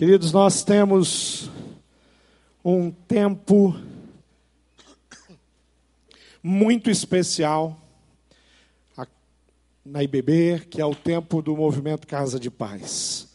Queridos, 0.00 0.32
nós 0.32 0.64
temos 0.64 1.50
um 2.64 2.90
tempo 2.90 3.76
muito 6.42 6.88
especial 6.88 7.78
na 9.84 10.02
IBB, 10.02 10.60
que 10.70 10.80
é 10.80 10.86
o 10.86 10.94
tempo 10.94 11.42
do 11.42 11.54
movimento 11.54 12.06
Casa 12.06 12.40
de 12.40 12.50
Paz. 12.50 13.28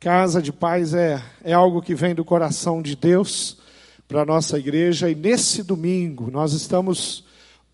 Casa 0.00 0.42
de 0.42 0.52
Paz 0.52 0.94
é, 0.94 1.22
é 1.44 1.52
algo 1.52 1.80
que 1.80 1.94
vem 1.94 2.12
do 2.12 2.24
coração 2.24 2.82
de 2.82 2.96
Deus 2.96 3.58
para 4.08 4.22
a 4.22 4.26
nossa 4.26 4.58
igreja, 4.58 5.08
e 5.08 5.14
nesse 5.14 5.62
domingo 5.62 6.28
nós 6.28 6.54
estamos 6.54 7.24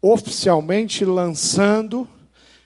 oficialmente 0.02 1.06
lançando 1.06 2.06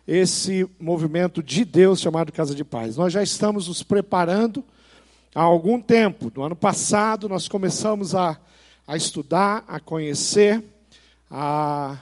esse 0.04 0.68
movimento 0.80 1.40
de 1.40 1.64
Deus 1.64 2.00
chamado 2.00 2.32
Casa 2.32 2.56
de 2.56 2.64
Paz. 2.64 2.96
Nós 2.96 3.12
já 3.12 3.22
estamos 3.22 3.68
nos 3.68 3.84
preparando 3.84 4.64
há 5.34 5.42
algum 5.42 5.80
tempo. 5.80 6.30
No 6.34 6.44
ano 6.44 6.54
passado, 6.54 7.28
nós 7.28 7.48
começamos 7.48 8.14
a, 8.14 8.38
a 8.86 8.96
estudar, 8.96 9.64
a 9.66 9.80
conhecer, 9.80 10.62
a 11.30 11.98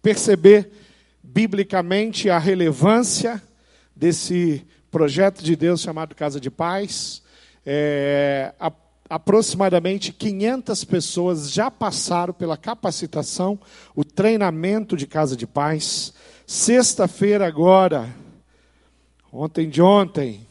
perceber 0.00 0.70
biblicamente 1.22 2.30
a 2.30 2.38
relevância 2.38 3.42
desse 3.94 4.64
projeto 4.90 5.42
de 5.42 5.56
Deus 5.56 5.80
chamado 5.80 6.14
Casa 6.14 6.40
de 6.40 6.50
Paz. 6.50 7.22
É, 7.66 8.54
a, 8.60 8.72
aproximadamente 9.10 10.12
500 10.12 10.84
pessoas 10.84 11.50
já 11.50 11.70
passaram 11.70 12.32
pela 12.32 12.56
capacitação, 12.56 13.58
o 13.94 14.04
treinamento 14.04 14.96
de 14.96 15.06
Casa 15.06 15.36
de 15.36 15.46
Paz. 15.46 16.12
Sexta-feira, 16.46 17.46
agora, 17.46 18.08
ontem 19.32 19.68
de 19.68 19.82
ontem, 19.82 20.47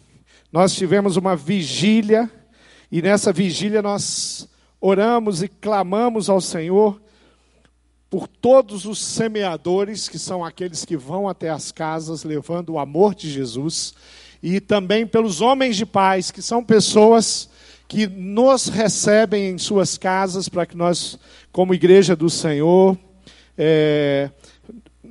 nós 0.52 0.74
tivemos 0.74 1.18
uma 1.18 1.36
vigília, 1.36 2.30
e 2.92 3.02
nessa 3.02 3.34
vigília 3.34 3.82
nós 3.82 4.48
oramos 4.80 5.44
e 5.44 5.48
clamamos 5.48 6.30
ao 6.30 6.39
Senhor 6.39 7.02
por 8.09 8.28
todos 8.28 8.86
os 8.86 9.00
semeadores, 9.00 10.08
que 10.08 10.17
são 10.17 10.44
aqueles 10.44 10.86
que 10.86 10.95
vão 10.95 11.28
até 11.28 11.50
as 11.50 11.72
casas 11.72 12.23
levando 12.23 12.70
o 12.70 12.80
amor 12.80 13.14
de 13.14 13.30
Jesus, 13.30 13.94
e 14.42 14.62
também 14.62 15.06
pelos 15.06 15.42
homens 15.42 15.76
de 15.76 15.86
paz, 15.86 16.31
que 16.31 16.42
são 16.42 16.64
pessoas 16.64 17.50
que 17.88 18.08
nos 18.08 18.67
recebem 18.67 19.50
em 19.50 19.58
suas 19.58 19.98
casas 19.98 20.48
para 20.48 20.66
que 20.66 20.76
nós, 20.76 21.17
como 21.52 21.73
igreja 21.73 22.16
do 22.16 22.30
Senhor, 22.30 22.98
é, 23.58 24.30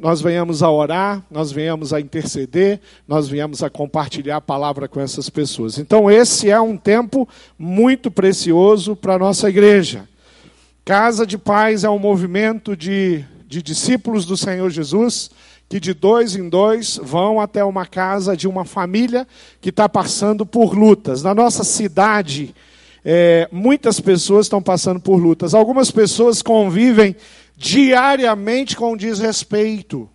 nós 0.00 0.20
venhamos 0.20 0.62
a 0.62 0.70
orar, 0.70 1.24
nós 1.30 1.50
venhamos 1.50 1.92
a 1.92 2.00
interceder, 2.00 2.80
nós 3.06 3.28
venhamos 3.28 3.62
a 3.62 3.70
compartilhar 3.70 4.36
a 4.36 4.40
palavra 4.40 4.88
com 4.88 5.00
essas 5.00 5.28
pessoas. 5.30 5.78
Então, 5.78 6.10
esse 6.10 6.50
é 6.50 6.60
um 6.60 6.76
tempo 6.76 7.28
muito 7.58 8.10
precioso 8.10 8.94
para 8.94 9.14
a 9.14 9.18
nossa 9.18 9.48
igreja. 9.48 10.08
Casa 10.84 11.26
de 11.26 11.36
Paz 11.36 11.84
é 11.84 11.90
um 11.90 11.98
movimento 11.98 12.76
de, 12.76 13.24
de 13.48 13.62
discípulos 13.62 14.24
do 14.24 14.36
Senhor 14.36 14.70
Jesus 14.70 15.30
que 15.68 15.80
de 15.80 15.92
dois 15.92 16.36
em 16.36 16.48
dois 16.48 16.98
vão 17.02 17.40
até 17.40 17.64
uma 17.64 17.84
casa 17.84 18.36
de 18.36 18.46
uma 18.46 18.64
família 18.64 19.26
que 19.60 19.70
está 19.70 19.88
passando 19.88 20.46
por 20.46 20.74
lutas. 20.76 21.22
Na 21.22 21.34
nossa 21.34 21.64
cidade, 21.64 22.54
é, 23.04 23.48
muitas 23.50 24.00
pessoas 24.00 24.46
estão 24.46 24.62
passando 24.62 25.00
por 25.00 25.16
lutas. 25.16 25.54
Algumas 25.54 25.90
pessoas 25.90 26.40
convivem 26.40 27.16
diariamente 27.56 28.76
com 28.76 28.96
desrespeito. 28.96 30.08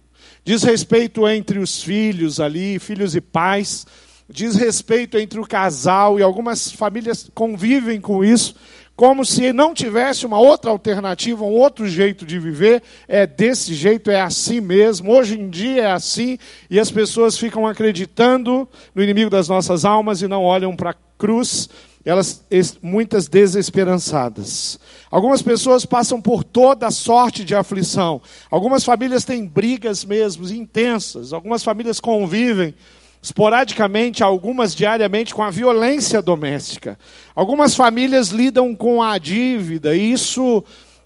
Desrespeito 0.43 1.27
entre 1.27 1.59
os 1.59 1.81
filhos 1.81 2.39
ali, 2.39 2.79
filhos 2.79 3.15
e 3.15 3.21
pais. 3.21 3.85
Desrespeito 4.29 5.17
entre 5.17 5.39
o 5.39 5.47
casal 5.47 6.19
e 6.19 6.23
algumas 6.23 6.71
famílias 6.71 7.29
convivem 7.33 7.99
com 7.99 8.23
isso 8.23 8.55
como 9.01 9.25
se 9.25 9.51
não 9.51 9.73
tivesse 9.73 10.27
uma 10.27 10.39
outra 10.39 10.69
alternativa, 10.69 11.43
um 11.43 11.53
outro 11.53 11.87
jeito 11.87 12.23
de 12.23 12.37
viver. 12.37 12.83
É 13.07 13.25
desse 13.25 13.73
jeito, 13.73 14.11
é 14.11 14.21
assim 14.21 14.61
mesmo. 14.61 15.11
Hoje 15.11 15.39
em 15.39 15.49
dia 15.49 15.83
é 15.83 15.91
assim 15.91 16.37
e 16.69 16.79
as 16.79 16.91
pessoas 16.91 17.35
ficam 17.35 17.65
acreditando 17.65 18.69
no 18.93 19.01
inimigo 19.01 19.29
das 19.29 19.47
nossas 19.47 19.85
almas 19.85 20.21
e 20.21 20.27
não 20.27 20.43
olham 20.43 20.75
para 20.75 20.91
a 20.91 20.95
cruz 21.17 21.67
elas 22.03 22.43
muitas 22.81 23.27
desesperançadas. 23.27 24.79
Algumas 25.09 25.41
pessoas 25.41 25.85
passam 25.85 26.21
por 26.21 26.43
toda 26.43 26.89
sorte 26.89 27.43
de 27.43 27.53
aflição. 27.53 28.21
Algumas 28.49 28.83
famílias 28.83 29.23
têm 29.23 29.45
brigas 29.45 30.03
mesmo 30.03 30.47
intensas. 30.47 31.33
Algumas 31.33 31.63
famílias 31.63 31.99
convivem 31.99 32.73
esporadicamente, 33.21 34.23
algumas 34.23 34.73
diariamente 34.73 35.35
com 35.35 35.43
a 35.43 35.51
violência 35.51 36.21
doméstica. 36.21 36.97
Algumas 37.35 37.75
famílias 37.75 38.29
lidam 38.29 38.75
com 38.75 39.03
a 39.03 39.17
dívida 39.19 39.95
e 39.95 40.11
isso 40.11 40.63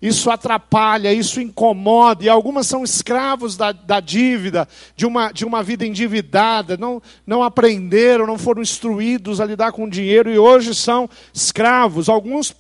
isso 0.07 0.29
atrapalha, 0.29 1.13
isso 1.13 1.41
incomoda, 1.41 2.23
e 2.23 2.29
algumas 2.29 2.67
são 2.67 2.83
escravos 2.83 3.57
da, 3.57 3.71
da 3.71 3.99
dívida, 3.99 4.67
de 4.95 5.05
uma, 5.05 5.31
de 5.31 5.45
uma 5.45 5.63
vida 5.63 5.85
endividada, 5.85 6.77
não, 6.77 7.01
não 7.25 7.43
aprenderam, 7.43 8.27
não 8.27 8.38
foram 8.38 8.61
instruídos 8.61 9.41
a 9.41 9.45
lidar 9.45 9.71
com 9.71 9.89
dinheiro 9.89 10.31
e 10.31 10.38
hoje 10.38 10.75
são 10.75 11.09
escravos. 11.33 12.09
Alguns 12.09 12.55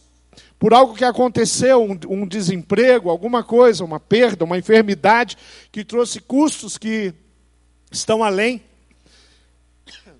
por 0.57 0.73
algo 0.73 0.95
que 0.95 1.03
aconteceu, 1.03 1.83
um, 1.83 1.97
um 2.09 2.27
desemprego, 2.27 3.09
alguma 3.09 3.43
coisa, 3.43 3.83
uma 3.83 3.99
perda, 3.99 4.45
uma 4.45 4.57
enfermidade 4.57 5.37
que 5.71 5.83
trouxe 5.83 6.19
custos 6.19 6.77
que 6.77 7.13
estão 7.91 8.23
além 8.23 8.61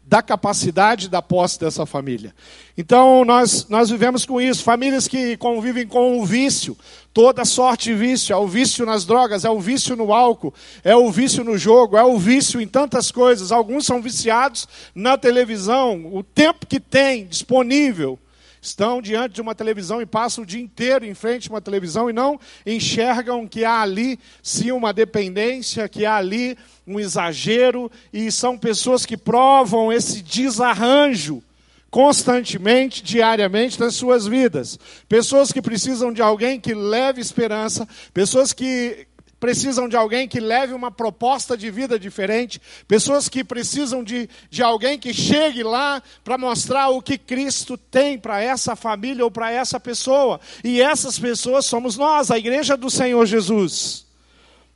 da 0.08 0.22
capacidade 0.22 1.10
da 1.10 1.22
posse 1.22 1.60
dessa 1.60 1.86
família. 1.86 2.34
Então, 2.78 3.26
nós, 3.26 3.68
nós 3.70 3.90
vivemos 3.90 4.26
com 4.26 4.40
isso. 4.40 4.64
Famílias 4.64 5.08
que 5.08 5.36
convivem 5.38 5.88
com 5.88 6.20
o 6.20 6.26
vício, 6.26 6.78
toda 7.12 7.44
sorte 7.44 7.90
de 7.90 7.96
vício. 7.96 8.32
É 8.32 8.38
o 8.38 8.48
vício 8.48 8.86
nas 8.86 9.04
drogas, 9.04 9.46
é 9.46 9.50
o 9.50 9.60
vício 9.60 9.96
no 9.96 10.14
álcool, 10.14 10.54
é 10.84 10.96
o 10.96 11.12
vício 11.12 11.44
no 11.44 11.58
jogo, 11.58 11.98
é 11.98 12.04
o 12.04 12.20
vício 12.20 12.62
em 12.62 12.68
tantas 12.68 13.12
coisas. 13.12 13.52
Alguns 13.52 13.86
são 13.86 14.02
viciados 14.02 14.68
na 14.94 15.18
televisão, 15.18 16.10
o 16.14 16.22
tempo 16.22 16.68
que 16.68 16.80
tem 16.80 17.26
disponível 17.26 18.20
estão 18.62 19.02
diante 19.02 19.36
de 19.36 19.42
uma 19.42 19.54
televisão 19.54 20.02
e 20.02 20.06
passam 20.06 20.44
o 20.44 20.48
dia 20.48 20.60
inteiro 20.60 21.06
em 21.06 21.14
frente 21.14 21.48
a 21.48 21.54
uma 21.54 21.62
televisão 21.62 22.10
e 22.10 22.14
não 22.14 22.40
enxergam 22.66 23.48
que 23.48 23.64
há 23.64 23.82
ali 23.82 24.20
sim 24.42 24.72
uma 24.72 24.92
dependência, 24.92 25.88
que 25.88 26.06
há 26.06 26.16
ali 26.16 26.58
um 26.88 27.00
exagero, 27.00 27.92
e 28.14 28.32
são 28.32 28.58
pessoas 28.58 29.06
que 29.06 29.18
provam 29.18 29.92
esse 29.92 30.22
desarranjo 30.22 31.42
constantemente, 31.90 33.02
diariamente 33.02 33.80
nas 33.80 33.96
suas 33.96 34.28
vidas. 34.28 34.78
Pessoas 35.08 35.54
que 35.54 35.62
precisam 35.62 36.12
de 36.12 36.22
alguém 36.22 36.60
que 36.60 36.74
leve 36.74 37.22
esperança, 37.22 37.88
pessoas 38.14 38.52
que 38.52 39.08
precisam 39.40 39.88
de 39.88 39.96
alguém 39.96 40.28
que 40.28 40.40
leve 40.40 40.74
uma 40.74 40.92
proposta 40.92 41.56
de 41.56 41.70
vida 41.70 42.00
diferente, 42.00 42.62
pessoas 42.88 43.30
que 43.30 43.44
precisam 43.44 44.04
de, 44.04 44.30
de 44.50 44.64
alguém 44.64 44.98
que 44.98 45.14
chegue 45.14 45.64
lá 45.64 46.02
para 46.24 46.38
mostrar 46.38 46.90
o 46.90 47.02
que 47.02 47.18
Cristo 47.18 47.78
tem 47.78 48.18
para 48.18 48.42
essa 48.42 48.76
família 48.76 49.24
ou 49.24 49.32
para 49.32 49.52
essa 49.52 49.80
pessoa. 49.80 50.40
E 50.64 50.82
essas 50.82 51.20
pessoas 51.20 51.66
somos 51.66 51.96
nós, 51.96 52.32
a 52.32 52.38
igreja 52.38 52.76
do 52.76 52.90
Senhor 52.90 53.26
Jesus. 53.26 54.06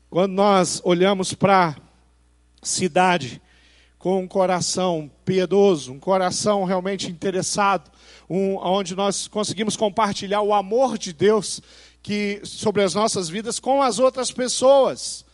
Quando 0.10 0.34
nós 0.34 0.82
olhamos 0.86 1.34
para 1.34 1.76
cidade 2.62 3.42
com 3.98 4.22
um 4.22 4.28
coração 4.28 5.12
piedoso, 5.26 5.92
um 5.92 6.00
coração 6.00 6.64
realmente 6.64 7.12
interessado, 7.12 7.92
um, 8.30 8.56
onde 8.56 8.96
nós 8.96 9.28
conseguimos 9.28 9.76
compartilhar 9.76 10.42
o 10.42 10.54
amor 10.54 10.98
de 10.98 11.12
Deus 11.12 11.62
que 12.02 12.40
sobre 12.44 12.82
as 12.82 12.94
nossas 12.94 13.28
vidas 13.28 13.60
com 13.60 13.82
as 13.82 14.00
outras 14.00 14.32
pessoas. 14.32 15.26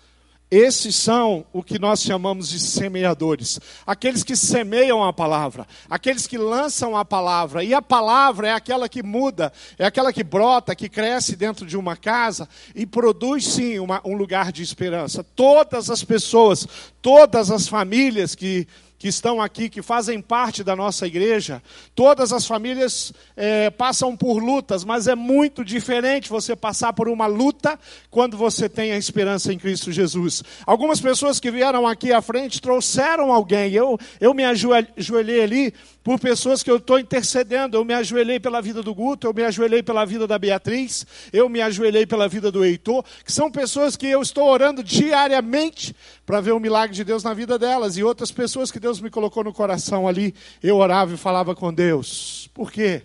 Esses 0.56 0.96
são 0.96 1.46
o 1.52 1.62
que 1.62 1.78
nós 1.78 2.02
chamamos 2.02 2.48
de 2.48 2.60
semeadores. 2.60 3.60
Aqueles 3.86 4.24
que 4.24 4.38
semeiam 4.38 5.04
a 5.04 5.12
palavra, 5.12 5.68
aqueles 5.90 6.28
que 6.28 6.38
lançam 6.38 6.96
a 6.96 7.04
palavra. 7.04 7.62
E 7.62 7.74
a 7.74 7.82
palavra 7.82 8.48
é 8.48 8.52
aquela 8.54 8.88
que 8.88 9.04
muda, 9.04 9.52
é 9.78 9.86
aquela 9.86 10.14
que 10.14 10.24
brota, 10.24 10.74
que 10.74 10.88
cresce 10.88 11.36
dentro 11.36 11.66
de 11.66 11.76
uma 11.76 11.98
casa 11.98 12.48
e 12.74 12.86
produz 12.86 13.46
sim 13.46 13.80
uma, 13.80 14.00
um 14.06 14.16
lugar 14.16 14.54
de 14.54 14.64
esperança. 14.64 15.26
Todas 15.26 15.90
as 15.90 16.06
pessoas, 16.06 16.66
todas 17.02 17.52
as 17.52 17.68
famílias 17.68 18.34
que 18.34 18.66
que 19.06 19.10
estão 19.10 19.40
aqui, 19.40 19.70
que 19.70 19.84
fazem 19.84 20.20
parte 20.20 20.64
da 20.64 20.76
nossa 20.76 21.06
igreja, 21.06 21.62
todas 21.94 22.34
as 22.34 22.48
famílias 22.48 23.14
é, 23.38 23.70
passam 23.70 24.18
por 24.18 24.40
lutas, 24.40 24.84
mas 24.84 25.08
é 25.08 25.14
muito 25.14 25.64
diferente 25.64 26.28
você 26.28 26.56
passar 26.56 26.92
por 26.92 27.08
uma 27.08 27.28
luta 27.28 27.80
quando 28.10 28.36
você 28.36 28.68
tem 28.68 28.94
a 28.94 28.98
esperança 28.98 29.54
em 29.54 29.60
Cristo 29.60 29.92
Jesus. 29.92 30.42
Algumas 30.66 31.00
pessoas 31.00 31.40
que 31.40 31.52
vieram 31.52 31.86
aqui 31.86 32.12
à 32.12 32.20
frente 32.20 32.60
trouxeram 32.60 33.32
alguém, 33.32 33.72
eu, 33.74 33.96
eu 34.20 34.34
me 34.34 34.44
ajoelhei 34.44 35.44
ali 35.44 35.74
por 36.06 36.20
pessoas 36.20 36.62
que 36.62 36.70
eu 36.70 36.78
estou 36.78 37.00
intercedendo. 37.00 37.76
Eu 37.76 37.84
me 37.84 37.96
ajoelhei 37.96 38.40
pela 38.40 38.62
vida 38.62 38.84
do 38.84 38.94
Guto, 38.94 39.26
eu 39.26 39.34
me 39.34 39.44
ajoelhei 39.44 39.82
pela 39.82 40.06
vida 40.06 40.28
da 40.28 40.38
Beatriz, 40.38 41.04
eu 41.34 41.50
me 41.50 41.60
ajoelhei 41.60 42.06
pela 42.06 42.28
vida 42.28 42.52
do 42.52 42.64
Heitor, 42.64 43.04
que 43.26 43.34
são 43.34 43.50
pessoas 43.52 43.98
que 43.98 44.06
eu 44.06 44.22
estou 44.22 44.48
orando 44.48 44.84
diariamente 44.84 45.96
para 46.24 46.40
ver 46.40 46.52
o 46.52 46.60
milagre 46.60 46.96
de 46.96 47.04
Deus 47.04 47.24
na 47.24 47.34
vida 47.34 47.58
delas. 47.58 47.98
E 47.98 48.04
outras 48.04 48.32
pessoas 48.32 48.72
que 48.72 48.80
Deus 48.80 49.02
me 49.02 49.10
colocou 49.10 49.44
no 49.44 49.52
coração 49.52 50.08
ali, 50.08 50.36
eu 50.62 50.78
orava 50.78 51.16
e 51.16 51.18
falava 51.18 51.56
com 51.56 51.74
Deus. 51.74 52.52
Por 52.54 52.72
quê? 52.72 53.02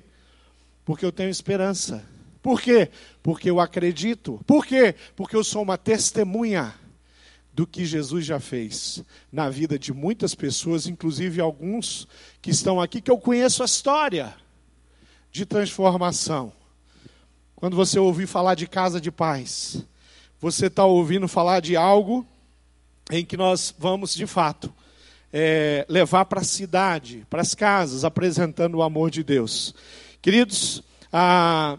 Porque 0.85 1.05
eu 1.07 1.11
tenho 1.11 1.31
esperança. 1.31 2.05
Por 2.43 2.61
quê? 2.61 2.91
Porque 3.23 3.49
eu 3.49 3.61
acredito. 3.61 4.39
Por 4.47 4.67
quê? 4.67 4.95
Porque 5.17 5.35
eu 5.35 5.43
sou 5.43 5.63
uma 5.63 5.79
testemunha 5.79 6.75
do 7.61 7.67
que 7.67 7.85
Jesus 7.85 8.25
já 8.25 8.41
fez 8.41 9.05
na 9.31 9.51
vida 9.51 9.79
de 9.79 9.93
muitas 9.93 10.35
pessoas, 10.35 10.87
inclusive 10.87 11.43
alguns 11.43 12.09
que 12.41 12.51
estão 12.51 12.81
aqui, 12.81 13.03
que 13.03 13.11
eu 13.11 13.19
conheço 13.19 13.63
a 13.63 13.67
história 13.67 14.35
de 15.31 15.45
transformação. 15.45 16.55
Quando 17.55 17.77
você 17.77 17.99
ouvir 17.99 18.27
falar 18.27 18.55
de 18.55 18.67
casa 18.67 18.99
de 18.99 19.11
paz, 19.11 19.85
você 20.41 20.69
está 20.69 20.87
ouvindo 20.87 21.29
falar 21.29 21.61
de 21.61 21.77
algo 21.77 22.27
em 23.11 23.27
que 23.27 23.37
nós 23.37 23.75
vamos, 23.79 24.15
de 24.15 24.27
fato, 24.27 24.73
é, 25.31 25.85
levar 25.87 26.25
para 26.25 26.41
a 26.41 26.45
cidade, 26.45 27.27
para 27.29 27.43
as 27.43 27.55
casas, 27.55 28.07
apresentando 28.07 28.77
o 28.77 28.83
amor 28.83 29.11
de 29.11 29.23
Deus. 29.23 29.75
Queridos, 30.23 30.83
ah, 31.13 31.77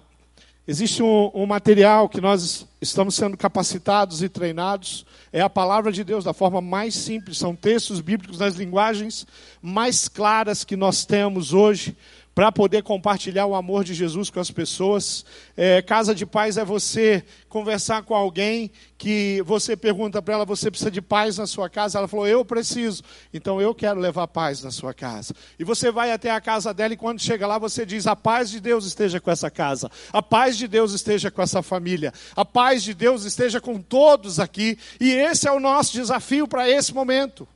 existe 0.68 1.02
um, 1.02 1.32
um 1.34 1.46
material 1.46 2.08
que 2.08 2.22
nós 2.22 2.68
estamos 2.82 3.16
sendo 3.16 3.36
capacitados 3.36 4.22
e 4.22 4.30
treinados, 4.30 5.06
é 5.34 5.42
a 5.42 5.50
palavra 5.50 5.92
de 5.92 6.04
Deus 6.04 6.24
da 6.24 6.34
forma 6.34 6.62
mais 6.62 6.96
simples, 6.96 7.38
são 7.38 7.56
textos 7.56 8.02
bíblicos 8.02 8.40
nas 8.40 8.56
linguagens 8.56 9.26
mais 9.62 10.08
claras 10.08 10.64
que 10.64 10.76
nós 10.76 11.06
temos 11.06 11.54
hoje 11.54 11.96
para 12.34 12.52
poder 12.52 12.82
compartilhar 12.84 13.46
o 13.46 13.56
amor 13.56 13.84
de 13.84 13.94
Jesus 13.94 14.30
com 14.30 14.40
as 14.40 14.50
pessoas. 14.50 15.26
É, 15.56 15.82
casa 15.82 16.16
de 16.16 16.26
paz 16.26 16.58
é 16.58 16.64
você 16.64 17.24
conversar 17.50 18.04
com 18.04 18.16
alguém 18.16 18.72
que 18.98 19.42
você 19.46 19.76
pergunta 19.76 20.22
para 20.22 20.36
ela: 20.36 20.46
você 20.46 20.70
precisa 20.72 20.92
de 20.92 21.02
paz 21.02 21.38
na 21.38 21.46
sua 21.46 21.70
casa? 21.70 21.98
Ela 21.98 22.08
falou: 22.08 22.28
eu 22.28 22.46
preciso. 22.46 23.04
Então 23.34 23.62
eu 23.62 23.76
quero 23.76 24.00
levar 24.00 24.28
paz 24.28 24.64
na 24.64 24.72
sua 24.72 24.94
casa. 24.94 25.34
E 25.60 25.64
você 25.64 25.92
vai 25.92 26.12
até 26.12 26.32
a 26.32 26.42
casa 26.42 26.74
dela 26.74 26.94
e 26.94 26.98
quando 26.98 27.22
chega 27.22 27.46
lá 27.46 27.58
você 27.58 27.86
diz: 27.86 28.08
a 28.08 28.16
paz 28.16 28.50
de 28.50 28.60
Deus 28.60 28.86
esteja 28.86 29.20
com 29.20 29.30
essa 29.30 29.52
casa, 29.52 29.92
a 30.14 30.22
paz 30.22 30.58
de 30.58 30.68
Deus 30.68 30.94
esteja 30.94 31.30
com 31.30 31.42
essa 31.42 31.62
família, 31.62 32.14
a 32.36 32.46
paz 32.46 32.84
de 32.84 32.94
Deus 32.94 33.26
esteja 33.26 33.60
com 33.60 33.82
todos 33.82 34.40
aqui. 34.40 34.78
E 35.00 35.12
esse 35.12 35.48
é 35.48 35.52
o 35.52 35.60
nosso 35.60 35.94
desafio 35.94 36.48
para 36.48 36.70
esse 36.70 36.94
momento 36.94 37.48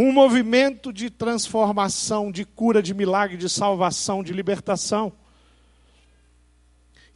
um 0.00 0.12
movimento 0.12 0.92
de 0.92 1.10
transformação, 1.10 2.30
de 2.30 2.44
cura, 2.44 2.80
de 2.80 2.94
milagre, 2.94 3.36
de 3.36 3.48
salvação, 3.48 4.22
de 4.22 4.32
libertação. 4.32 5.12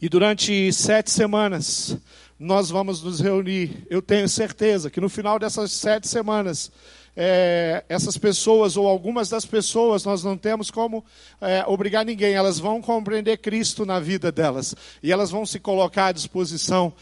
E 0.03 0.09
durante 0.09 0.73
sete 0.73 1.13
semanas, 1.13 1.97
nós 2.37 2.71
vamos 2.71 3.01
nos 3.05 3.21
reunir. 3.21 3.87
Eu 3.89 4.03
tenho 4.03 4.29
certeza 4.29 4.91
que 4.91 5.01
no 5.01 5.09
final 5.09 5.39
dessas 5.39 5.71
sete 5.71 6.09
semanas, 6.09 6.73
é, 7.17 7.85
essas 7.89 8.19
pessoas, 8.19 8.77
ou 8.77 8.89
algumas 8.89 9.29
das 9.29 9.47
pessoas, 9.47 10.03
nós 10.03 10.25
não 10.25 10.37
temos 10.37 10.73
como 10.73 11.05
é, 11.41 11.63
obrigar 11.69 12.05
ninguém, 12.05 12.35
elas 12.35 12.59
vão 12.59 12.83
compreender 12.83 13.37
Cristo 13.37 13.87
na 13.87 14.01
vida 14.01 14.33
delas, 14.33 14.75
e 15.01 15.13
elas 15.13 15.31
vão 15.31 15.47
se 15.47 15.61
colocar 15.61 16.07
à 16.07 16.13
disposição 16.13 16.93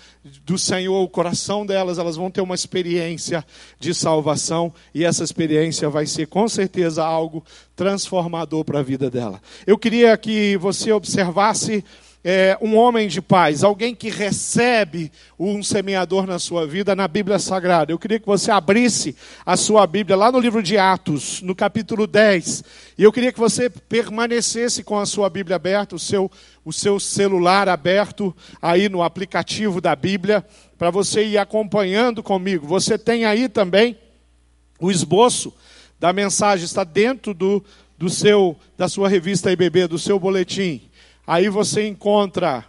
do 0.45 0.59
Senhor, 0.59 1.03
o 1.03 1.09
coração 1.09 1.65
delas, 1.65 1.99
elas 1.99 2.17
vão 2.17 2.31
ter 2.31 2.43
uma 2.43 2.55
experiência 2.55 3.43
de 3.79 3.95
salvação, 3.95 4.75
e 4.95 5.07
essa 5.07 5.25
experiência 5.25 5.89
vai 5.89 6.05
ser 6.05 6.27
com 6.27 6.47
certeza 6.51 7.03
algo 7.03 7.43
transformador 7.75 8.63
para 8.63 8.81
a 8.81 8.83
vida 8.83 9.09
dela. 9.09 9.41
Eu 9.67 9.79
queria 9.79 10.15
que 10.19 10.59
você 10.59 10.93
observasse 10.93 11.83
é, 12.23 12.57
um 12.61 12.77
homem 12.77 13.09
de 13.09 13.23
paz, 13.23 13.65
alguém 13.65 13.95
que 13.95 14.11
recebe 14.11 15.11
um 15.39 15.63
semeador 15.63 16.27
na 16.27 16.39
sua 16.39 16.67
vida 16.67 16.95
na 16.95 17.09
Bíblia 17.09 17.39
Sagrada. 17.39 17.93
Eu 17.93 17.99
queria 17.99 18.21
que 18.21 18.27
você 18.27 18.51
abrisse 18.51 19.17
a 19.45 19.57
sua 19.57 19.87
Bíblia 19.87 20.17
lá 20.17 20.31
no 20.31 20.39
livro 20.39 20.63
de 20.63 20.77
Atos, 20.77 21.41
no 21.41 21.55
capítulo 21.55 22.07
10. 22.07 22.63
E 22.99 23.03
eu 23.03 23.11
queria 23.11 23.33
que 23.33 23.39
você 23.39 23.71
permanecesse 23.71 24.85
com 24.85 24.99
a 24.99 25.07
sua 25.07 25.31
Bíblia 25.31 25.57
aberta, 25.57 25.97
o 25.97 25.99
seu, 25.99 26.31
o 26.63 26.73
seu 26.73 27.01
celular 27.01 27.69
aberto 27.69 28.37
aí 28.61 28.89
no 28.89 29.03
aplicativo 29.03 29.81
da 29.81 29.97
Bíblia, 29.97 30.45
para 30.77 30.91
você 30.91 31.25
ir 31.25 31.39
acompanhando 31.39 32.23
comigo. 32.23 32.67
Você 32.67 32.99
tem 32.99 33.25
aí 33.25 33.49
também 33.49 33.97
o 34.79 34.91
esboço 34.91 35.55
da 35.99 36.13
mensagem, 36.13 36.65
está 36.65 36.85
dentro 36.85 37.33
do, 37.33 37.65
do 37.97 38.11
seu, 38.11 38.57
da 38.77 38.89
sua 38.89 39.09
revista 39.09 39.53
IBB, 39.53 39.87
do 39.87 39.99
seu 39.99 40.19
boletim. 40.19 40.90
Aí 41.27 41.49
você 41.49 41.87
encontra 41.87 42.65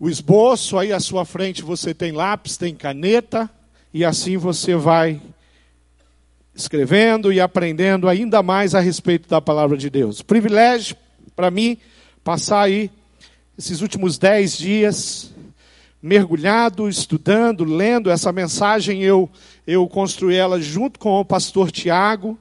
o 0.00 0.08
esboço, 0.08 0.78
aí 0.78 0.92
à 0.92 1.00
sua 1.00 1.24
frente 1.24 1.62
você 1.62 1.92
tem 1.92 2.12
lápis, 2.12 2.56
tem 2.56 2.74
caneta, 2.74 3.50
e 3.92 4.04
assim 4.04 4.36
você 4.36 4.74
vai 4.74 5.20
escrevendo 6.54 7.32
e 7.32 7.40
aprendendo 7.40 8.08
ainda 8.08 8.42
mais 8.42 8.74
a 8.74 8.80
respeito 8.80 9.28
da 9.28 9.40
palavra 9.40 9.76
de 9.76 9.88
Deus. 9.88 10.22
Privilégio 10.22 10.96
para 11.34 11.50
mim 11.50 11.78
passar 12.24 12.62
aí 12.62 12.90
esses 13.56 13.80
últimos 13.80 14.18
dez 14.18 14.56
dias 14.56 15.32
mergulhado, 16.00 16.88
estudando, 16.88 17.64
lendo 17.64 18.10
essa 18.10 18.32
mensagem. 18.32 19.02
Eu, 19.02 19.28
eu 19.66 19.86
construí 19.88 20.36
ela 20.36 20.60
junto 20.60 20.98
com 20.98 21.20
o 21.20 21.24
pastor 21.24 21.70
Tiago 21.70 22.38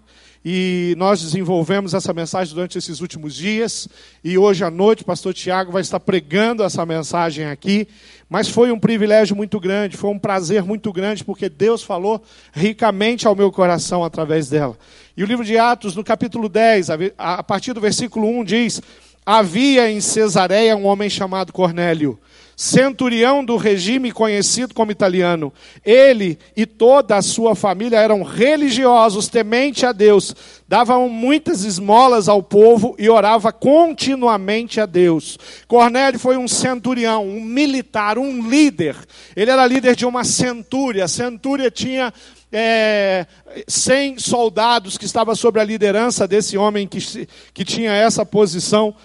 e 0.50 0.96
nós 0.98 1.22
desenvolvemos 1.22 1.94
essa 1.94 2.14
mensagem 2.14 2.56
durante 2.56 2.78
esses 2.78 3.02
últimos 3.02 3.36
dias. 3.36 3.86
E 4.24 4.38
hoje 4.38 4.64
à 4.64 4.72
noite 4.72 5.02
o 5.02 5.06
pastor 5.06 5.34
Tiago 5.34 5.74
vai 5.74 5.82
estar 5.82 6.00
pregando 6.00 6.64
essa 6.64 6.86
mensagem 6.86 7.48
aqui. 7.48 7.86
Mas 8.30 8.48
foi 8.48 8.72
um 8.72 8.80
privilégio 8.80 9.36
muito 9.36 9.60
grande, 9.60 9.98
foi 9.98 10.10
um 10.10 10.18
prazer 10.18 10.64
muito 10.64 10.94
grande, 10.94 11.22
porque 11.26 11.50
Deus 11.50 11.84
falou 11.84 12.24
ricamente 12.54 13.28
ao 13.28 13.36
meu 13.36 13.52
coração 13.52 14.06
através 14.06 14.48
dela. 14.48 14.78
E 15.18 15.24
o 15.24 15.28
livro 15.28 15.44
de 15.44 15.58
Atos, 15.58 15.98
no 15.98 16.04
capítulo 16.04 16.48
10, 16.48 16.92
a 17.18 17.44
partir 17.44 17.74
do 17.74 17.82
versículo 17.82 18.26
1, 18.40 18.46
diz: 18.46 18.82
Havia 19.26 19.92
em 19.92 20.00
Cesareia 20.00 20.78
um 20.78 20.86
homem 20.86 21.10
chamado 21.10 21.52
Cornélio 21.52 22.18
centurião 22.60 23.46
do 23.46 23.56
regime 23.56 24.12
conhecido 24.12 24.74
como 24.74 24.92
italiano. 24.92 25.54
Ele 25.86 26.40
e 26.56 26.66
toda 26.66 27.16
a 27.16 27.22
sua 27.22 27.54
família 27.54 28.00
eram 28.00 28.24
religiosos, 28.24 29.28
temente 29.28 29.86
a 29.86 29.92
Deus, 29.92 30.36
davam 30.68 31.08
muitas 31.08 31.64
esmolas 31.64 32.28
ao 32.28 32.42
povo 32.42 32.96
e 32.98 33.08
orava 33.08 33.54
continuamente 33.54 34.82
a 34.82 34.88
Deus. 34.88 35.38
Cornélio 35.68 36.20
foi 36.20 36.36
um 36.36 36.48
centurião, 36.48 37.28
um 37.28 37.40
militar, 37.40 38.18
um 38.18 38.50
líder. 38.50 38.96
Ele 39.36 39.52
era 39.52 39.68
líder 39.68 39.96
de 39.96 40.08
uma 40.08 40.24
centúria. 40.24 41.06
A 41.06 41.08
centúria 41.08 41.70
tinha 41.70 42.12
é, 42.52 43.28
100 43.68 44.18
soldados 44.18 44.98
que 44.98 45.06
estavam 45.06 45.36
sob 45.36 45.60
a 45.60 45.64
liderança 45.64 46.28
desse 46.28 46.58
homem 46.58 46.88
que, 46.88 47.28
que 47.54 47.64
tinha 47.64 47.94
essa 47.94 48.26
posição 48.26 48.96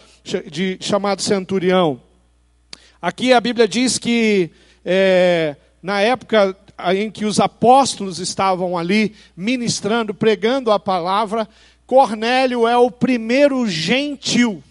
de 0.50 0.78
chamado 0.80 1.20
centurião. 1.20 2.00
Aqui 3.02 3.32
a 3.32 3.40
Bíblia 3.40 3.66
diz 3.66 3.98
que 3.98 4.48
é, 4.84 5.56
na 5.82 6.00
época 6.00 6.56
em 6.94 7.10
que 7.10 7.24
os 7.24 7.40
apóstolos 7.40 8.20
estavam 8.20 8.78
ali 8.78 9.16
ministrando, 9.36 10.14
pregando 10.14 10.70
a 10.70 10.78
palavra, 10.78 11.48
Cornélio 11.84 12.64
é 12.64 12.76
o 12.76 12.92
primeiro 12.92 13.66
gentil, 13.66 14.62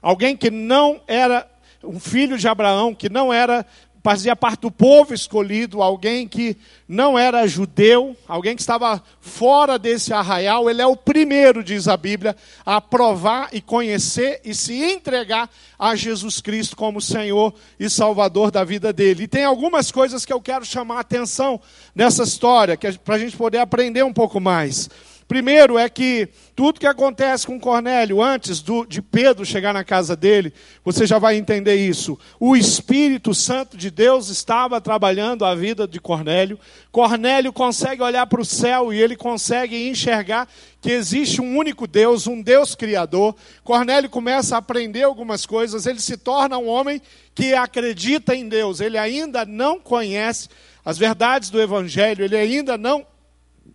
alguém 0.00 0.34
que 0.34 0.50
não 0.50 1.02
era 1.06 1.46
um 1.84 2.00
filho 2.00 2.38
de 2.38 2.48
Abraão, 2.48 2.94
que 2.94 3.10
não 3.10 3.30
era 3.30 3.66
fazia 4.08 4.34
parte 4.34 4.62
do 4.62 4.70
povo 4.70 5.12
escolhido, 5.12 5.82
alguém 5.82 6.26
que 6.26 6.56
não 6.88 7.18
era 7.18 7.46
judeu, 7.46 8.16
alguém 8.26 8.56
que 8.56 8.62
estava 8.62 9.02
fora 9.20 9.78
desse 9.78 10.14
arraial, 10.14 10.70
ele 10.70 10.80
é 10.80 10.86
o 10.86 10.96
primeiro, 10.96 11.62
diz 11.62 11.86
a 11.86 11.94
Bíblia, 11.94 12.34
a 12.64 12.80
provar 12.80 13.50
e 13.52 13.60
conhecer 13.60 14.40
e 14.46 14.54
se 14.54 14.82
entregar 14.82 15.50
a 15.78 15.94
Jesus 15.94 16.40
Cristo 16.40 16.74
como 16.74 17.02
Senhor 17.02 17.52
e 17.78 17.90
Salvador 17.90 18.50
da 18.50 18.64
vida 18.64 18.94
dele. 18.94 19.24
E 19.24 19.28
tem 19.28 19.44
algumas 19.44 19.92
coisas 19.92 20.24
que 20.24 20.32
eu 20.32 20.40
quero 20.40 20.64
chamar 20.64 20.96
a 20.96 21.00
atenção 21.00 21.60
nessa 21.94 22.22
história, 22.22 22.78
para 23.04 23.16
a 23.16 23.18
gente 23.18 23.36
poder 23.36 23.58
aprender 23.58 24.02
um 24.04 24.12
pouco 24.14 24.40
mais. 24.40 24.88
Primeiro 25.28 25.76
é 25.76 25.90
que 25.90 26.26
tudo 26.56 26.80
que 26.80 26.86
acontece 26.86 27.46
com 27.46 27.60
Cornélio 27.60 28.22
antes 28.22 28.62
do, 28.62 28.86
de 28.86 29.02
Pedro 29.02 29.44
chegar 29.44 29.74
na 29.74 29.84
casa 29.84 30.16
dele, 30.16 30.54
você 30.82 31.06
já 31.06 31.18
vai 31.18 31.36
entender 31.36 31.74
isso. 31.74 32.18
O 32.40 32.56
Espírito 32.56 33.34
Santo 33.34 33.76
de 33.76 33.90
Deus 33.90 34.30
estava 34.30 34.80
trabalhando 34.80 35.44
a 35.44 35.54
vida 35.54 35.86
de 35.86 36.00
Cornélio. 36.00 36.58
Cornélio 36.90 37.52
consegue 37.52 38.02
olhar 38.02 38.26
para 38.26 38.40
o 38.40 38.44
céu 38.44 38.90
e 38.90 38.98
ele 38.98 39.16
consegue 39.16 39.90
enxergar 39.90 40.48
que 40.80 40.92
existe 40.92 41.42
um 41.42 41.58
único 41.58 41.86
Deus, 41.86 42.26
um 42.26 42.40
Deus 42.40 42.74
criador. 42.74 43.36
Cornélio 43.62 44.08
começa 44.08 44.54
a 44.54 44.60
aprender 44.60 45.02
algumas 45.02 45.44
coisas, 45.44 45.84
ele 45.84 46.00
se 46.00 46.16
torna 46.16 46.56
um 46.56 46.68
homem 46.68 47.02
que 47.34 47.52
acredita 47.52 48.34
em 48.34 48.48
Deus. 48.48 48.80
Ele 48.80 48.96
ainda 48.96 49.44
não 49.44 49.78
conhece 49.78 50.48
as 50.82 50.96
verdades 50.96 51.50
do 51.50 51.60
Evangelho, 51.60 52.24
ele 52.24 52.36
ainda 52.36 52.78
não 52.78 53.06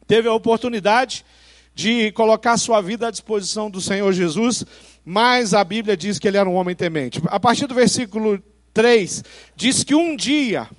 teve 0.08 0.28
a 0.28 0.34
oportunidade 0.34 1.24
de 1.76 2.12
colocar 2.12 2.58
sua 2.58 2.82
vida 2.82 3.08
à 3.08 3.12
disposição 3.12 3.70
do 3.70 3.82
Senhor 3.82 4.12
Jesus, 4.14 4.66
mas 5.04 5.54
a 5.54 5.64
Bíblia 5.64 5.98
diz 5.98 6.20
que 6.20 6.28
ele 6.28 6.38
era 6.38 6.50
um 6.50 6.56
homem 6.56 6.76
temente. 6.76 7.22
A 7.28 7.40
partir 7.40 7.68
do 7.68 7.74
versículo 7.74 8.42
3, 8.74 9.24
diz 9.56 9.84
que 9.84 9.96
um 9.96 10.16
dia, 10.16 10.70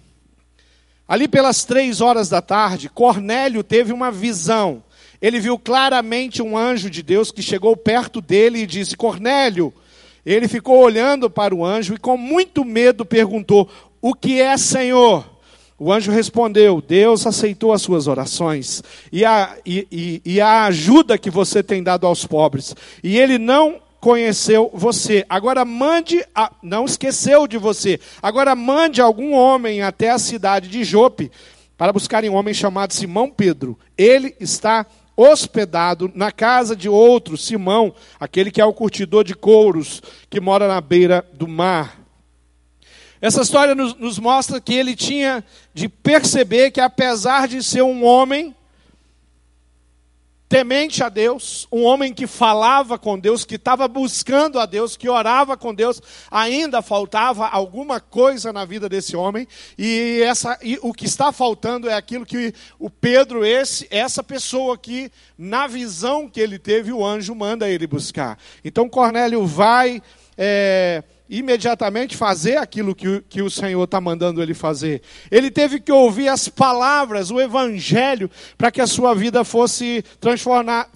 ali 1.06 1.26
pelas 1.28 1.64
três 1.64 2.00
horas 2.00 2.28
da 2.28 2.40
tarde, 2.40 2.88
Cornélio 2.88 3.62
teve 3.62 3.92
uma 3.92 4.10
visão. 4.10 4.82
ele 5.20 5.40
viu 5.40 5.58
claramente 5.58 6.42
um 6.42 6.56
anjo 6.56 6.90
de 6.90 7.02
Deus 7.02 7.30
que 7.30 7.42
chegou 7.42 7.76
perto 7.76 8.20
dele 8.20 8.60
e 8.60 8.66
disse: 8.66 8.96
Cornélio. 8.96 9.72
Ele 10.26 10.48
ficou 10.48 10.78
olhando 10.78 11.28
para 11.28 11.54
o 11.54 11.62
anjo 11.62 11.94
e, 11.94 11.98
com 11.98 12.16
muito 12.16 12.64
medo, 12.64 13.04
perguntou: 13.04 13.68
O 14.00 14.14
que 14.14 14.40
é, 14.40 14.56
Senhor? 14.56 15.33
O 15.78 15.92
anjo 15.92 16.12
respondeu: 16.12 16.80
Deus 16.80 17.26
aceitou 17.26 17.72
as 17.72 17.82
suas 17.82 18.06
orações 18.06 18.82
e 19.12 19.24
a, 19.24 19.56
e, 19.66 19.86
e, 19.90 20.22
e 20.24 20.40
a 20.40 20.64
ajuda 20.66 21.18
que 21.18 21.30
você 21.30 21.62
tem 21.62 21.82
dado 21.82 22.06
aos 22.06 22.26
pobres. 22.26 22.74
E 23.02 23.18
ele 23.18 23.38
não 23.38 23.80
conheceu 24.00 24.70
você. 24.72 25.24
Agora 25.28 25.64
mande, 25.64 26.24
a, 26.34 26.52
não 26.62 26.84
esqueceu 26.84 27.46
de 27.46 27.56
você. 27.56 27.98
Agora 28.22 28.54
mande 28.54 29.00
algum 29.00 29.32
homem 29.32 29.82
até 29.82 30.10
a 30.10 30.18
cidade 30.18 30.68
de 30.68 30.84
Jope 30.84 31.30
para 31.76 31.92
buscarem 31.92 32.30
um 32.30 32.34
homem 32.34 32.54
chamado 32.54 32.92
Simão 32.92 33.30
Pedro. 33.30 33.78
Ele 33.96 34.34
está 34.38 34.86
hospedado 35.16 36.10
na 36.14 36.30
casa 36.30 36.76
de 36.76 36.88
outro, 36.88 37.36
Simão, 37.36 37.94
aquele 38.18 38.50
que 38.50 38.60
é 38.60 38.64
o 38.64 38.72
curtidor 38.72 39.24
de 39.24 39.34
couros, 39.34 40.02
que 40.28 40.40
mora 40.40 40.68
na 40.68 40.80
beira 40.80 41.24
do 41.32 41.48
mar. 41.48 42.03
Essa 43.24 43.40
história 43.40 43.74
nos, 43.74 43.94
nos, 43.94 44.18
mostra 44.18 44.60
que 44.60 44.74
ele 44.74 44.94
tinha 44.94 45.42
de 45.72 45.88
perceber 45.88 46.70
que, 46.72 46.78
apesar 46.78 47.48
de 47.48 47.62
ser 47.62 47.80
um 47.80 48.04
homem 48.04 48.54
temente 50.46 51.02
a 51.02 51.08
Deus, 51.08 51.66
um 51.72 51.84
homem 51.84 52.12
que 52.12 52.26
falava 52.26 52.98
com 52.98 53.18
Deus, 53.18 53.46
que 53.46 53.54
estava 53.54 53.88
buscando 53.88 54.60
a 54.60 54.66
Deus, 54.66 54.94
que 54.94 55.08
orava 55.08 55.56
com 55.56 55.74
Deus, 55.74 56.02
ainda 56.30 56.82
faltava 56.82 57.48
alguma 57.48 57.98
coisa 57.98 58.52
na 58.52 58.66
vida 58.66 58.90
desse 58.90 59.16
homem, 59.16 59.48
e, 59.78 60.20
essa, 60.22 60.58
e 60.62 60.78
o 60.82 60.92
que 60.92 61.06
está 61.06 61.32
faltando 61.32 61.88
é 61.88 61.94
aquilo 61.94 62.26
que 62.26 62.52
o 62.78 62.90
Pedro, 62.90 63.42
esse, 63.42 63.86
essa 63.90 64.22
pessoa 64.22 64.76
que, 64.76 65.10
na 65.38 65.66
visão 65.66 66.28
que 66.28 66.42
ele 66.42 66.58
teve, 66.58 66.92
o 66.92 67.02
anjo 67.02 67.34
manda 67.34 67.70
ele 67.70 67.86
buscar. 67.86 68.38
Então 68.62 68.86
Cornélio 68.86 69.46
vai. 69.46 70.02
É, 70.36 71.02
imediatamente 71.28 72.16
fazer 72.16 72.58
aquilo 72.58 72.94
que, 72.94 73.22
que 73.28 73.40
o 73.40 73.50
Senhor 73.50 73.82
está 73.84 74.00
mandando 74.00 74.42
ele 74.42 74.52
fazer. 74.52 75.02
Ele 75.30 75.50
teve 75.50 75.80
que 75.80 75.90
ouvir 75.90 76.28
as 76.28 76.48
palavras, 76.48 77.30
o 77.30 77.40
Evangelho, 77.40 78.30
para 78.58 78.70
que 78.70 78.80
a 78.80 78.86
sua 78.86 79.14
vida 79.14 79.42
fosse 79.42 80.04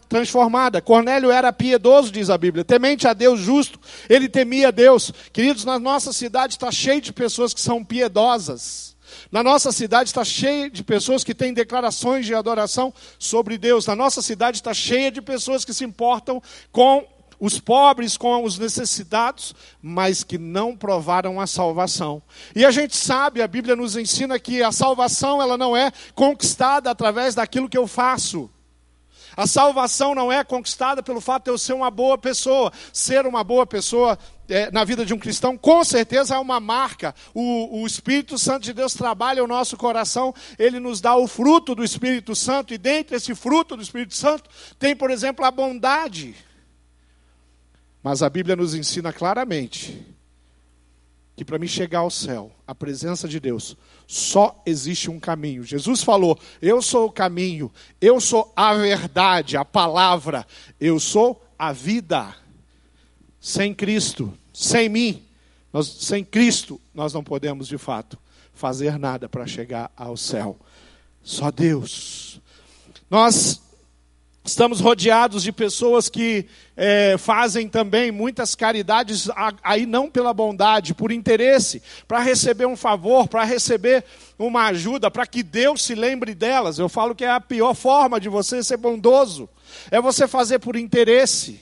transformada. 0.08 0.82
Cornélio 0.82 1.30
era 1.30 1.52
piedoso, 1.52 2.12
diz 2.12 2.28
a 2.28 2.36
Bíblia, 2.36 2.64
temente 2.64 3.08
a 3.08 3.14
Deus 3.14 3.40
justo, 3.40 3.80
ele 4.08 4.28
temia 4.28 4.70
Deus. 4.70 5.12
Queridos, 5.32 5.64
na 5.64 5.78
nossa 5.78 6.12
cidade 6.12 6.54
está 6.54 6.70
cheio 6.70 7.00
de 7.00 7.12
pessoas 7.12 7.54
que 7.54 7.60
são 7.60 7.82
piedosas. 7.82 8.96
Na 9.32 9.42
nossa 9.42 9.72
cidade 9.72 10.10
está 10.10 10.24
cheia 10.24 10.68
de 10.68 10.84
pessoas 10.84 11.24
que 11.24 11.34
têm 11.34 11.54
declarações 11.54 12.26
de 12.26 12.34
adoração 12.34 12.92
sobre 13.18 13.56
Deus. 13.56 13.86
Na 13.86 13.96
nossa 13.96 14.20
cidade 14.20 14.58
está 14.58 14.74
cheia 14.74 15.10
de 15.10 15.22
pessoas 15.22 15.64
que 15.64 15.72
se 15.72 15.84
importam 15.84 16.42
com 16.70 17.06
os 17.40 17.60
pobres 17.60 18.16
com 18.16 18.42
os 18.44 18.58
necessitados, 18.58 19.54
mas 19.80 20.24
que 20.24 20.38
não 20.38 20.76
provaram 20.76 21.40
a 21.40 21.46
salvação. 21.46 22.22
E 22.54 22.64
a 22.64 22.70
gente 22.70 22.96
sabe, 22.96 23.42
a 23.42 23.48
Bíblia 23.48 23.76
nos 23.76 23.96
ensina 23.96 24.38
que 24.38 24.62
a 24.62 24.72
salvação 24.72 25.40
ela 25.40 25.56
não 25.56 25.76
é 25.76 25.92
conquistada 26.14 26.90
através 26.90 27.34
daquilo 27.34 27.68
que 27.68 27.78
eu 27.78 27.86
faço. 27.86 28.50
A 29.36 29.46
salvação 29.46 30.16
não 30.16 30.32
é 30.32 30.42
conquistada 30.42 31.00
pelo 31.00 31.20
fato 31.20 31.44
de 31.44 31.50
eu 31.50 31.58
ser 31.58 31.72
uma 31.72 31.92
boa 31.92 32.18
pessoa. 32.18 32.72
Ser 32.92 33.24
uma 33.24 33.44
boa 33.44 33.64
pessoa 33.64 34.18
é, 34.48 34.68
na 34.72 34.82
vida 34.82 35.06
de 35.06 35.14
um 35.14 35.18
cristão, 35.18 35.56
com 35.56 35.84
certeza 35.84 36.34
é 36.34 36.38
uma 36.38 36.58
marca. 36.58 37.14
O, 37.32 37.82
o 37.82 37.86
Espírito 37.86 38.36
Santo 38.36 38.64
de 38.64 38.72
Deus 38.72 38.94
trabalha 38.94 39.44
o 39.44 39.46
nosso 39.46 39.76
coração, 39.76 40.34
ele 40.58 40.80
nos 40.80 41.00
dá 41.00 41.14
o 41.14 41.28
fruto 41.28 41.74
do 41.74 41.84
Espírito 41.84 42.34
Santo, 42.34 42.74
e 42.74 42.78
dentro 42.78 43.14
desse 43.14 43.32
fruto 43.34 43.76
do 43.76 43.82
Espírito 43.82 44.14
Santo 44.14 44.50
tem, 44.76 44.96
por 44.96 45.10
exemplo, 45.10 45.44
a 45.44 45.52
bondade. 45.52 46.34
Mas 48.08 48.22
a 48.22 48.30
Bíblia 48.30 48.56
nos 48.56 48.74
ensina 48.74 49.12
claramente 49.12 50.02
que 51.36 51.44
para 51.44 51.58
mim 51.58 51.66
chegar 51.66 51.98
ao 51.98 52.10
céu, 52.10 52.50
a 52.66 52.74
presença 52.74 53.28
de 53.28 53.38
Deus, 53.38 53.76
só 54.06 54.62
existe 54.64 55.10
um 55.10 55.20
caminho. 55.20 55.62
Jesus 55.62 56.02
falou: 56.02 56.38
Eu 56.62 56.80
sou 56.80 57.08
o 57.08 57.12
caminho, 57.12 57.70
eu 58.00 58.18
sou 58.18 58.50
a 58.56 58.72
verdade, 58.72 59.58
a 59.58 59.64
palavra, 59.64 60.46
eu 60.80 60.98
sou 60.98 61.46
a 61.58 61.70
vida. 61.70 62.34
Sem 63.38 63.74
Cristo, 63.74 64.32
sem 64.54 64.88
mim, 64.88 65.22
nós, 65.70 65.86
sem 65.86 66.24
Cristo, 66.24 66.80
nós 66.94 67.12
não 67.12 67.22
podemos 67.22 67.68
de 67.68 67.76
fato 67.76 68.18
fazer 68.54 68.98
nada 68.98 69.28
para 69.28 69.46
chegar 69.46 69.92
ao 69.94 70.16
céu. 70.16 70.58
Só 71.22 71.50
Deus. 71.50 72.40
Nós 73.10 73.60
Estamos 74.48 74.80
rodeados 74.80 75.42
de 75.42 75.52
pessoas 75.52 76.08
que 76.08 76.46
é, 76.74 77.16
fazem 77.18 77.68
também 77.68 78.10
muitas 78.10 78.54
caridades, 78.54 79.28
aí 79.62 79.84
não 79.84 80.10
pela 80.10 80.32
bondade, 80.32 80.94
por 80.94 81.12
interesse, 81.12 81.82
para 82.08 82.20
receber 82.20 82.64
um 82.64 82.74
favor, 82.74 83.28
para 83.28 83.44
receber 83.44 84.02
uma 84.38 84.68
ajuda, 84.68 85.10
para 85.10 85.26
que 85.26 85.42
Deus 85.42 85.82
se 85.82 85.94
lembre 85.94 86.34
delas. 86.34 86.78
Eu 86.78 86.88
falo 86.88 87.14
que 87.14 87.26
é 87.26 87.30
a 87.30 87.42
pior 87.42 87.74
forma 87.74 88.18
de 88.18 88.30
você 88.30 88.64
ser 88.64 88.78
bondoso, 88.78 89.50
é 89.90 90.00
você 90.00 90.26
fazer 90.26 90.60
por 90.60 90.76
interesse. 90.76 91.60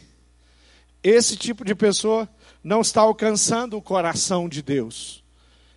Esse 1.03 1.37
tipo 1.37 1.65
de 1.65 1.75
pessoa 1.75 2.29
não 2.63 2.83
está 2.83 3.01
alcançando 3.01 3.77
o 3.77 3.83
coração 3.83 4.49
de 4.49 4.63
Deus. 4.63 5.25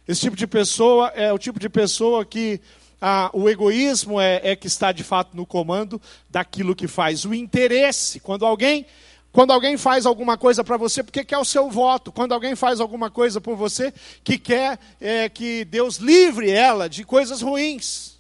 Esse 0.07 0.21
tipo 0.21 0.35
de 0.35 0.45
pessoa 0.45 1.07
é 1.15 1.33
o 1.33 1.39
tipo 1.39 1.59
de 1.59 1.69
pessoa 1.69 2.23
que 2.23 2.61
ah, 3.01 3.29
o 3.33 3.49
egoísmo 3.49 4.19
é, 4.19 4.41
é 4.43 4.55
que 4.55 4.67
está 4.67 4.91
de 4.91 5.03
fato 5.03 5.35
no 5.35 5.45
comando 5.45 6.01
daquilo 6.29 6.75
que 6.75 6.87
faz. 6.87 7.25
O 7.25 7.33
interesse, 7.33 8.19
quando 8.19 8.45
alguém 8.45 8.85
quando 9.31 9.53
alguém 9.53 9.77
faz 9.77 10.07
alguma 10.07 10.37
coisa 10.37 10.63
para 10.63 10.75
você, 10.75 11.03
porque 11.03 11.23
quer 11.23 11.37
o 11.37 11.45
seu 11.45 11.69
voto. 11.69 12.11
Quando 12.11 12.33
alguém 12.33 12.55
faz 12.55 12.79
alguma 12.79 13.11
coisa 13.11 13.39
por 13.39 13.55
você, 13.55 13.93
que 14.23 14.39
quer 14.39 14.79
é, 14.99 15.29
que 15.29 15.63
Deus 15.65 15.97
livre 15.97 16.49
ela 16.49 16.89
de 16.89 17.03
coisas 17.03 17.41
ruins. 17.41 18.17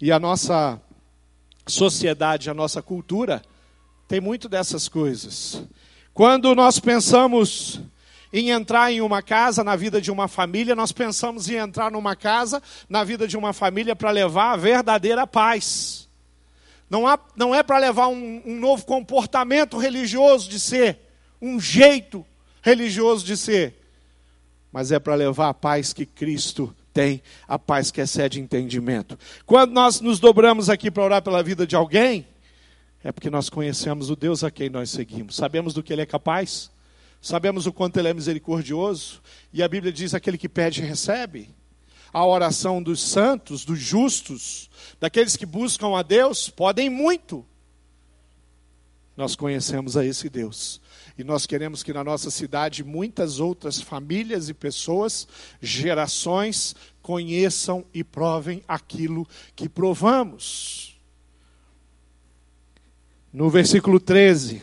E 0.00 0.12
a 0.12 0.20
nossa 0.20 0.80
sociedade, 1.66 2.48
a 2.48 2.54
nossa 2.54 2.80
cultura, 2.80 3.42
tem 4.06 4.20
muito 4.20 4.48
dessas 4.48 4.88
coisas. 4.88 5.62
Quando 6.14 6.54
nós 6.54 6.78
pensamos 6.78 7.80
em 8.32 8.50
entrar 8.50 8.92
em 8.92 9.00
uma 9.00 9.22
casa 9.22 9.64
na 9.64 9.74
vida 9.74 10.00
de 10.00 10.10
uma 10.10 10.28
família, 10.28 10.74
nós 10.74 10.92
pensamos 10.92 11.48
em 11.48 11.56
entrar 11.56 11.90
numa 11.90 12.14
casa 12.14 12.62
na 12.88 13.02
vida 13.02 13.26
de 13.26 13.36
uma 13.36 13.52
família 13.52 13.96
para 13.96 14.10
levar 14.10 14.52
a 14.52 14.56
verdadeira 14.56 15.26
paz. 15.26 16.08
Não, 16.88 17.06
há, 17.06 17.18
não 17.36 17.54
é 17.54 17.62
para 17.62 17.78
levar 17.78 18.08
um, 18.08 18.42
um 18.44 18.58
novo 18.58 18.84
comportamento 18.84 19.78
religioso 19.78 20.48
de 20.48 20.58
ser, 20.58 20.98
um 21.40 21.60
jeito 21.60 22.24
religioso 22.62 23.24
de 23.24 23.36
ser, 23.36 23.74
mas 24.72 24.92
é 24.92 24.98
para 24.98 25.14
levar 25.14 25.48
a 25.48 25.54
paz 25.54 25.92
que 25.92 26.04
Cristo 26.04 26.74
tem, 26.92 27.22
a 27.46 27.58
paz 27.58 27.90
que 27.90 28.00
excede 28.00 28.40
entendimento. 28.40 29.18
Quando 29.46 29.72
nós 29.72 30.00
nos 30.00 30.18
dobramos 30.18 30.68
aqui 30.68 30.90
para 30.90 31.04
orar 31.04 31.22
pela 31.22 31.42
vida 31.42 31.66
de 31.66 31.76
alguém, 31.76 32.26
é 33.02 33.10
porque 33.10 33.30
nós 33.30 33.48
conhecemos 33.48 34.10
o 34.10 34.16
Deus 34.16 34.44
a 34.44 34.50
quem 34.50 34.68
nós 34.68 34.90
seguimos, 34.90 35.36
sabemos 35.36 35.72
do 35.72 35.82
que 35.82 35.92
Ele 35.92 36.02
é 36.02 36.06
capaz, 36.06 36.70
Sabemos 37.20 37.66
o 37.66 37.72
quanto 37.72 37.98
ele 37.98 38.08
é 38.08 38.14
misericordioso, 38.14 39.20
e 39.52 39.62
a 39.62 39.68
Bíblia 39.68 39.92
diz: 39.92 40.14
aquele 40.14 40.38
que 40.38 40.48
pede, 40.48 40.80
recebe. 40.80 41.50
A 42.12 42.26
oração 42.26 42.82
dos 42.82 43.00
santos, 43.00 43.64
dos 43.64 43.78
justos, 43.78 44.68
daqueles 44.98 45.36
que 45.36 45.46
buscam 45.46 45.96
a 45.96 46.02
Deus, 46.02 46.48
podem 46.48 46.90
muito. 46.90 47.46
Nós 49.16 49.36
conhecemos 49.36 49.96
a 49.96 50.04
esse 50.04 50.28
Deus. 50.28 50.80
E 51.18 51.22
nós 51.22 51.44
queremos 51.44 51.82
que 51.82 51.92
na 51.92 52.02
nossa 52.02 52.30
cidade 52.30 52.82
muitas 52.82 53.38
outras 53.38 53.80
famílias 53.80 54.48
e 54.48 54.54
pessoas, 54.54 55.28
gerações, 55.60 56.74
conheçam 57.02 57.84
e 57.92 58.02
provem 58.02 58.62
aquilo 58.66 59.28
que 59.54 59.68
provamos. 59.68 60.98
No 63.32 63.50
versículo 63.50 64.00
13, 64.00 64.62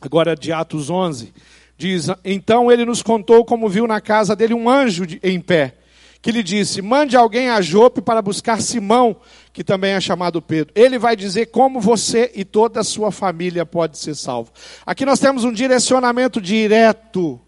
agora 0.00 0.34
de 0.34 0.50
Atos 0.50 0.88
11, 0.88 1.32
Diz: 1.78 2.08
Então 2.24 2.72
ele 2.72 2.84
nos 2.84 3.02
contou 3.02 3.44
como 3.44 3.68
viu 3.68 3.86
na 3.86 4.00
casa 4.00 4.34
dele 4.34 4.52
um 4.52 4.68
anjo 4.68 5.06
de, 5.06 5.20
em 5.22 5.40
pé, 5.40 5.76
que 6.20 6.32
lhe 6.32 6.42
disse: 6.42 6.82
Mande 6.82 7.16
alguém 7.16 7.48
a 7.48 7.60
Jope 7.60 8.02
para 8.02 8.20
buscar 8.20 8.60
Simão, 8.60 9.16
que 9.52 9.62
também 9.62 9.92
é 9.92 10.00
chamado 10.00 10.42
Pedro. 10.42 10.72
Ele 10.74 10.98
vai 10.98 11.14
dizer 11.14 11.46
como 11.46 11.80
você 11.80 12.32
e 12.34 12.44
toda 12.44 12.80
a 12.80 12.84
sua 12.84 13.12
família 13.12 13.64
pode 13.64 13.96
ser 13.96 14.16
salvo. 14.16 14.50
Aqui 14.84 15.04
nós 15.04 15.20
temos 15.20 15.44
um 15.44 15.52
direcionamento 15.52 16.40
direto 16.40 17.40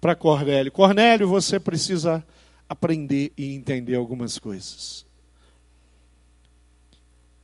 para 0.00 0.16
Cornélio. 0.16 0.72
Cornélio, 0.72 1.28
você 1.28 1.60
precisa 1.60 2.22
aprender 2.68 3.32
e 3.38 3.54
entender 3.54 3.94
algumas 3.94 4.40
coisas. 4.40 5.06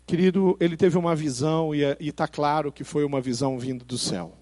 Querido, 0.05 0.57
ele 0.59 0.77
teve 0.77 0.99
uma 0.99 1.15
visão 1.15 1.73
e 1.73 1.85
é, 1.85 1.97
está 2.01 2.27
claro 2.27 2.73
que 2.73 2.83
foi 2.83 3.05
uma 3.05 3.21
visão 3.21 3.57
vindo 3.57 3.85
do 3.85 3.97
céu. 3.97 4.40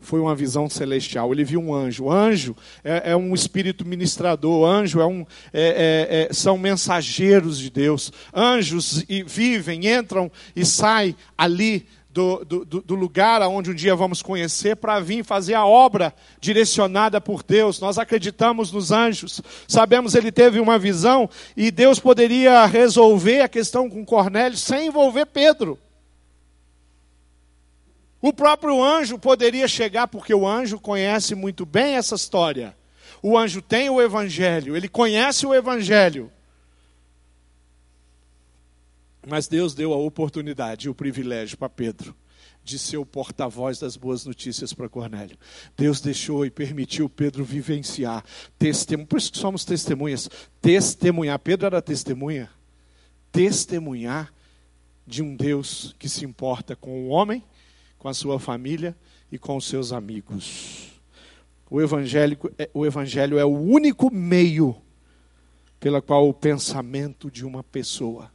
Foi 0.00 0.18
uma 0.18 0.34
visão 0.34 0.68
celestial. 0.68 1.32
Ele 1.32 1.44
viu 1.44 1.60
um 1.60 1.74
anjo. 1.74 2.10
Anjo 2.10 2.56
é, 2.82 3.12
é 3.12 3.16
um 3.16 3.34
espírito 3.34 3.86
ministrador. 3.86 4.68
Anjo 4.68 5.00
é 5.00 5.06
um, 5.06 5.26
é, 5.52 5.62
é, 5.62 6.28
é, 6.30 6.32
são 6.32 6.56
mensageiros 6.56 7.58
de 7.58 7.70
Deus. 7.70 8.12
Anjos 8.34 9.04
e 9.08 9.22
vivem, 9.22 9.86
entram 9.86 10.30
e 10.56 10.64
saem 10.64 11.14
ali 11.36 11.86
do, 12.12 12.44
do, 12.44 12.64
do, 12.64 12.94
lugar 12.96 13.40
aonde 13.40 13.70
um 13.70 13.74
dia 13.74 13.94
vamos 13.94 14.20
conhecer 14.20 14.74
para 14.74 14.98
vir 14.98 15.24
fazer 15.24 15.54
a 15.54 15.64
obra 15.64 16.12
direcionada 16.40 17.20
por 17.20 17.42
Deus. 17.42 17.78
Nós 17.78 17.98
acreditamos 17.98 18.72
nos 18.72 18.90
anjos, 18.90 19.40
sabemos 19.68 20.16
ele 20.16 20.32
teve 20.32 20.58
uma 20.58 20.78
visão 20.78 21.30
e 21.56 21.70
Deus 21.70 22.00
poderia 22.00 22.66
resolver 22.66 23.42
a 23.42 23.48
questão 23.48 23.88
com 23.88 24.04
Cornélio 24.04 24.58
sem 24.58 24.88
envolver 24.88 25.26
Pedro. 25.26 25.78
O 28.22 28.32
próprio 28.32 28.82
anjo 28.82 29.18
poderia 29.18 29.66
chegar, 29.66 30.06
porque 30.08 30.34
o 30.34 30.46
anjo 30.46 30.78
conhece 30.78 31.34
muito 31.34 31.64
bem 31.64 31.96
essa 31.96 32.14
história. 32.14 32.76
O 33.22 33.36
anjo 33.38 33.62
tem 33.62 33.88
o 33.88 34.00
evangelho, 34.00 34.76
ele 34.76 34.88
conhece 34.88 35.46
o 35.46 35.54
evangelho. 35.54 36.30
Mas 39.26 39.48
Deus 39.48 39.74
deu 39.74 39.92
a 39.92 39.96
oportunidade 39.96 40.86
e 40.86 40.90
o 40.90 40.94
privilégio 40.94 41.56
para 41.56 41.68
Pedro 41.68 42.14
de 42.62 42.78
ser 42.78 42.98
o 42.98 43.06
porta-voz 43.06 43.78
das 43.78 43.96
boas 43.96 44.24
notícias 44.24 44.72
para 44.72 44.88
Cornélio. 44.88 45.36
Deus 45.76 46.00
deixou 46.00 46.44
e 46.44 46.50
permitiu 46.50 47.08
Pedro 47.08 47.42
vivenciar, 47.42 48.24
testemunho, 48.58 49.06
por 49.06 49.18
isso 49.18 49.32
que 49.32 49.38
somos 49.38 49.64
testemunhas, 49.64 50.28
testemunhar. 50.60 51.38
Pedro 51.38 51.66
era 51.66 51.82
testemunha, 51.82 52.50
testemunhar 53.32 54.32
de 55.06 55.22
um 55.22 55.34
Deus 55.34 55.94
que 55.98 56.08
se 56.08 56.24
importa 56.24 56.76
com 56.76 57.06
o 57.06 57.08
homem 57.08 57.42
com 58.00 58.08
a 58.08 58.14
sua 58.14 58.40
família 58.40 58.96
e 59.30 59.38
com 59.38 59.56
os 59.56 59.68
seus 59.68 59.92
amigos. 59.92 60.88
O, 61.70 61.80
evangélico, 61.80 62.50
é, 62.58 62.68
o 62.74 62.84
Evangelho 62.84 63.38
é 63.38 63.44
o 63.44 63.56
único 63.56 64.12
meio 64.12 64.74
pela 65.78 66.02
qual 66.02 66.28
o 66.28 66.34
pensamento 66.34 67.30
de 67.30 67.44
uma 67.44 67.62
pessoa, 67.62 68.30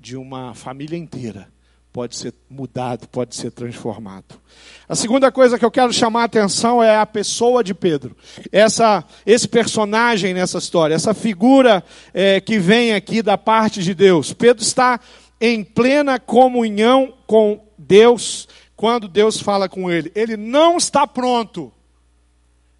de 0.00 0.16
uma 0.16 0.54
família 0.54 0.96
inteira, 0.96 1.48
pode 1.92 2.16
ser 2.16 2.34
mudado, 2.50 3.06
pode 3.06 3.36
ser 3.36 3.52
transformado. 3.52 4.40
A 4.88 4.96
segunda 4.96 5.30
coisa 5.30 5.58
que 5.58 5.64
eu 5.64 5.70
quero 5.70 5.92
chamar 5.92 6.22
a 6.22 6.24
atenção 6.24 6.82
é 6.82 6.96
a 6.96 7.06
pessoa 7.06 7.62
de 7.62 7.74
Pedro. 7.74 8.16
Essa, 8.50 9.04
esse 9.24 9.46
personagem 9.46 10.34
nessa 10.34 10.58
história, 10.58 10.94
essa 10.94 11.14
figura 11.14 11.84
é, 12.12 12.40
que 12.40 12.58
vem 12.58 12.94
aqui 12.94 13.22
da 13.22 13.38
parte 13.38 13.82
de 13.82 13.94
Deus. 13.94 14.32
Pedro 14.32 14.62
está 14.62 14.98
em 15.40 15.62
plena 15.62 16.18
comunhão 16.18 17.14
com 17.26 17.62
Deus 17.78 18.48
quando 18.76 19.08
Deus 19.08 19.40
fala 19.40 19.68
com 19.68 19.90
ele. 19.90 20.10
Ele 20.14 20.36
não 20.36 20.76
está 20.76 21.06
pronto, 21.06 21.72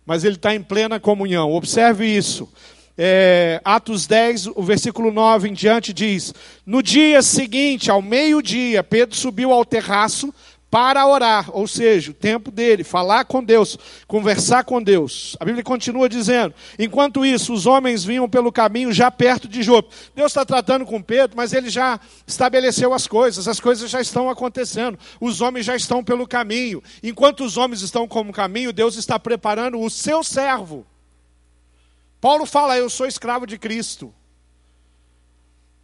mas 0.05 0.25
ele 0.25 0.37
está 0.37 0.55
em 0.55 0.63
plena 0.63 1.01
comunhão. 1.01 1.53
Observe 1.53 2.07
isso. 2.07 2.49
É, 2.97 3.61
Atos 3.65 4.07
10, 4.07 4.49
o 4.49 4.63
versículo 4.63 5.11
9 5.11 5.49
em 5.49 5.53
diante 5.53 5.93
diz: 5.93 6.33
No 6.65 6.83
dia 6.83 7.23
seguinte, 7.23 7.91
ao 7.91 8.01
meio-dia, 8.01 8.85
Pedro 8.85 9.17
subiu 9.17 9.53
ao 9.53 9.65
terraço 9.65 10.33
para 10.75 11.07
orar, 11.07 11.57
ou 11.57 11.69
seja, 11.69 12.11
o 12.11 12.15
tempo 12.15 12.51
dele, 12.51 12.83
falar 12.83 13.27
com 13.27 13.45
Deus, 13.45 13.79
conversar 14.09 14.65
com 14.65 14.83
Deus. 14.83 15.37
A 15.39 15.45
Bíblia 15.45 15.63
continua 15.63 16.09
dizendo: 16.09 16.53
enquanto 16.77 17.25
isso, 17.25 17.55
os 17.55 17.65
homens 17.65 18.03
vinham 18.03 18.29
pelo 18.29 18.51
caminho 18.51 18.93
já 18.93 19.09
perto 19.09 19.47
de 19.47 19.63
Jope. 19.63 19.95
Deus 20.17 20.33
está 20.33 20.45
tratando 20.45 20.85
com 20.85 21.01
Pedro, 21.01 21.37
mas 21.37 21.53
ele 21.53 21.71
já 21.71 22.01
estabeleceu 22.27 22.93
as 22.93 23.07
coisas, 23.07 23.47
as 23.47 23.61
coisas 23.61 23.89
já 23.89 24.01
estão 24.01 24.29
acontecendo, 24.29 24.99
os 25.21 25.41
homens 25.41 25.65
já 25.65 25.77
estão 25.77 26.03
pelo 26.03 26.27
caminho. 26.27 26.83
Enquanto 27.05 27.45
os 27.45 27.57
homens 27.57 27.81
estão 27.81 28.09
como 28.09 28.33
caminho, 28.33 28.73
Deus 28.73 28.97
está 28.97 29.17
preparando 29.17 29.81
o 29.81 29.89
seu 29.89 30.25
servo. 30.25 30.85
Paulo 32.21 32.45
fala: 32.45 32.77
Eu 32.77 32.91
sou 32.91 33.07
escravo 33.07 33.47
de 33.47 33.57
Cristo. 33.59 34.13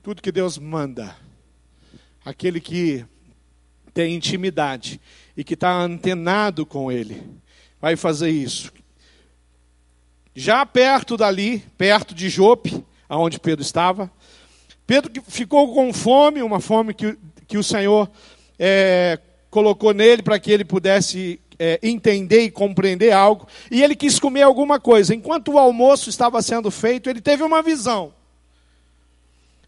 Tudo 0.02 0.20
que 0.20 0.32
Deus 0.32 0.59
manda, 0.59 1.16
aquele 2.25 2.61
que 2.61 3.06
tem 3.90 4.14
intimidade 4.14 5.00
e 5.37 5.44
que 5.44 5.54
está 5.54 5.73
antenado 5.73 6.64
com 6.64 6.90
Ele, 6.90 7.23
vai 7.80 7.97
fazer 7.97 8.30
isso. 8.30 8.73
Já 10.35 10.64
perto 10.64 11.16
dali, 11.16 11.62
perto 11.76 12.14
de 12.14 12.29
Jope, 12.29 12.85
aonde 13.09 13.40
Pedro 13.40 13.62
estava, 13.62 14.11
Pedro 14.87 15.11
ficou 15.29 15.72
com 15.74 15.92
fome, 15.92 16.42
uma 16.42 16.61
fome 16.61 16.94
que, 16.94 17.16
que 17.46 17.59
o 17.59 17.62
Senhor 17.62 18.11
é, 18.59 19.18
colocou 19.50 19.92
nele 19.92 20.22
para 20.22 20.38
que 20.38 20.50
ele 20.50 20.64
pudesse 20.64 21.40
é, 21.59 21.79
entender 21.83 22.42
e 22.42 22.50
compreender 22.50 23.12
algo, 23.12 23.46
e 23.70 23.83
ele 23.83 23.94
quis 23.94 24.18
comer 24.18 24.42
alguma 24.42 24.81
coisa. 24.81 25.14
Enquanto 25.14 25.53
o 25.53 25.59
almoço 25.59 26.09
estava 26.09 26.40
sendo 26.40 26.70
feito, 26.70 27.11
ele 27.11 27.20
teve 27.20 27.42
uma 27.42 27.62
visão. 27.62 28.12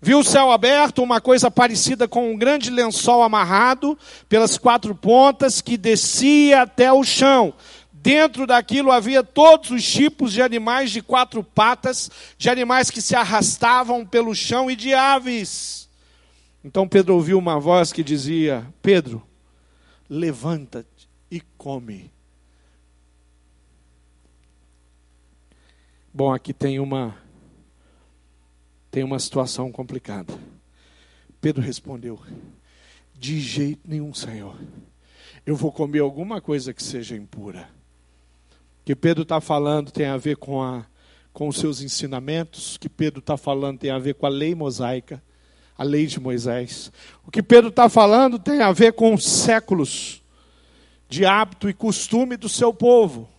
Viu 0.04 0.18
o 0.18 0.24
céu 0.24 0.50
aberto, 0.50 1.00
uma 1.00 1.20
coisa 1.20 1.48
parecida 1.48 2.08
com 2.08 2.32
um 2.32 2.36
grande 2.36 2.70
lençol 2.70 3.22
amarrado 3.22 3.96
pelas 4.28 4.58
quatro 4.58 4.96
pontas 4.96 5.60
que 5.60 5.76
descia 5.76 6.62
até 6.62 6.92
o 6.92 7.04
chão. 7.04 7.54
Dentro 7.92 8.44
daquilo 8.44 8.90
havia 8.90 9.22
todos 9.22 9.70
os 9.70 9.84
tipos 9.84 10.32
de 10.32 10.42
animais 10.42 10.90
de 10.90 11.00
quatro 11.00 11.44
patas, 11.44 12.10
de 12.36 12.50
animais 12.50 12.90
que 12.90 13.00
se 13.00 13.14
arrastavam 13.14 14.04
pelo 14.04 14.34
chão 14.34 14.68
e 14.68 14.74
de 14.74 14.92
aves. 14.92 15.88
Então 16.64 16.88
Pedro 16.88 17.14
ouviu 17.14 17.38
uma 17.38 17.60
voz 17.60 17.92
que 17.92 18.02
dizia: 18.02 18.66
Pedro, 18.82 19.22
levanta-te 20.10 21.08
e 21.30 21.40
come. 21.56 22.10
Bom, 26.12 26.34
aqui 26.34 26.52
tem 26.52 26.80
uma 26.80 27.16
tem 28.92 29.02
uma 29.02 29.18
situação 29.18 29.72
complicada. 29.72 30.34
Pedro 31.40 31.62
respondeu: 31.62 32.20
De 33.14 33.40
jeito 33.40 33.80
nenhum, 33.88 34.12
Senhor. 34.12 34.54
Eu 35.44 35.56
vou 35.56 35.72
comer 35.72 36.00
alguma 36.00 36.40
coisa 36.40 36.74
que 36.74 36.82
seja 36.82 37.16
impura. 37.16 37.68
O 38.52 38.84
que 38.84 38.94
Pedro 38.94 39.22
está 39.22 39.40
falando 39.40 39.90
tem 39.90 40.06
a 40.06 40.18
ver 40.18 40.36
com, 40.36 40.62
a, 40.62 40.84
com 41.32 41.48
os 41.48 41.56
seus 41.56 41.80
ensinamentos. 41.80 42.76
O 42.76 42.80
que 42.80 42.88
Pedro 42.88 43.20
está 43.20 43.36
falando 43.36 43.78
tem 43.78 43.90
a 43.90 43.98
ver 43.98 44.14
com 44.14 44.26
a 44.26 44.28
lei 44.28 44.54
mosaica, 44.54 45.22
a 45.76 45.82
lei 45.82 46.06
de 46.06 46.20
Moisés. 46.20 46.92
O 47.26 47.30
que 47.30 47.42
Pedro 47.42 47.70
está 47.70 47.88
falando 47.88 48.38
tem 48.38 48.60
a 48.60 48.72
ver 48.72 48.92
com 48.92 49.16
séculos 49.16 50.22
de 51.08 51.24
hábito 51.24 51.68
e 51.68 51.72
costume 51.72 52.36
do 52.36 52.48
seu 52.48 52.74
povo. 52.74 53.31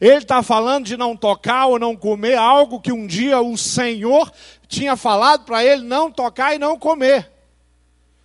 Ele 0.00 0.18
está 0.18 0.42
falando 0.42 0.86
de 0.86 0.96
não 0.96 1.16
tocar 1.16 1.66
ou 1.66 1.78
não 1.78 1.96
comer 1.96 2.36
algo 2.36 2.80
que 2.80 2.92
um 2.92 3.06
dia 3.06 3.40
o 3.40 3.56
Senhor 3.58 4.32
tinha 4.68 4.96
falado 4.96 5.44
para 5.44 5.64
ele 5.64 5.82
não 5.82 6.10
tocar 6.10 6.54
e 6.54 6.58
não 6.58 6.78
comer. 6.78 7.30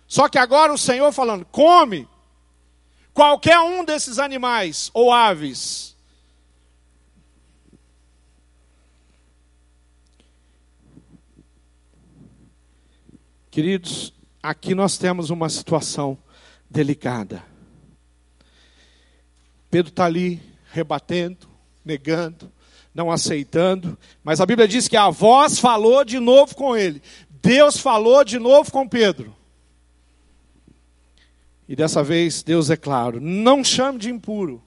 Só 0.06 0.28
que 0.28 0.38
agora 0.38 0.72
o 0.72 0.78
Senhor 0.78 1.12
falando: 1.12 1.44
come 1.46 2.08
qualquer 3.12 3.58
um 3.58 3.84
desses 3.84 4.18
animais 4.18 4.90
ou 4.94 5.12
aves. 5.12 5.94
Queridos, 13.50 14.12
aqui 14.42 14.74
nós 14.74 14.98
temos 14.98 15.30
uma 15.30 15.48
situação 15.48 16.18
delicada. 16.68 17.44
Pedro 19.70 19.90
está 19.90 20.04
ali 20.06 20.42
rebatendo, 20.72 21.53
negando, 21.84 22.50
não 22.94 23.10
aceitando, 23.10 23.98
mas 24.22 24.40
a 24.40 24.46
Bíblia 24.46 24.68
diz 24.68 24.88
que 24.88 24.96
a 24.96 25.10
voz 25.10 25.58
falou 25.58 26.04
de 26.04 26.18
novo 26.18 26.54
com 26.54 26.76
ele. 26.76 27.02
Deus 27.42 27.78
falou 27.78 28.24
de 28.24 28.38
novo 28.38 28.70
com 28.70 28.88
Pedro. 28.88 29.34
E 31.68 31.74
dessa 31.74 32.02
vez 32.02 32.42
Deus 32.42 32.70
é 32.70 32.76
claro: 32.76 33.20
não 33.20 33.64
chame 33.64 33.98
de 33.98 34.10
impuro 34.10 34.62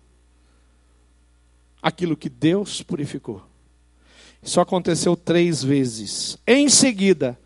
aquilo 1.81 2.17
que 2.17 2.29
Deus 2.29 2.81
purificou. 2.81 3.41
Isso 4.41 4.59
aconteceu 4.59 5.15
três 5.15 5.63
vezes. 5.63 6.37
Em 6.45 6.69
seguida, 6.69 7.37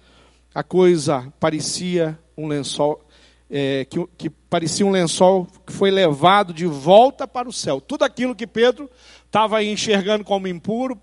a 0.53 0.63
coisa 0.63 1.31
parecia 1.39 2.17
um 2.38 2.47
lençol, 2.47 3.03
é, 3.51 3.83
que, 3.83 4.07
que 4.17 4.29
parecia 4.29 4.85
um 4.85 4.91
lençol 4.91 5.45
que 5.67 5.73
foi 5.73 5.91
levado 5.91 6.53
de 6.53 6.65
volta 6.65 7.27
para 7.27 7.49
o 7.49 7.53
céu. 7.53 7.81
Tudo 7.81 8.03
aquilo 8.03 8.33
que 8.33 8.47
Pedro 8.47 8.89
estava 9.25 9.61
enxergando 9.61 10.23
como 10.23 10.47
impuro, 10.47 10.99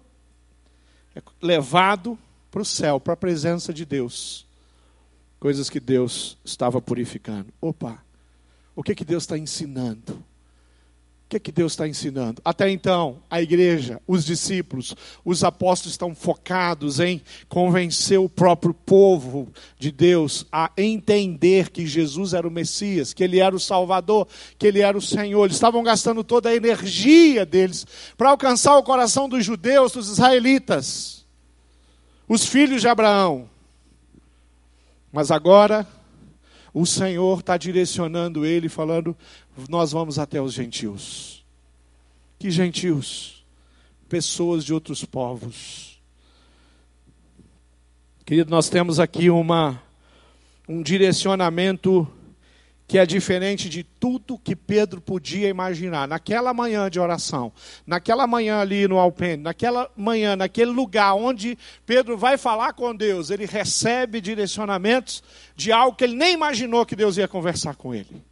é 1.14 1.20
levado 1.42 2.18
para 2.50 2.62
o 2.62 2.64
céu, 2.64 2.98
para 2.98 3.12
a 3.12 3.16
presença 3.16 3.72
de 3.72 3.84
Deus. 3.84 4.46
Coisas 5.38 5.68
que 5.68 5.78
Deus 5.78 6.38
estava 6.42 6.80
purificando. 6.80 7.52
Opa, 7.60 8.02
o 8.74 8.82
que, 8.82 8.94
que 8.94 9.04
Deus 9.04 9.24
está 9.24 9.36
ensinando? 9.36 10.24
O 11.28 11.30
que, 11.30 11.36
é 11.36 11.40
que 11.40 11.52
Deus 11.52 11.72
está 11.72 11.86
ensinando? 11.86 12.40
Até 12.42 12.70
então, 12.70 13.18
a 13.28 13.42
igreja, 13.42 14.00
os 14.06 14.24
discípulos, 14.24 14.96
os 15.22 15.44
apóstolos 15.44 15.92
estão 15.92 16.14
focados 16.14 17.00
em 17.00 17.20
convencer 17.50 18.18
o 18.18 18.30
próprio 18.30 18.72
povo 18.72 19.52
de 19.78 19.92
Deus 19.92 20.46
a 20.50 20.70
entender 20.74 21.68
que 21.68 21.86
Jesus 21.86 22.32
era 22.32 22.48
o 22.48 22.50
Messias, 22.50 23.12
que 23.12 23.22
ele 23.22 23.40
era 23.40 23.54
o 23.54 23.60
Salvador, 23.60 24.26
que 24.58 24.66
ele 24.66 24.80
era 24.80 24.96
o 24.96 25.02
Senhor. 25.02 25.44
Eles 25.44 25.58
estavam 25.58 25.82
gastando 25.82 26.24
toda 26.24 26.48
a 26.48 26.56
energia 26.56 27.44
deles 27.44 27.86
para 28.16 28.30
alcançar 28.30 28.78
o 28.78 28.82
coração 28.82 29.28
dos 29.28 29.44
judeus, 29.44 29.92
dos 29.92 30.08
israelitas, 30.08 31.26
os 32.26 32.46
filhos 32.46 32.80
de 32.80 32.88
Abraão. 32.88 33.50
Mas 35.12 35.30
agora, 35.30 35.86
o 36.72 36.86
Senhor 36.86 37.40
está 37.40 37.56
direcionando 37.56 38.46
ele, 38.46 38.68
falando: 38.68 39.16
nós 39.68 39.92
vamos 39.92 40.18
até 40.18 40.40
os 40.40 40.52
gentios. 40.52 41.44
Que 42.38 42.50
gentios? 42.50 43.44
Pessoas 44.08 44.64
de 44.64 44.72
outros 44.72 45.04
povos. 45.04 46.00
Querido, 48.24 48.50
nós 48.50 48.68
temos 48.68 49.00
aqui 49.00 49.30
uma, 49.30 49.82
um 50.68 50.82
direcionamento 50.82 52.06
que 52.86 52.96
é 52.96 53.04
diferente 53.04 53.68
de 53.68 53.82
tudo 53.82 54.38
que 54.38 54.56
Pedro 54.56 55.00
podia 55.00 55.48
imaginar. 55.48 56.08
Naquela 56.08 56.54
manhã 56.54 56.88
de 56.88 56.98
oração, 56.98 57.52
naquela 57.86 58.26
manhã 58.26 58.60
ali 58.60 58.88
no 58.88 58.98
Alpene, 58.98 59.42
naquela 59.42 59.90
manhã, 59.94 60.36
naquele 60.36 60.70
lugar 60.70 61.14
onde 61.14 61.58
Pedro 61.84 62.16
vai 62.16 62.38
falar 62.38 62.72
com 62.72 62.94
Deus, 62.94 63.30
ele 63.30 63.44
recebe 63.44 64.22
direcionamentos 64.22 65.22
de 65.54 65.70
algo 65.70 65.96
que 65.96 66.04
ele 66.04 66.16
nem 66.16 66.32
imaginou 66.32 66.86
que 66.86 66.96
Deus 66.96 67.18
ia 67.18 67.28
conversar 67.28 67.76
com 67.76 67.94
ele. 67.94 68.27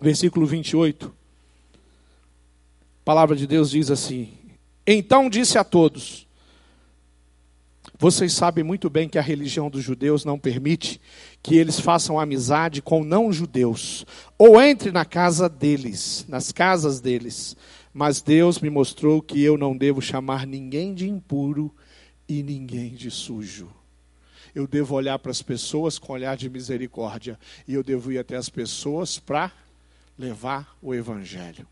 Versículo 0.00 0.46
28. 0.46 1.06
A 1.74 3.04
palavra 3.04 3.34
de 3.36 3.46
Deus 3.46 3.70
diz 3.70 3.90
assim: 3.90 4.32
Então 4.86 5.28
disse 5.28 5.58
a 5.58 5.64
todos: 5.64 6.28
vocês 8.00 8.32
sabem 8.32 8.62
muito 8.62 8.88
bem 8.88 9.08
que 9.08 9.18
a 9.18 9.22
religião 9.22 9.68
dos 9.68 9.82
judeus 9.82 10.24
não 10.24 10.38
permite 10.38 11.00
que 11.42 11.56
eles 11.56 11.80
façam 11.80 12.20
amizade 12.20 12.80
com 12.80 13.02
não-judeus, 13.02 14.06
ou 14.38 14.62
entre 14.62 14.92
na 14.92 15.04
casa 15.04 15.48
deles, 15.48 16.24
nas 16.28 16.52
casas 16.52 17.00
deles. 17.00 17.56
Mas 17.92 18.20
Deus 18.22 18.60
me 18.60 18.70
mostrou 18.70 19.20
que 19.20 19.42
eu 19.42 19.58
não 19.58 19.76
devo 19.76 20.00
chamar 20.00 20.46
ninguém 20.46 20.94
de 20.94 21.08
impuro 21.08 21.74
e 22.28 22.40
ninguém 22.40 22.94
de 22.94 23.10
sujo. 23.10 23.68
Eu 24.54 24.68
devo 24.68 24.94
olhar 24.94 25.18
para 25.18 25.32
as 25.32 25.42
pessoas 25.42 25.98
com 25.98 26.12
olhar 26.12 26.36
de 26.36 26.48
misericórdia, 26.48 27.36
e 27.66 27.74
eu 27.74 27.82
devo 27.82 28.12
ir 28.12 28.18
até 28.18 28.36
as 28.36 28.48
pessoas 28.48 29.18
para 29.18 29.50
levar 30.18 30.76
o 30.82 30.94
evangelho. 30.94 31.66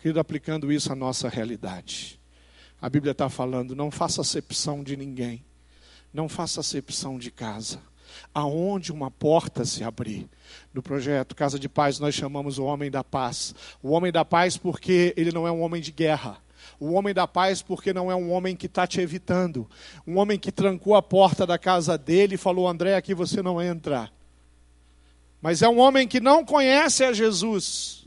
Querido, 0.00 0.20
aplicando 0.20 0.70
isso 0.70 0.92
à 0.92 0.96
nossa 0.96 1.28
realidade. 1.28 2.20
A 2.80 2.88
Bíblia 2.88 3.12
está 3.12 3.28
falando: 3.28 3.74
não 3.74 3.90
faça 3.90 4.20
acepção 4.20 4.82
de 4.82 4.96
ninguém, 4.96 5.44
não 6.12 6.28
faça 6.28 6.60
acepção 6.60 7.18
de 7.18 7.30
casa. 7.30 7.80
Aonde 8.34 8.90
uma 8.90 9.08
porta 9.08 9.64
se 9.64 9.84
abrir. 9.84 10.28
No 10.74 10.82
projeto 10.82 11.36
Casa 11.36 11.60
de 11.60 11.68
Paz, 11.68 12.00
nós 12.00 12.12
chamamos 12.12 12.58
o 12.58 12.64
homem 12.64 12.90
da 12.90 13.04
paz. 13.04 13.54
O 13.80 13.90
homem 13.90 14.10
da 14.10 14.24
paz, 14.24 14.56
porque 14.56 15.14
ele 15.16 15.30
não 15.30 15.46
é 15.46 15.52
um 15.52 15.62
homem 15.62 15.80
de 15.80 15.92
guerra. 15.92 16.38
O 16.80 16.92
homem 16.94 17.14
da 17.14 17.28
paz, 17.28 17.62
porque 17.62 17.92
não 17.92 18.10
é 18.10 18.16
um 18.16 18.32
homem 18.32 18.56
que 18.56 18.66
está 18.66 18.84
te 18.84 19.00
evitando. 19.00 19.68
Um 20.04 20.18
homem 20.18 20.38
que 20.38 20.50
trancou 20.50 20.96
a 20.96 21.02
porta 21.02 21.46
da 21.46 21.56
casa 21.56 21.96
dele 21.96 22.34
e 22.34 22.38
falou: 22.38 22.66
André, 22.66 22.96
aqui 22.96 23.14
você 23.14 23.42
não 23.42 23.62
entra. 23.62 24.10
Mas 25.40 25.62
é 25.62 25.68
um 25.68 25.78
homem 25.78 26.06
que 26.06 26.20
não 26.20 26.44
conhece 26.44 27.02
a 27.04 27.12
Jesus 27.12 28.00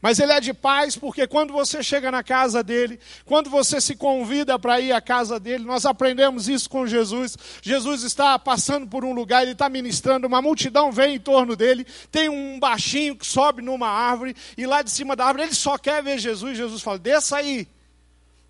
mas 0.00 0.20
ele 0.20 0.32
é 0.32 0.40
de 0.40 0.54
paz 0.54 0.96
porque 0.96 1.26
quando 1.26 1.52
você 1.52 1.82
chega 1.82 2.10
na 2.10 2.22
casa 2.22 2.62
dele, 2.62 3.00
quando 3.24 3.50
você 3.50 3.80
se 3.80 3.96
convida 3.96 4.56
para 4.58 4.80
ir 4.80 4.92
à 4.92 5.00
casa 5.00 5.40
dele, 5.40 5.64
nós 5.64 5.84
aprendemos 5.84 6.48
isso 6.48 6.70
com 6.70 6.86
Jesus. 6.86 7.36
Jesus 7.60 8.04
está 8.04 8.38
passando 8.38 8.86
por 8.86 9.04
um 9.04 9.12
lugar, 9.12 9.42
ele 9.42 9.52
está 9.52 9.68
ministrando, 9.68 10.28
uma 10.28 10.40
multidão 10.40 10.92
vem 10.92 11.16
em 11.16 11.18
torno 11.18 11.56
dele, 11.56 11.84
tem 12.12 12.28
um 12.28 12.60
baixinho 12.60 13.16
que 13.16 13.26
sobe 13.26 13.60
numa 13.60 13.88
árvore, 13.88 14.36
e 14.56 14.66
lá 14.66 14.82
de 14.82 14.90
cima 14.90 15.16
da 15.16 15.26
árvore 15.26 15.46
ele 15.46 15.54
só 15.54 15.76
quer 15.76 16.02
ver 16.02 16.18
Jesus. 16.18 16.56
Jesus 16.56 16.80
fala: 16.80 16.98
desça 16.98 17.38
aí, 17.38 17.66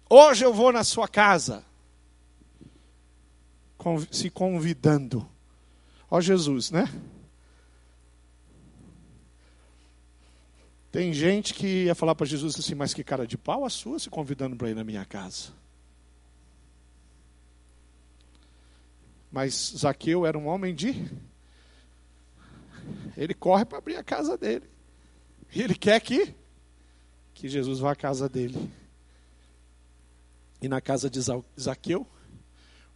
hoje 0.08 0.44
eu 0.44 0.52
vou 0.52 0.70
na 0.70 0.84
sua 0.84 1.08
casa. 1.08 1.64
Se 4.10 4.28
convidando. 4.28 5.26
Ó 6.10 6.20
Jesus, 6.20 6.70
né? 6.70 6.90
Tem 10.90 11.12
gente 11.12 11.52
que 11.52 11.84
ia 11.84 11.94
falar 11.94 12.14
para 12.14 12.26
Jesus 12.26 12.58
assim, 12.58 12.74
mas 12.74 12.94
que 12.94 13.04
cara 13.04 13.26
de 13.26 13.36
pau 13.36 13.64
a 13.64 13.70
sua 13.70 13.98
se 13.98 14.08
convidando 14.08 14.56
para 14.56 14.70
ir 14.70 14.74
na 14.74 14.84
minha 14.84 15.04
casa. 15.04 15.52
Mas 19.30 19.74
Zaqueu 19.76 20.24
era 20.24 20.38
um 20.38 20.46
homem 20.46 20.74
de. 20.74 21.10
Ele 23.16 23.34
corre 23.34 23.66
para 23.66 23.78
abrir 23.78 23.96
a 23.96 24.02
casa 24.02 24.38
dele. 24.38 24.64
E 25.54 25.60
ele 25.60 25.74
quer 25.74 26.00
que, 26.00 26.34
que 27.34 27.48
Jesus 27.48 27.78
vá 27.78 27.92
à 27.92 27.96
casa 27.96 28.26
dele. 28.26 28.70
E 30.62 30.68
na 30.68 30.80
casa 30.80 31.10
de 31.10 31.20
Zaqueu, 31.60 32.06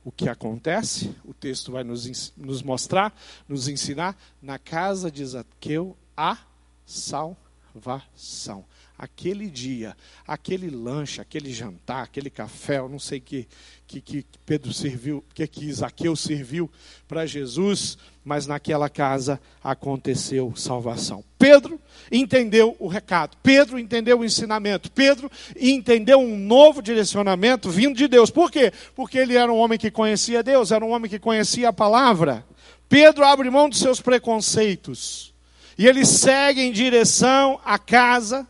o 0.02 0.10
que 0.10 0.28
acontece? 0.28 1.14
O 1.24 1.34
texto 1.34 1.70
vai 1.70 1.84
nos, 1.84 2.32
nos 2.36 2.62
mostrar, 2.62 3.14
nos 3.46 3.68
ensinar. 3.68 4.16
Na 4.40 4.58
casa 4.58 5.10
de 5.10 5.24
Zaqueu 5.26 5.94
há 6.16 6.38
salvação 6.86 7.41
salvação. 7.72 8.64
Aquele 8.98 9.50
dia, 9.50 9.96
aquele 10.26 10.70
lanche, 10.70 11.20
aquele 11.20 11.52
jantar, 11.52 12.04
aquele 12.04 12.30
café, 12.30 12.78
eu 12.78 12.88
não 12.88 12.98
sei 12.98 13.18
que 13.18 13.48
que, 13.86 14.00
que 14.00 14.24
Pedro 14.46 14.72
serviu, 14.72 15.22
que 15.34 15.46
que 15.46 15.66
Isaqueu 15.66 16.16
serviu 16.16 16.70
para 17.06 17.26
Jesus, 17.26 17.98
mas 18.24 18.46
naquela 18.46 18.88
casa 18.88 19.38
aconteceu 19.62 20.54
salvação. 20.56 21.22
Pedro 21.38 21.78
entendeu 22.10 22.74
o 22.78 22.86
recado, 22.86 23.36
Pedro 23.42 23.78
entendeu 23.78 24.20
o 24.20 24.24
ensinamento, 24.24 24.90
Pedro 24.90 25.30
entendeu 25.58 26.18
um 26.18 26.38
novo 26.38 26.80
direcionamento 26.80 27.68
vindo 27.68 27.96
de 27.96 28.08
Deus. 28.08 28.30
Por 28.30 28.50
quê? 28.50 28.72
Porque 28.94 29.18
ele 29.18 29.36
era 29.36 29.52
um 29.52 29.58
homem 29.58 29.78
que 29.78 29.90
conhecia 29.90 30.42
Deus, 30.42 30.72
era 30.72 30.84
um 30.84 30.90
homem 30.90 31.10
que 31.10 31.18
conhecia 31.18 31.68
a 31.68 31.72
palavra. 31.72 32.44
Pedro 32.88 33.24
abre 33.24 33.50
mão 33.50 33.68
dos 33.68 33.78
seus 33.78 34.00
preconceitos. 34.00 35.31
E 35.82 35.86
ele 35.88 36.06
segue 36.06 36.60
em 36.60 36.70
direção 36.70 37.60
à 37.64 37.76
casa, 37.76 38.46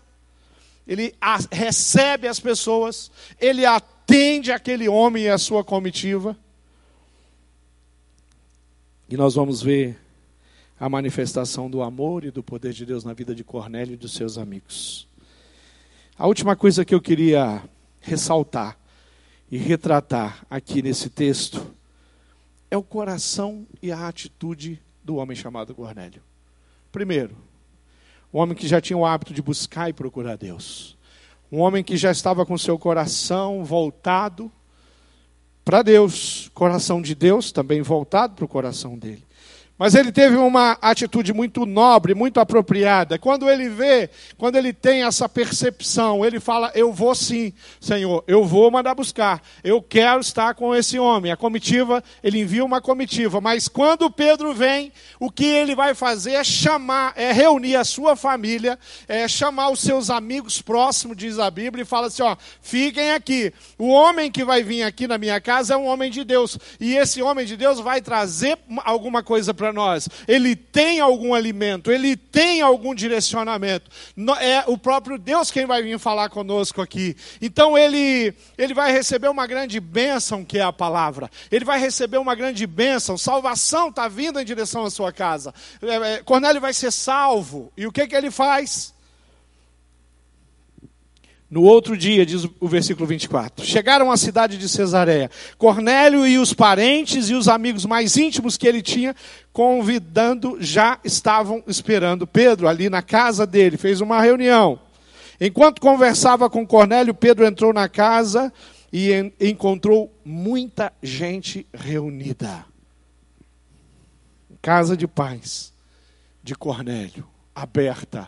ele 0.87 1.15
a, 1.19 1.39
recebe 1.51 2.29
as 2.29 2.39
pessoas, 2.39 3.11
ele 3.41 3.65
atende 3.65 4.53
aquele 4.53 4.87
homem 4.87 5.25
e 5.25 5.29
a 5.31 5.39
sua 5.39 5.65
comitiva. 5.65 6.37
E 9.09 9.17
nós 9.17 9.35
vamos 9.35 9.63
ver 9.63 9.99
a 10.79 10.91
manifestação 10.91 11.71
do 11.71 11.81
amor 11.81 12.23
e 12.27 12.31
do 12.31 12.43
poder 12.43 12.75
de 12.75 12.85
Deus 12.85 13.03
na 13.03 13.15
vida 13.15 13.35
de 13.35 13.43
Cornélio 13.43 13.95
e 13.95 13.97
dos 13.97 14.13
seus 14.13 14.37
amigos. 14.37 15.09
A 16.19 16.27
última 16.27 16.55
coisa 16.55 16.85
que 16.85 16.95
eu 16.95 17.01
queria 17.01 17.63
ressaltar 18.03 18.77
e 19.51 19.57
retratar 19.57 20.45
aqui 20.51 20.83
nesse 20.83 21.09
texto 21.09 21.67
é 22.71 22.77
o 22.77 22.83
coração 22.83 23.67
e 23.81 23.91
a 23.91 24.07
atitude 24.07 24.79
do 25.03 25.17
homem 25.17 25.35
chamado 25.35 25.75
Cornélio. 25.75 26.23
Primeiro, 26.93 27.35
um 28.33 28.39
homem 28.39 28.55
que 28.55 28.69
já 28.69 28.81
tinha 28.81 28.97
o 28.97 29.07
hábito 29.07 29.33
de 29.33 29.41
buscar 29.41 29.89
e 29.89 29.95
procurar 29.95 30.37
Deus. 30.37 30.97
Um 31.51 31.59
homem 31.61 31.83
que 31.83 31.97
já 31.97 32.11
estava 32.11 32.45
com 32.45 32.57
seu 32.59 32.79
coração 32.79 33.65
voltado 33.65 34.53
para 35.65 35.83
Deus, 35.83 36.51
coração 36.53 37.01
de 37.01 37.15
Deus 37.15 37.51
também 37.51 37.81
voltado 37.81 38.35
para 38.35 38.45
o 38.45 38.49
coração 38.49 38.99
dele. 38.99 39.25
Mas 39.79 39.95
ele 39.95 40.13
teve 40.13 40.37
uma 40.37 40.79
atitude 40.83 41.33
muito 41.33 41.65
nobre, 41.67 42.15
muito 42.15 42.39
apropriada. 42.39 43.19
Quando 43.19 43.51
ele 43.51 43.69
vê, 43.69 44.11
quando 44.37 44.57
ele 44.57 44.73
tem 44.73 45.03
essa 45.03 45.29
percepção, 45.29 46.25
ele 46.25 46.39
fala: 46.39 46.71
Eu 46.75 46.93
vou 46.93 47.15
sim, 47.15 47.53
Senhor, 47.81 48.23
eu 48.27 48.45
vou 48.45 48.71
mandar 48.71 48.95
buscar. 48.95 49.43
Eu 49.65 49.83
quero 49.83 50.21
estar 50.21 50.55
com 50.55 50.75
esse 50.75 50.99
homem. 50.99 51.33
A 51.33 51.37
comitiva, 51.37 52.05
ele 52.23 52.41
envia 52.41 52.65
uma 52.65 52.81
comitiva. 52.81 53.41
Mas 53.41 53.67
quando 53.67 54.11
Pedro 54.11 54.53
vem, 54.55 54.93
o 55.19 55.31
que 55.31 55.47
ele 55.47 55.75
vai 55.75 55.95
fazer 55.95 56.35
é 56.35 56.45
chamar, 56.45 57.15
é 57.17 57.33
reunir 57.33 57.77
a 57.77 57.85
sua 57.85 58.15
família, 58.15 58.79
é 59.09 59.27
chamar 59.27 59.71
os 59.71 59.81
seus 59.81 60.11
amigos 60.11 60.61
próximos, 60.61 61.17
diz 61.17 61.39
a 61.39 61.51
Bíblia, 61.51 61.83
e 61.83 61.87
fala 61.87 62.09
assim: 62.09 62.23
Ó, 62.23 62.37
fiquem 62.61 63.13
aqui. 63.13 63.53
O 63.79 63.89
homem 63.89 64.31
que 64.31 64.45
vai 64.45 64.63
vir 64.63 64.83
aqui 64.83 65.09
na 65.09 65.19
minha 65.19 65.41
casa 65.41 65.75
é 65.75 65.77
um 65.77 65.87
homem 65.87 66.11
de 66.11 66.23
Deus. 66.23 66.59
E 66.79 66.95
esse 66.95 67.21
homem 67.21 67.47
de 67.47 67.57
Deus 67.57 67.81
vai 67.81 68.01
trazer 68.01 68.59
alguma 68.85 69.23
coisa 69.23 69.53
para 69.53 69.72
nós. 69.73 70.09
Ele 70.27 70.55
tem 70.55 71.01
algum 71.01 71.35
alimento, 71.35 71.91
ele 71.91 72.17
tem 72.17 72.61
algum 72.61 72.95
direcionamento. 72.95 73.91
É 74.41 74.65
o 74.67 74.77
próprio 74.77 75.19
Deus 75.19 75.51
quem 75.51 75.67
vai 75.67 75.83
vir 75.83 75.99
falar 75.99 76.29
conosco 76.29 76.81
aqui. 76.81 77.17
Então 77.41 77.77
ele, 77.77 78.35
ele 78.57 78.75
vai 78.75 78.93
receber 78.93 79.29
uma 79.29 79.47
grande 79.47 79.81
bênção, 79.81 80.45
que 80.45 80.59
é 80.59 80.63
a 80.63 80.73
palavra. 80.73 81.31
Ele 81.51 81.65
vai 81.65 81.79
receber 81.79 82.19
uma 82.19 82.35
grande 82.35 82.67
bênção. 82.67 83.19
Salvação 83.19 83.89
está 83.89 84.09
vindo 84.09 84.41
em 84.41 84.45
direção 84.45 84.85
à 84.85 84.91
sua 84.91 85.13
casa. 85.13 85.55
É, 85.81 86.15
é, 86.15 86.23
Cornélio 86.23 86.61
vai 86.61 86.75
ser 86.75 86.91
salvo. 86.91 87.73
E 87.77 87.87
o 87.87 87.93
que, 87.93 88.07
que 88.07 88.15
ele 88.15 88.31
faz? 88.31 88.93
No 91.53 91.65
outro 91.65 91.99
dia, 91.99 92.25
diz 92.25 92.49
o 92.59 92.67
versículo 92.67 93.07
24, 93.07 93.63
chegaram 93.67 94.11
à 94.11 94.17
cidade 94.17 94.57
de 94.57 94.67
Cesareia. 94.67 95.31
Cornélio 95.59 96.27
e 96.27 96.39
os 96.39 96.55
parentes 96.55 97.29
e 97.29 97.35
os 97.35 97.47
amigos 97.47 97.85
mais 97.85 98.17
íntimos 98.17 98.57
que 98.57 98.67
ele 98.67 98.81
tinha, 98.81 99.15
convidando, 99.53 100.57
já 100.59 100.99
estavam 101.05 101.63
esperando 101.67 102.27
Pedro 102.27 102.67
ali 102.67 102.89
na 102.89 103.03
casa 103.03 103.47
dele. 103.47 103.77
Fez 103.77 104.01
uma 104.01 104.19
reunião. 104.19 104.81
Enquanto 105.39 105.79
conversava 105.79 106.49
com 106.49 106.67
Cornélio, 106.67 107.13
Pedro 107.13 107.45
entrou 107.45 107.71
na 107.71 107.87
casa 107.87 108.51
e 108.91 109.11
encontrou 109.39 110.11
muita 110.25 110.91
gente 111.03 111.67
reunida. 111.71 112.65
Casa 114.63 114.97
de 114.97 115.07
paz 115.07 115.71
de 116.43 116.55
Cornélio, 116.55 117.29
aberta 117.55 118.27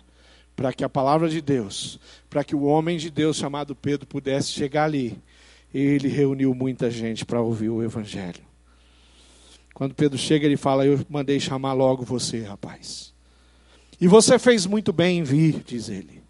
para 0.57 0.73
que 0.73 0.85
a 0.85 0.89
palavra 0.89 1.29
de 1.29 1.41
Deus, 1.41 1.99
para 2.35 2.43
que 2.43 2.57
o 2.57 2.65
homem 2.65 2.99
de 2.99 3.13
Deus 3.13 3.37
chamado 3.37 3.77
Pedro 3.77 4.09
pudesse 4.09 4.51
chegar 4.51 4.87
ali. 4.87 5.23
Ele 5.73 6.09
reuniu 6.09 6.53
muita 6.53 6.91
gente 6.91 7.25
para 7.25 7.41
ouvir 7.41 7.69
o 7.69 7.81
evangelho. 7.81 8.43
Quando 9.73 9.95
Pedro 9.95 10.19
chega, 10.19 10.45
ele 10.45 10.57
fala: 10.57 10.85
Eu 10.85 11.07
mandei 11.09 11.39
chamar 11.39 11.75
logo 11.75 12.03
você, 12.03 12.43
rapaz. 12.43 13.15
E 14.01 14.09
você 14.09 14.37
fez 14.37 14.67
muito 14.67 14.93
bem 14.93 15.21
em 15.21 15.23
vir, 15.23 15.63
diz 15.65 15.89
ele. 15.89 16.25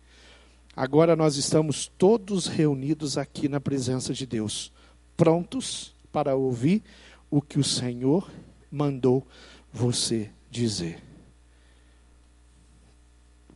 Agora 0.77 1.17
nós 1.17 1.37
estamos 1.37 1.91
todos 1.97 2.49
reunidos 2.49 3.17
aqui 3.17 3.49
na 3.49 3.59
presença 3.59 4.13
de 4.13 4.27
Deus, 4.27 4.71
prontos 5.17 5.95
para 6.13 6.37
ouvir 6.37 6.83
o 7.31 7.41
que 7.41 7.59
o 7.59 7.65
Senhor 7.65 8.31
mandou 8.71 9.27
você 9.73 10.31
dizer. 10.51 11.03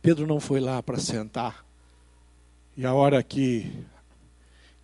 Pedro 0.01 0.25
não 0.25 0.39
foi 0.39 0.59
lá 0.59 0.81
para 0.81 0.97
sentar. 0.97 1.68
E 2.79 2.85
a 2.85 2.93
hora 2.93 3.21
que, 3.21 3.69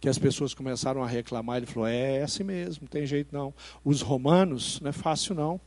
que 0.02 0.10
as 0.10 0.20
pessoas 0.20 0.54
começaram 0.54 1.02
a 1.02 1.08
reclamar, 1.08 1.56
ele 1.56 1.66
falou: 1.66 1.88
é, 1.88 2.18
é 2.18 2.24
assim 2.24 2.44
mesmo, 2.44 2.82
não 2.82 2.90
tem 2.90 3.06
jeito 3.06 3.34
não. 3.34 3.54
Os 3.86 4.02
romanos, 4.02 4.82
não 4.82 4.90
é 4.90 4.92
fácil 4.92 5.34
não. 5.34 5.62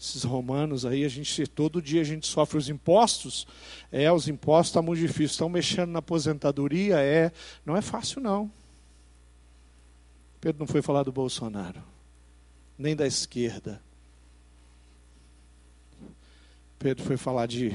Esses 0.00 0.22
romanos 0.22 0.86
aí, 0.86 1.04
a 1.04 1.08
gente 1.08 1.48
todo 1.48 1.82
dia 1.82 2.00
a 2.00 2.04
gente 2.04 2.28
sofre 2.28 2.58
os 2.58 2.68
impostos. 2.68 3.44
É, 3.90 4.12
os 4.12 4.28
impostos 4.28 4.68
estão 4.68 4.82
tá 4.82 4.86
muito 4.86 5.00
difíceis. 5.00 5.32
Estão 5.32 5.48
mexendo 5.48 5.90
na 5.90 5.98
aposentadoria, 5.98 7.00
é. 7.00 7.32
Não 7.66 7.76
é 7.76 7.82
fácil 7.82 8.20
não. 8.20 8.48
Pedro 10.40 10.60
não 10.60 10.68
foi 10.68 10.80
falar 10.80 11.02
do 11.02 11.10
Bolsonaro, 11.10 11.82
nem 12.78 12.94
da 12.94 13.04
esquerda. 13.04 13.82
Pedro 16.78 17.02
foi 17.02 17.16
falar 17.16 17.46
de 17.46 17.72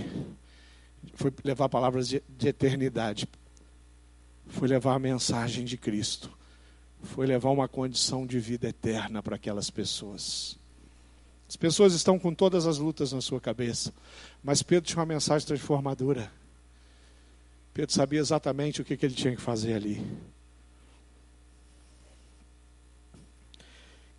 foi 1.16 1.34
levar 1.44 1.68
palavras 1.68 2.08
de, 2.08 2.24
de 2.30 2.48
eternidade, 2.48 3.28
foi 4.50 4.68
levar 4.68 4.96
a 4.96 5.00
mensagem 5.00 5.64
de 5.64 5.78
Cristo, 5.78 6.30
foi 7.02 7.26
levar 7.26 7.52
uma 7.52 7.68
condição 7.68 8.26
de 8.26 8.40
vida 8.40 8.68
eterna 8.68 9.24
para 9.24 9.36
aquelas 9.36 9.70
pessoas. 9.70 10.58
As 11.48 11.56
pessoas 11.56 11.94
estão 11.94 12.20
com 12.20 12.34
todas 12.34 12.68
as 12.68 12.78
lutas 12.78 13.14
na 13.14 13.22
sua 13.22 13.40
cabeça, 13.40 13.94
mas 14.44 14.62
Pedro 14.62 14.88
tinha 14.88 15.00
uma 15.00 15.06
mensagem 15.06 15.48
transformadora. 15.48 16.32
Pedro 17.74 17.94
sabia 17.94 18.20
exatamente 18.20 18.82
o 18.82 18.86
que, 18.86 18.98
que 18.98 19.06
ele 19.06 19.16
tinha 19.16 19.36
que 19.36 19.42
fazer 19.42 19.74
ali. 19.74 20.06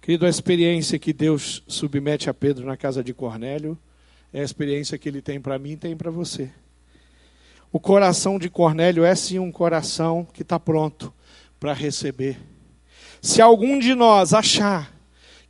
Querido, 0.00 0.24
a 0.24 0.30
experiência 0.30 0.98
que 0.98 1.12
Deus 1.12 1.62
submete 1.68 2.30
a 2.30 2.34
Pedro 2.34 2.64
na 2.64 2.76
casa 2.76 3.04
de 3.04 3.12
Cornélio 3.12 3.78
é 4.32 4.40
a 4.40 4.44
experiência 4.44 4.96
que 4.96 5.08
ele 5.08 5.20
tem 5.20 5.40
para 5.40 5.58
mim 5.58 5.72
e 5.72 5.76
tem 5.76 5.96
para 5.96 6.10
você. 6.10 6.50
O 7.72 7.78
coração 7.78 8.38
de 8.38 8.50
Cornélio 8.50 9.04
é 9.04 9.14
sim 9.14 9.38
um 9.38 9.52
coração 9.52 10.26
que 10.32 10.42
está 10.42 10.58
pronto 10.58 11.12
para 11.58 11.72
receber. 11.72 12.38
Se 13.22 13.40
algum 13.40 13.78
de 13.78 13.94
nós 13.94 14.34
achar 14.34 14.92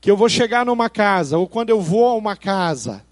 que 0.00 0.10
eu 0.10 0.16
vou 0.16 0.28
chegar 0.28 0.66
numa 0.66 0.90
casa, 0.90 1.38
ou 1.38 1.48
quando 1.48 1.70
eu 1.70 1.80
vou 1.80 2.06
a 2.06 2.14
uma 2.14 2.36
casa, 2.36 3.04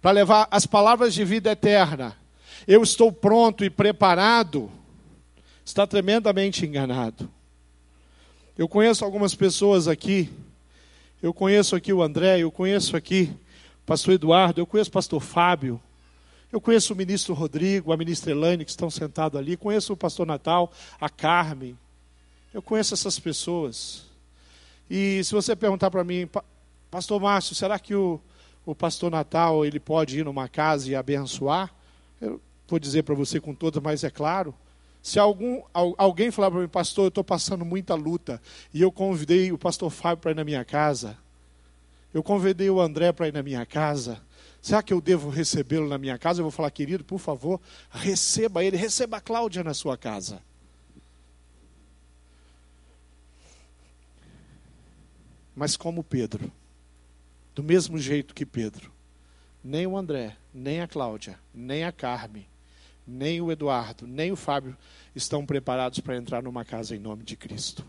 para 0.00 0.10
levar 0.10 0.48
as 0.50 0.66
palavras 0.66 1.14
de 1.14 1.24
vida 1.24 1.52
eterna, 1.52 2.16
eu 2.66 2.82
estou 2.82 3.12
pronto 3.12 3.64
e 3.64 3.70
preparado, 3.70 4.70
está 5.64 5.86
tremendamente 5.86 6.66
enganado. 6.66 7.30
Eu 8.58 8.68
conheço 8.68 9.04
algumas 9.04 9.34
pessoas 9.34 9.86
aqui, 9.86 10.28
eu 11.22 11.32
conheço 11.32 11.76
aqui 11.76 11.92
o 11.92 12.02
André, 12.02 12.40
eu 12.40 12.50
conheço 12.50 12.96
aqui 12.96 13.32
o 13.82 13.86
pastor 13.86 14.14
Eduardo, 14.14 14.60
eu 14.60 14.66
conheço 14.66 14.90
o 14.90 14.92
pastor 14.92 15.20
Fábio, 15.20 15.80
eu 16.52 16.60
conheço 16.60 16.92
o 16.92 16.96
ministro 16.96 17.32
Rodrigo, 17.32 17.92
a 17.92 17.96
ministra 17.96 18.30
Elaine, 18.30 18.64
que 18.64 18.70
estão 18.70 18.90
sentados 18.90 19.40
ali. 19.40 19.56
Conheço 19.56 19.94
o 19.94 19.96
pastor 19.96 20.26
Natal, 20.26 20.70
a 21.00 21.08
Carmen. 21.08 21.78
Eu 22.52 22.60
conheço 22.60 22.92
essas 22.92 23.18
pessoas. 23.18 24.04
E 24.90 25.24
se 25.24 25.32
você 25.32 25.56
perguntar 25.56 25.90
para 25.90 26.04
mim, 26.04 26.28
pastor 26.90 27.18
Márcio, 27.18 27.54
será 27.54 27.78
que 27.78 27.94
o, 27.94 28.20
o 28.66 28.74
pastor 28.74 29.10
Natal 29.10 29.64
ele 29.64 29.80
pode 29.80 30.18
ir 30.18 30.24
numa 30.26 30.46
casa 30.46 30.90
e 30.90 30.94
abençoar? 30.94 31.74
Eu 32.20 32.38
vou 32.68 32.78
dizer 32.78 33.02
para 33.02 33.14
você 33.14 33.40
com 33.40 33.54
toda, 33.54 33.80
mas 33.80 34.04
é 34.04 34.10
claro. 34.10 34.54
Se 35.02 35.18
algum, 35.18 35.62
alguém 35.72 36.30
falar 36.30 36.50
para 36.50 36.60
mim, 36.60 36.68
pastor, 36.68 37.06
eu 37.06 37.08
estou 37.08 37.24
passando 37.24 37.64
muita 37.64 37.94
luta, 37.94 38.40
e 38.72 38.82
eu 38.82 38.92
convidei 38.92 39.50
o 39.50 39.58
pastor 39.58 39.90
Fábio 39.90 40.18
para 40.18 40.30
ir 40.30 40.36
na 40.36 40.44
minha 40.44 40.64
casa, 40.64 41.16
eu 42.14 42.22
convidei 42.22 42.70
o 42.70 42.80
André 42.80 43.10
para 43.10 43.26
ir 43.26 43.32
na 43.32 43.42
minha 43.42 43.66
casa, 43.66 44.20
Será 44.62 44.80
que 44.80 44.92
eu 44.92 45.00
devo 45.00 45.28
recebê-lo 45.28 45.88
na 45.88 45.98
minha 45.98 46.16
casa? 46.16 46.40
Eu 46.40 46.44
vou 46.44 46.52
falar, 46.52 46.70
querido, 46.70 47.02
por 47.02 47.18
favor, 47.18 47.60
receba 47.90 48.62
ele, 48.62 48.76
receba 48.76 49.16
a 49.16 49.20
Cláudia 49.20 49.64
na 49.64 49.74
sua 49.74 49.98
casa. 49.98 50.40
Mas 55.54 55.76
como 55.76 56.04
Pedro, 56.04 56.50
do 57.56 57.62
mesmo 57.62 57.98
jeito 57.98 58.32
que 58.32 58.46
Pedro, 58.46 58.92
nem 59.64 59.84
o 59.84 59.96
André, 59.96 60.36
nem 60.54 60.80
a 60.80 60.86
Cláudia, 60.86 61.40
nem 61.52 61.82
a 61.82 61.90
Carme, 61.90 62.48
nem 63.04 63.40
o 63.40 63.50
Eduardo, 63.50 64.06
nem 64.06 64.30
o 64.30 64.36
Fábio 64.36 64.76
estão 65.12 65.44
preparados 65.44 65.98
para 65.98 66.16
entrar 66.16 66.40
numa 66.40 66.64
casa 66.64 66.94
em 66.94 67.00
nome 67.00 67.24
de 67.24 67.36
Cristo. 67.36 67.84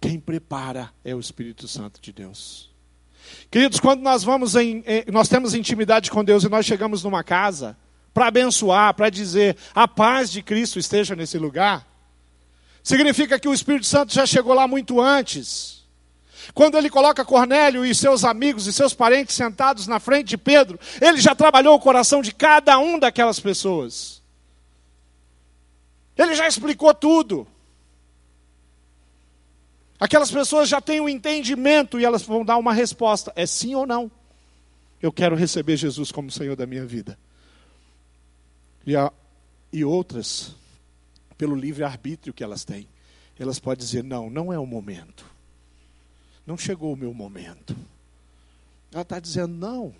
Quem 0.00 0.18
prepara 0.18 0.92
é 1.04 1.14
o 1.14 1.20
Espírito 1.20 1.68
Santo 1.68 2.00
de 2.00 2.12
Deus. 2.12 2.73
Queridos, 3.50 3.80
quando 3.80 4.00
nós 4.00 4.24
vamos 4.24 4.54
em, 4.56 4.84
nós 5.12 5.28
temos 5.28 5.54
intimidade 5.54 6.10
com 6.10 6.24
Deus 6.24 6.44
e 6.44 6.48
nós 6.48 6.66
chegamos 6.66 7.02
numa 7.04 7.22
casa 7.22 7.76
para 8.12 8.28
abençoar, 8.28 8.94
para 8.94 9.10
dizer 9.10 9.56
a 9.74 9.88
paz 9.88 10.30
de 10.30 10.42
Cristo 10.42 10.78
esteja 10.78 11.16
nesse 11.16 11.36
lugar, 11.36 11.86
significa 12.82 13.38
que 13.38 13.48
o 13.48 13.54
Espírito 13.54 13.86
Santo 13.86 14.14
já 14.14 14.24
chegou 14.24 14.54
lá 14.54 14.68
muito 14.68 15.00
antes. 15.00 15.84
Quando 16.52 16.76
ele 16.76 16.90
coloca 16.90 17.24
Cornélio 17.24 17.84
e 17.84 17.94
seus 17.94 18.22
amigos 18.24 18.66
e 18.66 18.72
seus 18.72 18.92
parentes 18.92 19.34
sentados 19.34 19.86
na 19.86 19.98
frente 19.98 20.28
de 20.28 20.36
Pedro, 20.36 20.78
ele 21.00 21.20
já 21.20 21.34
trabalhou 21.34 21.74
o 21.74 21.80
coração 21.80 22.20
de 22.20 22.32
cada 22.32 22.78
um 22.78 22.98
daquelas 22.98 23.40
pessoas. 23.40 24.22
Ele 26.16 26.34
já 26.34 26.46
explicou 26.46 26.92
tudo. 26.94 27.46
Aquelas 29.98 30.30
pessoas 30.30 30.68
já 30.68 30.80
têm 30.80 31.00
o 31.00 31.04
um 31.04 31.08
entendimento 31.08 31.98
e 32.00 32.04
elas 32.04 32.22
vão 32.22 32.44
dar 32.44 32.56
uma 32.56 32.72
resposta: 32.72 33.32
é 33.36 33.46
sim 33.46 33.74
ou 33.74 33.86
não? 33.86 34.10
Eu 35.00 35.12
quero 35.12 35.36
receber 35.36 35.76
Jesus 35.76 36.10
como 36.10 36.30
Senhor 36.30 36.56
da 36.56 36.66
minha 36.66 36.84
vida. 36.84 37.18
E, 38.86 38.96
a, 38.96 39.12
e 39.72 39.84
outras, 39.84 40.54
pelo 41.38 41.54
livre-arbítrio 41.54 42.34
que 42.34 42.44
elas 42.44 42.64
têm, 42.64 42.88
elas 43.38 43.58
podem 43.58 43.84
dizer: 43.84 44.02
não, 44.02 44.28
não 44.28 44.52
é 44.52 44.58
o 44.58 44.66
momento. 44.66 45.24
Não 46.46 46.58
chegou 46.58 46.92
o 46.92 46.96
meu 46.96 47.14
momento. 47.14 47.76
Ela 48.92 49.02
está 49.02 49.18
dizendo: 49.18 49.54
não. 49.54 49.94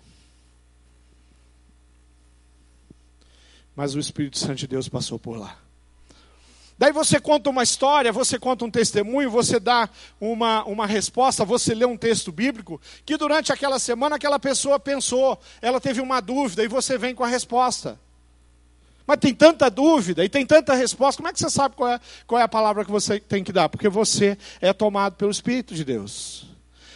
Mas 3.75 3.93
o 3.93 3.99
Espírito 3.99 4.37
Santo 4.37 4.55
de 4.55 4.67
Deus 4.67 4.87
passou 4.87 5.19
por 5.19 5.37
lá. 5.37 5.64
Daí 6.77 6.91
você 6.91 7.19
conta 7.19 7.49
uma 7.49 7.63
história, 7.63 8.11
você 8.11 8.37
conta 8.37 8.65
um 8.65 8.71
testemunho, 8.71 9.31
você 9.31 9.59
dá 9.59 9.89
uma, 10.19 10.63
uma 10.65 10.85
resposta, 10.85 11.45
você 11.45 11.73
lê 11.73 11.85
um 11.85 11.95
texto 11.95 12.31
bíblico, 12.33 12.81
que 13.05 13.15
durante 13.15 13.53
aquela 13.53 13.79
semana 13.79 14.17
aquela 14.17 14.37
pessoa 14.37 14.77
pensou, 14.77 15.39
ela 15.61 15.79
teve 15.79 16.01
uma 16.01 16.19
dúvida 16.19 16.63
e 16.63 16.67
você 16.67 16.97
vem 16.97 17.15
com 17.15 17.23
a 17.23 17.27
resposta. 17.27 17.97
Mas 19.07 19.19
tem 19.19 19.33
tanta 19.33 19.69
dúvida 19.69 20.25
e 20.25 20.29
tem 20.29 20.45
tanta 20.45 20.73
resposta, 20.73 21.19
como 21.19 21.29
é 21.29 21.33
que 21.33 21.39
você 21.39 21.49
sabe 21.49 21.75
qual 21.75 21.89
é, 21.89 21.99
qual 22.27 22.41
é 22.41 22.43
a 22.43 22.47
palavra 22.47 22.83
que 22.83 22.91
você 22.91 23.19
tem 23.19 23.43
que 23.43 23.53
dar? 23.53 23.69
Porque 23.69 23.87
você 23.87 24.37
é 24.59 24.73
tomado 24.73 25.15
pelo 25.15 25.31
Espírito 25.31 25.75
de 25.75 25.85
Deus. 25.85 26.47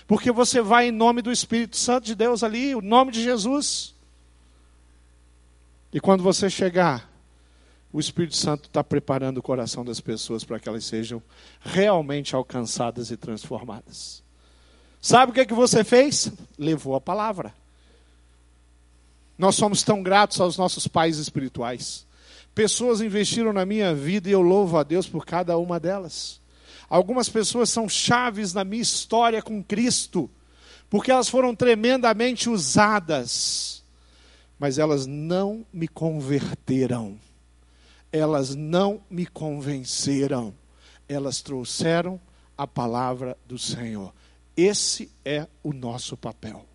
Porque 0.07 0.31
você 0.31 0.59
vai 0.59 0.87
em 0.87 0.91
nome 0.91 1.21
do 1.21 1.31
Espírito 1.31 1.77
Santo 1.77 2.05
de 2.05 2.15
Deus 2.15 2.43
ali, 2.43 2.75
o 2.75 2.81
nome 2.81 3.11
de 3.11 3.21
Jesus. 3.21 3.93
E 5.93 5.99
quando 5.99 6.23
você 6.23 6.49
chegar, 6.49 7.07
o 7.91 7.99
Espírito 7.99 8.35
Santo 8.35 8.65
está 8.65 8.83
preparando 8.83 9.39
o 9.39 9.43
coração 9.43 9.83
das 9.83 9.99
pessoas 9.99 10.43
para 10.43 10.59
que 10.59 10.69
elas 10.69 10.85
sejam 10.85 11.21
realmente 11.59 12.35
alcançadas 12.35 13.09
e 13.09 13.17
transformadas. 13.17 14.23
Sabe 15.01 15.31
o 15.31 15.33
que, 15.33 15.41
é 15.41 15.45
que 15.45 15.53
você 15.53 15.83
fez? 15.83 16.31
Levou 16.57 16.95
a 16.95 17.01
palavra. 17.01 17.53
Nós 19.37 19.55
somos 19.55 19.81
tão 19.81 20.03
gratos 20.03 20.39
aos 20.41 20.57
nossos 20.57 20.87
pais 20.87 21.17
espirituais. 21.17 22.05
Pessoas 22.53 22.99
investiram 22.99 23.53
na 23.53 23.65
minha 23.65 23.95
vida 23.95 24.27
e 24.29 24.33
eu 24.33 24.41
louvo 24.41 24.77
a 24.77 24.83
Deus 24.83 25.07
por 25.07 25.25
cada 25.25 25.57
uma 25.57 25.79
delas. 25.79 26.41
Algumas 26.89 27.29
pessoas 27.29 27.69
são 27.69 27.87
chaves 27.87 28.53
na 28.53 28.63
minha 28.63 28.81
história 28.81 29.41
com 29.41 29.63
Cristo, 29.63 30.29
porque 30.89 31.11
elas 31.11 31.29
foram 31.29 31.55
tremendamente 31.55 32.49
usadas, 32.49 33.83
mas 34.59 34.77
elas 34.77 35.05
não 35.05 35.65
me 35.71 35.87
converteram, 35.87 37.17
elas 38.11 38.55
não 38.55 39.01
me 39.09 39.25
convenceram, 39.25 40.53
elas 41.07 41.41
trouxeram 41.41 42.19
a 42.57 42.67
palavra 42.67 43.37
do 43.47 43.57
Senhor. 43.57 44.13
Esse 44.55 45.09
é 45.23 45.47
o 45.63 45.71
nosso 45.71 46.17
papel. 46.17 46.65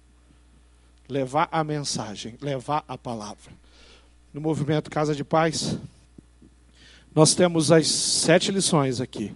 Levar 1.08 1.48
a 1.52 1.62
mensagem, 1.62 2.36
levar 2.40 2.84
a 2.88 2.96
palavra. 2.96 3.52
No 4.32 4.40
movimento 4.40 4.90
Casa 4.90 5.14
de 5.14 5.22
Paz, 5.22 5.76
nós 7.14 7.34
temos 7.34 7.70
as 7.70 7.86
sete 7.86 8.50
lições 8.50 9.00
aqui. 9.00 9.34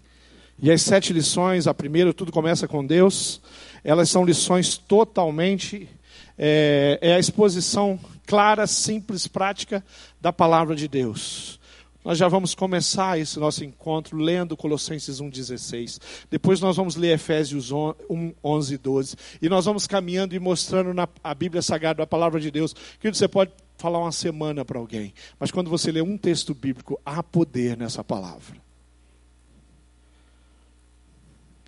E 0.61 0.73
as 0.73 0.83
sete 0.83 1.13
lições, 1.13 1.67
a 1.67 1.75
primeira, 1.75 2.13
tudo 2.13 2.33
começa 2.33 2.67
com 2.67 2.85
Deus, 2.85 3.41
elas 3.85 4.11
são 4.11 4.25
lições 4.25 4.77
totalmente. 4.77 5.89
É, 6.37 6.99
é 7.01 7.15
a 7.15 7.19
exposição 7.19 7.99
clara, 8.27 8.67
simples, 8.67 9.27
prática 9.27 9.85
da 10.21 10.33
palavra 10.33 10.75
de 10.75 10.89
Deus. 10.89 11.58
Nós 12.05 12.17
já 12.17 12.29
vamos 12.29 12.55
começar 12.55 13.19
esse 13.19 13.39
nosso 13.39 13.65
encontro 13.65 14.17
lendo 14.17 14.57
Colossenses 14.57 15.21
1,16. 15.21 16.01
Depois 16.31 16.61
nós 16.61 16.77
vamos 16.77 16.95
ler 16.95 17.15
Efésios 17.15 17.73
1, 17.73 18.35
11 18.43 18.75
e 18.75 18.79
12. 18.79 19.17
E 19.43 19.49
nós 19.49 19.65
vamos 19.65 19.87
caminhando 19.87 20.35
e 20.35 20.39
mostrando 20.39 20.95
na 20.95 21.09
a 21.23 21.35
Bíblia 21.35 21.61
Sagrada, 21.61 22.03
a 22.03 22.07
palavra 22.07 22.41
de 22.41 22.51
Deus. 22.51 22.73
Querido, 23.01 23.17
você 23.17 23.27
pode 23.27 23.53
falar 23.77 23.99
uma 23.99 24.13
semana 24.13 24.65
para 24.65 24.79
alguém, 24.79 25.15
mas 25.39 25.51
quando 25.51 25.71
você 25.71 25.93
lê 25.93 26.01
um 26.01 26.19
texto 26.19 26.53
bíblico, 26.55 27.01
há 27.05 27.23
poder 27.23 27.77
nessa 27.77 28.03
palavra. 28.03 28.57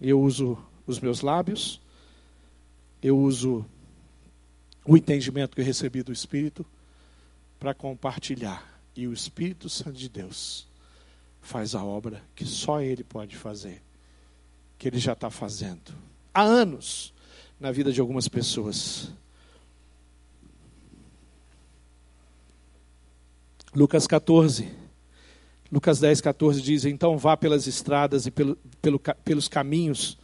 Eu 0.01 0.21
uso 0.21 0.59
os 0.87 0.99
meus 0.99 1.21
lábios, 1.21 1.81
eu 3.03 3.19
uso 3.19 3.65
o 4.85 4.97
entendimento 4.97 5.55
que 5.55 5.61
eu 5.61 5.65
recebi 5.65 6.03
do 6.03 6.13
Espírito 6.13 6.65
para 7.59 7.75
compartilhar 7.75 8.80
e 9.01 9.09
o 9.09 9.15
Espírito 9.15 9.67
Santo 9.67 9.97
de 9.97 10.11
Deus 10.11 10.67
faz 11.41 11.75
a 11.75 11.83
obra 11.83 12.23
que 12.35 12.45
só 12.45 12.83
Ele 12.83 13.03
pode 13.03 13.35
fazer, 13.35 13.83
que 14.77 14.87
Ele 14.87 14.99
já 14.99 15.15
está 15.15 15.31
fazendo 15.31 15.95
há 16.35 16.43
anos 16.43 17.15
na 17.59 17.73
vida 17.73 17.91
de 17.91 17.99
algumas 17.99 18.29
pessoas. 18.29 19.11
Lucas 23.75 24.07
14, 24.07 24.71
Lucas 25.73 25.99
10, 25.99 26.21
14 26.21 26.61
diz: 26.61 26.85
Então 26.85 27.17
vá 27.17 27.39
pelas 27.39 27.67
estradas 27.67 28.27
e 28.27 28.31
pelo, 28.31 28.55
pelo, 28.83 29.01
pelos 29.25 29.49
caminhos 29.49 30.19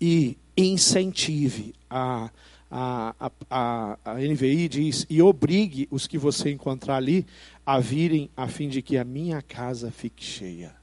e 0.00 0.38
incentive 0.56 1.74
a 1.90 2.30
a, 2.70 3.14
a, 3.50 3.98
a, 4.04 4.14
NVI 4.14 4.68
diz: 4.68 5.06
e 5.10 5.20
obrigue 5.20 5.88
os 5.90 6.06
que 6.06 6.16
você 6.16 6.50
encontrar 6.50 6.96
ali 6.96 7.26
a 7.70 7.78
virem, 7.78 8.28
a 8.36 8.48
fim 8.48 8.68
de 8.68 8.82
que 8.82 8.98
a 8.98 9.04
minha 9.04 9.40
casa 9.40 9.92
fique 9.92 10.24
cheia. 10.24 10.74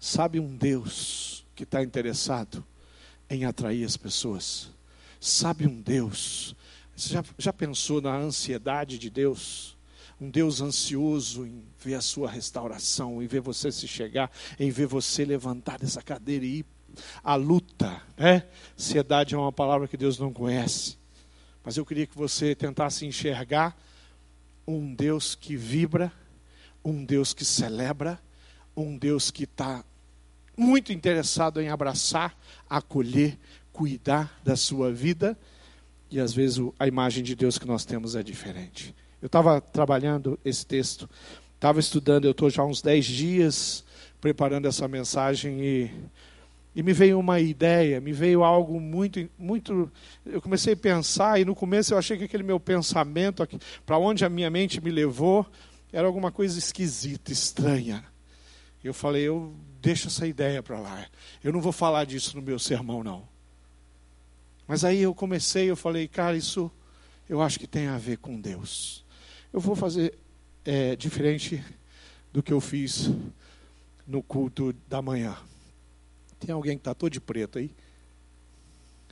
Sabe 0.00 0.40
um 0.40 0.56
Deus 0.56 1.44
que 1.54 1.64
está 1.64 1.82
interessado 1.82 2.64
em 3.28 3.44
atrair 3.44 3.84
as 3.84 3.94
pessoas? 3.94 4.70
Sabe 5.20 5.66
um 5.66 5.82
Deus? 5.82 6.56
Você 6.96 7.12
já, 7.12 7.24
já 7.36 7.52
pensou 7.52 8.00
na 8.00 8.16
ansiedade 8.16 8.98
de 8.98 9.10
Deus? 9.10 9.76
Um 10.18 10.30
Deus 10.30 10.62
ansioso 10.62 11.46
em 11.46 11.62
ver 11.78 11.96
a 11.96 12.00
sua 12.00 12.30
restauração, 12.30 13.22
em 13.22 13.26
ver 13.26 13.40
você 13.42 13.70
se 13.70 13.86
chegar, 13.86 14.30
em 14.58 14.70
ver 14.70 14.86
você 14.86 15.26
levantar 15.26 15.78
dessa 15.78 16.00
cadeira 16.00 16.46
e 16.46 16.60
ir 16.60 16.66
a 17.22 17.34
luta, 17.34 18.00
né? 18.16 18.48
Ansiedade 18.78 19.34
é 19.34 19.38
uma 19.38 19.52
palavra 19.52 19.86
que 19.86 19.98
Deus 19.98 20.18
não 20.18 20.32
conhece. 20.32 20.96
Mas 21.62 21.76
eu 21.76 21.84
queria 21.84 22.06
que 22.06 22.16
você 22.16 22.54
tentasse 22.54 23.04
enxergar 23.04 23.76
um 24.66 24.94
Deus 24.94 25.34
que 25.34 25.56
vibra, 25.56 26.12
um 26.84 27.04
Deus 27.04 27.32
que 27.32 27.44
celebra, 27.44 28.20
um 28.76 28.96
Deus 28.96 29.30
que 29.30 29.44
está 29.44 29.84
muito 30.56 30.92
interessado 30.92 31.60
em 31.60 31.68
abraçar, 31.68 32.36
acolher, 32.68 33.38
cuidar 33.72 34.40
da 34.42 34.56
sua 34.56 34.92
vida. 34.92 35.38
E 36.10 36.18
às 36.18 36.32
vezes 36.32 36.58
a 36.78 36.86
imagem 36.86 37.22
de 37.22 37.34
Deus 37.34 37.58
que 37.58 37.66
nós 37.66 37.84
temos 37.84 38.14
é 38.16 38.22
diferente. 38.22 38.94
Eu 39.20 39.26
estava 39.26 39.60
trabalhando 39.60 40.38
esse 40.44 40.64
texto, 40.64 41.08
estava 41.54 41.80
estudando, 41.80 42.24
eu 42.24 42.30
estou 42.30 42.48
já 42.48 42.62
há 42.62 42.66
uns 42.66 42.82
10 42.82 43.04
dias 43.04 43.84
preparando 44.20 44.66
essa 44.66 44.88
mensagem 44.88 45.60
e 45.60 45.90
e 46.76 46.82
me 46.82 46.92
veio 46.92 47.18
uma 47.18 47.40
ideia, 47.40 48.02
me 48.02 48.12
veio 48.12 48.44
algo 48.44 48.78
muito, 48.78 49.26
muito. 49.38 49.90
Eu 50.26 50.42
comecei 50.42 50.74
a 50.74 50.76
pensar, 50.76 51.40
e 51.40 51.44
no 51.44 51.54
começo 51.54 51.94
eu 51.94 51.98
achei 51.98 52.18
que 52.18 52.24
aquele 52.24 52.42
meu 52.42 52.60
pensamento, 52.60 53.48
para 53.86 53.96
onde 53.96 54.26
a 54.26 54.28
minha 54.28 54.50
mente 54.50 54.78
me 54.78 54.90
levou, 54.90 55.46
era 55.90 56.06
alguma 56.06 56.30
coisa 56.30 56.58
esquisita, 56.58 57.32
estranha. 57.32 58.04
Eu 58.84 58.92
falei, 58.92 59.22
eu 59.22 59.54
deixo 59.80 60.08
essa 60.08 60.26
ideia 60.26 60.62
para 60.62 60.78
lá. 60.78 61.06
Eu 61.42 61.50
não 61.50 61.62
vou 61.62 61.72
falar 61.72 62.04
disso 62.04 62.36
no 62.36 62.42
meu 62.42 62.58
sermão, 62.58 63.02
não. 63.02 63.26
Mas 64.68 64.84
aí 64.84 65.00
eu 65.00 65.14
comecei, 65.14 65.70
eu 65.70 65.76
falei, 65.76 66.06
cara, 66.06 66.36
isso 66.36 66.70
eu 67.26 67.40
acho 67.40 67.58
que 67.58 67.66
tem 67.66 67.86
a 67.86 67.96
ver 67.96 68.18
com 68.18 68.38
Deus. 68.38 69.02
Eu 69.50 69.60
vou 69.60 69.74
fazer 69.74 70.12
é, 70.62 70.94
diferente 70.94 71.64
do 72.34 72.42
que 72.42 72.52
eu 72.52 72.60
fiz 72.60 73.10
no 74.06 74.22
culto 74.22 74.74
da 74.86 75.00
manhã. 75.00 75.34
Tem 76.46 76.54
alguém 76.54 76.76
que 76.76 76.82
está 76.82 76.94
todo 76.94 77.10
de 77.10 77.20
preto 77.20 77.58
aí? 77.58 77.74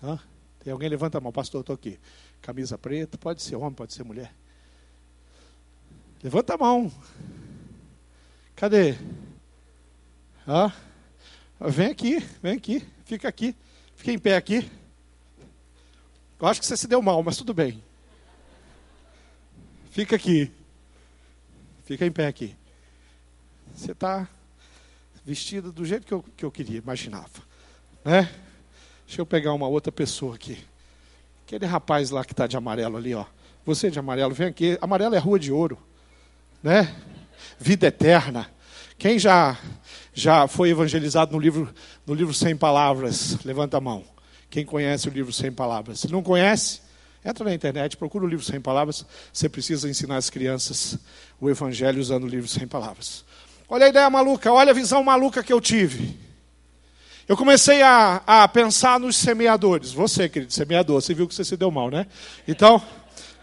Hã? 0.00 0.20
Tem 0.60 0.72
alguém? 0.72 0.88
Levanta 0.88 1.18
a 1.18 1.20
mão, 1.20 1.32
pastor, 1.32 1.62
estou 1.62 1.74
aqui. 1.74 1.98
Camisa 2.40 2.78
preta, 2.78 3.18
pode 3.18 3.42
ser 3.42 3.56
homem, 3.56 3.72
pode 3.72 3.92
ser 3.92 4.04
mulher. 4.04 4.32
Levanta 6.22 6.54
a 6.54 6.56
mão. 6.56 6.92
Cadê? 8.54 8.96
Hã? 10.46 10.72
Vem 11.58 11.88
aqui, 11.88 12.20
vem 12.40 12.52
aqui, 12.56 12.86
fica 13.04 13.26
aqui. 13.26 13.56
Fica 13.96 14.12
em 14.12 14.18
pé 14.18 14.36
aqui. 14.36 14.70
Eu 16.38 16.46
acho 16.46 16.60
que 16.60 16.66
você 16.66 16.76
se 16.76 16.86
deu 16.86 17.02
mal, 17.02 17.20
mas 17.20 17.36
tudo 17.36 17.52
bem. 17.52 17.82
Fica 19.90 20.14
aqui. 20.14 20.52
Fica 21.82 22.06
em 22.06 22.12
pé 22.12 22.28
aqui. 22.28 22.54
Você 23.74 23.90
está 23.90 24.28
vestida 25.24 25.72
do 25.72 25.84
jeito 25.84 26.06
que 26.06 26.12
eu, 26.12 26.24
que 26.37 26.44
eu 26.44 26.50
queria, 26.50 26.78
imaginava. 26.78 27.42
Né? 28.04 28.30
Deixa 29.06 29.20
eu 29.20 29.26
pegar 29.26 29.52
uma 29.52 29.66
outra 29.66 29.90
pessoa 29.90 30.34
aqui. 30.34 30.58
Aquele 31.46 31.66
rapaz 31.66 32.10
lá 32.10 32.24
que 32.24 32.32
está 32.32 32.46
de 32.46 32.56
amarelo 32.56 32.96
ali, 32.96 33.14
ó. 33.14 33.24
Você 33.64 33.90
de 33.90 33.98
amarelo, 33.98 34.34
vem 34.34 34.48
aqui. 34.48 34.78
Amarelo 34.80 35.14
é 35.14 35.18
rua 35.18 35.38
de 35.38 35.50
ouro. 35.50 35.78
Né? 36.62 36.94
Vida 37.58 37.87
eterna. 37.87 38.50
Quem 38.98 39.18
já, 39.18 39.58
já 40.12 40.46
foi 40.46 40.70
evangelizado 40.70 41.32
no 41.32 41.38
livro, 41.38 41.72
no 42.06 42.14
livro 42.14 42.34
Sem 42.34 42.56
Palavras? 42.56 43.42
Levanta 43.44 43.78
a 43.78 43.80
mão. 43.80 44.04
Quem 44.50 44.64
conhece 44.64 45.08
o 45.08 45.10
livro 45.12 45.32
Sem 45.32 45.50
Palavras? 45.50 46.00
Se 46.00 46.12
não 46.12 46.22
conhece, 46.22 46.80
entra 47.24 47.44
na 47.44 47.54
internet, 47.54 47.96
procura 47.96 48.24
o 48.24 48.28
livro 48.28 48.44
Sem 48.44 48.60
Palavras. 48.60 49.04
Você 49.32 49.48
precisa 49.48 49.88
ensinar 49.88 50.16
as 50.16 50.30
crianças 50.30 50.98
o 51.40 51.50
evangelho 51.50 52.00
usando 52.00 52.24
o 52.24 52.28
livro 52.28 52.48
Sem 52.48 52.66
Palavras. 52.66 53.24
Olha 53.68 53.87
a 53.87 53.88
ideia 53.88 54.11
maluca, 54.11 54.53
olha 54.53 54.70
a 54.70 54.74
visão 54.74 55.03
maluca 55.03 55.42
que 55.42 55.53
eu 55.53 55.61
tive. 55.61 56.18
Eu 57.27 57.37
comecei 57.37 57.81
a, 57.81 58.22
a 58.27 58.46
pensar 58.46 59.00
nos 59.00 59.16
semeadores. 59.16 59.92
Você, 59.92 60.29
querido 60.29 60.53
semeador, 60.53 61.00
você 61.00 61.14
viu 61.14 61.27
que 61.27 61.35
você 61.35 61.44
se 61.44 61.57
deu 61.57 61.70
mal, 61.70 61.90
né? 61.90 62.07
Então, 62.46 62.83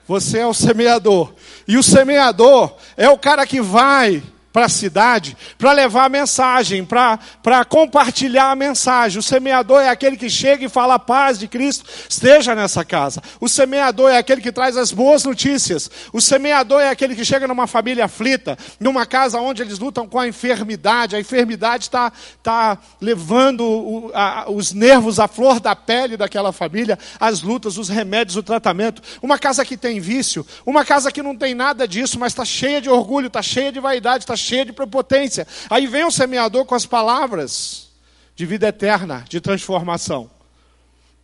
você 0.07 0.39
é 0.39 0.45
o 0.45 0.53
semeador. 0.53 1.33
E 1.67 1.77
o 1.77 1.83
semeador 1.83 2.75
é 2.95 3.09
o 3.09 3.17
cara 3.17 3.45
que 3.47 3.59
vai 3.59 4.21
para 4.51 4.65
a 4.65 4.69
cidade 4.69 5.37
para 5.57 5.71
levar 5.71 6.05
a 6.05 6.09
mensagem, 6.09 6.85
para 6.85 7.65
compartilhar 7.65 8.51
a 8.51 8.55
mensagem. 8.55 9.19
O 9.19 9.23
semeador 9.23 9.81
é 9.81 9.89
aquele 9.89 10.17
que 10.17 10.29
chega 10.29 10.65
e 10.65 10.69
fala 10.69 10.95
a 10.95 10.99
paz 10.99 11.39
de 11.39 11.47
Cristo 11.47 11.85
esteja 12.09 12.53
nessa 12.55 12.83
casa. 12.83 13.21
O 13.39 13.47
semeador 13.47 14.11
é 14.11 14.17
aquele 14.17 14.41
que 14.41 14.51
traz 14.51 14.77
as 14.77 14.91
boas 14.91 15.23
notícias. 15.23 15.89
O 16.11 16.21
semeador 16.21 16.81
é 16.81 16.89
aquele 16.89 17.15
que 17.15 17.25
chega 17.25 17.47
numa 17.47 17.67
família 17.67 18.05
aflita, 18.05 18.57
numa 18.79 19.05
casa 19.05 19.39
onde 19.39 19.61
eles 19.61 19.79
lutam 19.79 20.07
com 20.07 20.19
a 20.19 20.27
enfermidade. 20.27 21.15
A 21.15 21.19
enfermidade 21.19 21.85
está 21.85 22.11
tá 22.43 22.77
levando 22.99 23.61
o, 23.61 24.11
a, 24.13 24.45
os 24.49 24.73
nervos 24.73 25.19
à 25.19 25.27
flor 25.27 25.59
da 25.59 25.75
pele 25.75 26.17
daquela 26.17 26.51
família, 26.51 26.97
as 27.19 27.41
lutas, 27.41 27.77
os 27.77 27.89
remédios, 27.89 28.37
o 28.37 28.43
tratamento. 28.43 29.01
Uma 29.21 29.37
casa 29.37 29.63
que 29.63 29.77
tem 29.77 29.99
vício, 29.99 30.45
uma 30.65 30.83
casa 30.83 31.11
que 31.11 31.21
não 31.21 31.35
tem 31.35 31.53
nada 31.53 31.87
disso, 31.87 32.19
mas 32.19 32.33
está 32.33 32.45
cheia 32.45 32.81
de 32.81 32.89
orgulho, 32.89 33.27
está 33.27 33.41
cheia 33.41 33.71
de 33.71 33.79
vaidade, 33.79 34.23
está 34.23 34.35
cheia 34.41 34.65
de 34.65 34.73
prepotência. 34.73 35.47
Aí 35.69 35.87
vem 35.87 36.03
o 36.03 36.11
semeador 36.11 36.65
com 36.65 36.75
as 36.75 36.85
palavras 36.85 37.89
de 38.35 38.45
vida 38.45 38.67
eterna, 38.67 39.23
de 39.29 39.39
transformação. 39.39 40.29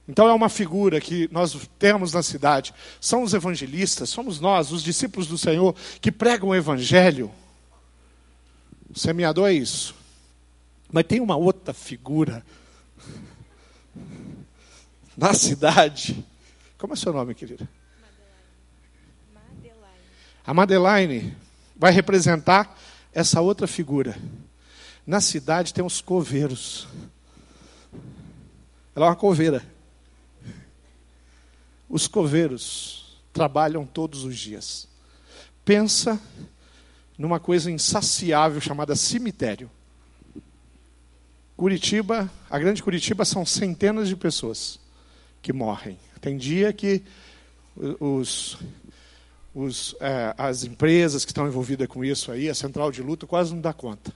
Então 0.07 0.27
é 0.27 0.33
uma 0.33 0.47
figura 0.47 1.01
que 1.01 1.27
nós 1.31 1.57
temos 1.77 2.13
na 2.13 2.23
cidade. 2.23 2.73
São 3.01 3.23
os 3.23 3.33
evangelistas, 3.33 4.09
somos 4.09 4.39
nós, 4.39 4.71
os 4.71 4.81
discípulos 4.81 5.27
do 5.27 5.37
Senhor, 5.37 5.75
que 5.99 6.11
pregam 6.11 6.49
o 6.49 6.55
evangelho. 6.55 7.29
O 8.89 8.97
semeador 8.97 9.49
é 9.49 9.53
isso. 9.53 9.93
Mas 10.89 11.03
tem 11.05 11.19
uma 11.19 11.35
outra 11.35 11.73
figura 11.73 12.45
na 15.17 15.33
cidade. 15.33 16.25
Como 16.77 16.93
é 16.93 16.95
seu 16.95 17.11
nome, 17.11 17.35
querida? 17.35 17.67
Madeline. 19.33 19.75
A 20.45 20.53
Madeline 20.53 21.37
vai 21.75 21.91
representar 21.91 22.79
essa 23.17 23.41
outra 23.41 23.65
figura. 23.65 24.15
Na 25.03 25.19
cidade 25.19 25.73
tem 25.73 25.83
os 25.83 26.01
coveiros. 26.01 26.87
Ela 28.95 29.07
é 29.07 29.09
uma 29.09 29.15
coveira. 29.15 29.65
Os 31.89 32.07
coveiros 32.07 33.19
trabalham 33.33 33.87
todos 33.87 34.23
os 34.23 34.37
dias. 34.37 34.87
Pensa 35.65 36.21
numa 37.17 37.39
coisa 37.39 37.71
insaciável 37.71 38.61
chamada 38.61 38.95
cemitério. 38.95 39.67
Curitiba, 41.55 42.31
a 42.47 42.59
grande 42.59 42.83
Curitiba 42.83 43.25
são 43.25 43.43
centenas 43.43 44.07
de 44.07 44.15
pessoas 44.15 44.79
que 45.41 45.51
morrem. 45.51 45.97
Tem 46.21 46.37
dia 46.37 46.71
que 46.71 47.01
os 47.99 48.59
os, 49.57 49.95
é, 49.99 50.35
as 50.37 50.63
empresas 50.63 51.25
que 51.25 51.31
estão 51.31 51.47
envolvidas 51.47 51.87
com 51.87 52.05
isso 52.05 52.31
aí, 52.31 52.47
a 52.47 52.53
central 52.53 52.91
de 52.91 53.01
luta, 53.01 53.25
quase 53.25 53.51
não 53.55 53.59
dá 53.59 53.73
conta. 53.73 54.13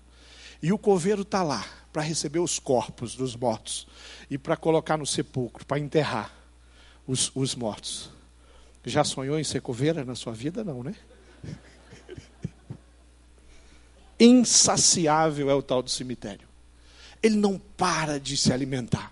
E 0.62 0.72
o 0.72 0.78
coveiro 0.78 1.24
está 1.24 1.42
lá 1.42 1.66
para 1.92 2.04
receber 2.04 2.38
os 2.38 2.60
corpos 2.60 3.16
dos 3.16 3.36
mortos 3.36 3.88
e 4.30 4.38
para 4.38 4.56
colocar 4.56 4.98
no 4.98 5.06
sepulcro, 5.06 5.66
para 5.66 5.80
enterrar 5.80 6.32
os, 7.08 7.32
os 7.34 7.56
mortos. 7.56 8.12
Já 8.86 9.04
sonhou 9.04 9.40
em 9.40 9.44
ser 9.44 9.62
coveira 9.62 10.06
na 10.06 10.14
sua 10.14 10.32
vida? 10.32 10.64
Não, 10.64 10.84
né? 10.84 10.94
Insaciável 14.20 15.50
é 15.50 15.56
o 15.56 15.64
tal 15.64 15.82
do 15.82 15.90
cemitério. 15.90 16.48
Ele 17.22 17.36
não 17.36 17.58
para 17.58 18.20
de 18.20 18.38
se 18.38 18.54
alimentar. 18.54 19.12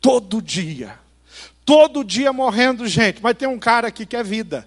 Todo 0.00 0.40
dia. 0.40 1.00
Todo 1.64 2.04
dia 2.04 2.32
morrendo 2.32 2.86
gente. 2.86 3.20
Mas 3.20 3.36
tem 3.36 3.48
um 3.48 3.58
cara 3.58 3.90
que 3.90 4.06
quer 4.06 4.22
vida 4.22 4.64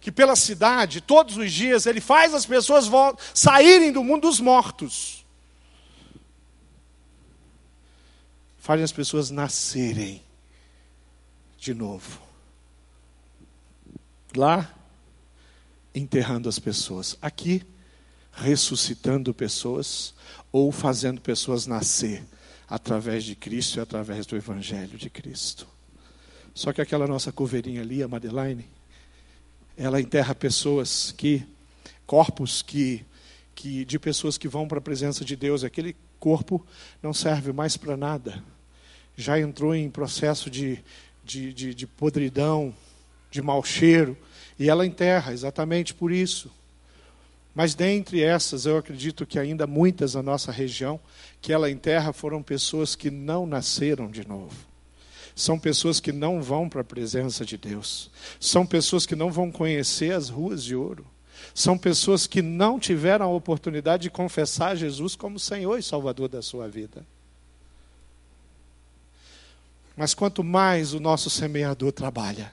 que 0.00 0.10
pela 0.10 0.34
cidade, 0.34 1.00
todos 1.00 1.36
os 1.36 1.52
dias, 1.52 1.84
ele 1.84 2.00
faz 2.00 2.32
as 2.32 2.46
pessoas 2.46 2.86
saírem 3.34 3.92
do 3.92 4.02
mundo 4.02 4.22
dos 4.22 4.40
mortos. 4.40 5.24
Faz 8.58 8.80
as 8.82 8.92
pessoas 8.92 9.30
nascerem 9.30 10.22
de 11.58 11.74
novo. 11.74 12.20
Lá, 14.34 14.74
enterrando 15.94 16.48
as 16.48 16.58
pessoas. 16.58 17.18
Aqui, 17.20 17.62
ressuscitando 18.32 19.34
pessoas 19.34 20.14
ou 20.50 20.72
fazendo 20.72 21.20
pessoas 21.20 21.66
nascer 21.66 22.24
através 22.68 23.24
de 23.24 23.34
Cristo 23.34 23.78
e 23.78 23.80
através 23.80 24.24
do 24.24 24.36
Evangelho 24.36 24.96
de 24.96 25.10
Cristo. 25.10 25.66
Só 26.54 26.72
que 26.72 26.80
aquela 26.80 27.06
nossa 27.06 27.30
coveirinha 27.32 27.82
ali, 27.82 28.02
a 28.02 28.08
Madeline, 28.08 28.66
ela 29.82 29.98
enterra 29.98 30.34
pessoas 30.34 31.10
que, 31.16 31.42
corpos 32.06 32.60
que, 32.60 33.02
que 33.54 33.82
de 33.86 33.98
pessoas 33.98 34.36
que 34.36 34.46
vão 34.46 34.68
para 34.68 34.76
a 34.76 34.82
presença 34.82 35.24
de 35.24 35.34
Deus. 35.34 35.64
Aquele 35.64 35.96
corpo 36.18 36.64
não 37.02 37.14
serve 37.14 37.50
mais 37.50 37.78
para 37.78 37.96
nada. 37.96 38.44
Já 39.16 39.40
entrou 39.40 39.74
em 39.74 39.88
processo 39.88 40.50
de, 40.50 40.84
de, 41.24 41.54
de, 41.54 41.74
de 41.74 41.86
podridão, 41.86 42.74
de 43.30 43.40
mau 43.40 43.64
cheiro, 43.64 44.18
e 44.58 44.68
ela 44.68 44.84
enterra 44.84 45.32
exatamente 45.32 45.94
por 45.94 46.12
isso. 46.12 46.50
Mas 47.54 47.74
dentre 47.74 48.22
essas, 48.22 48.66
eu 48.66 48.76
acredito 48.76 49.24
que 49.24 49.38
ainda 49.38 49.66
muitas 49.66 50.14
na 50.14 50.22
nossa 50.22 50.52
região, 50.52 51.00
que 51.40 51.54
ela 51.54 51.70
enterra 51.70 52.12
foram 52.12 52.42
pessoas 52.42 52.94
que 52.94 53.10
não 53.10 53.46
nasceram 53.46 54.10
de 54.10 54.28
novo. 54.28 54.69
São 55.40 55.58
pessoas 55.58 56.00
que 56.00 56.12
não 56.12 56.42
vão 56.42 56.68
para 56.68 56.82
a 56.82 56.84
presença 56.84 57.46
de 57.46 57.56
Deus. 57.56 58.10
São 58.38 58.66
pessoas 58.66 59.06
que 59.06 59.16
não 59.16 59.30
vão 59.30 59.50
conhecer 59.50 60.12
as 60.12 60.28
ruas 60.28 60.62
de 60.62 60.76
ouro. 60.76 61.06
São 61.54 61.78
pessoas 61.78 62.26
que 62.26 62.42
não 62.42 62.78
tiveram 62.78 63.24
a 63.24 63.34
oportunidade 63.34 64.02
de 64.02 64.10
confessar 64.10 64.76
Jesus 64.76 65.16
como 65.16 65.38
Senhor 65.38 65.78
e 65.78 65.82
Salvador 65.82 66.28
da 66.28 66.42
sua 66.42 66.68
vida. 66.68 67.06
Mas 69.96 70.12
quanto 70.12 70.44
mais 70.44 70.92
o 70.92 71.00
nosso 71.00 71.30
semeador 71.30 71.90
trabalha, 71.90 72.52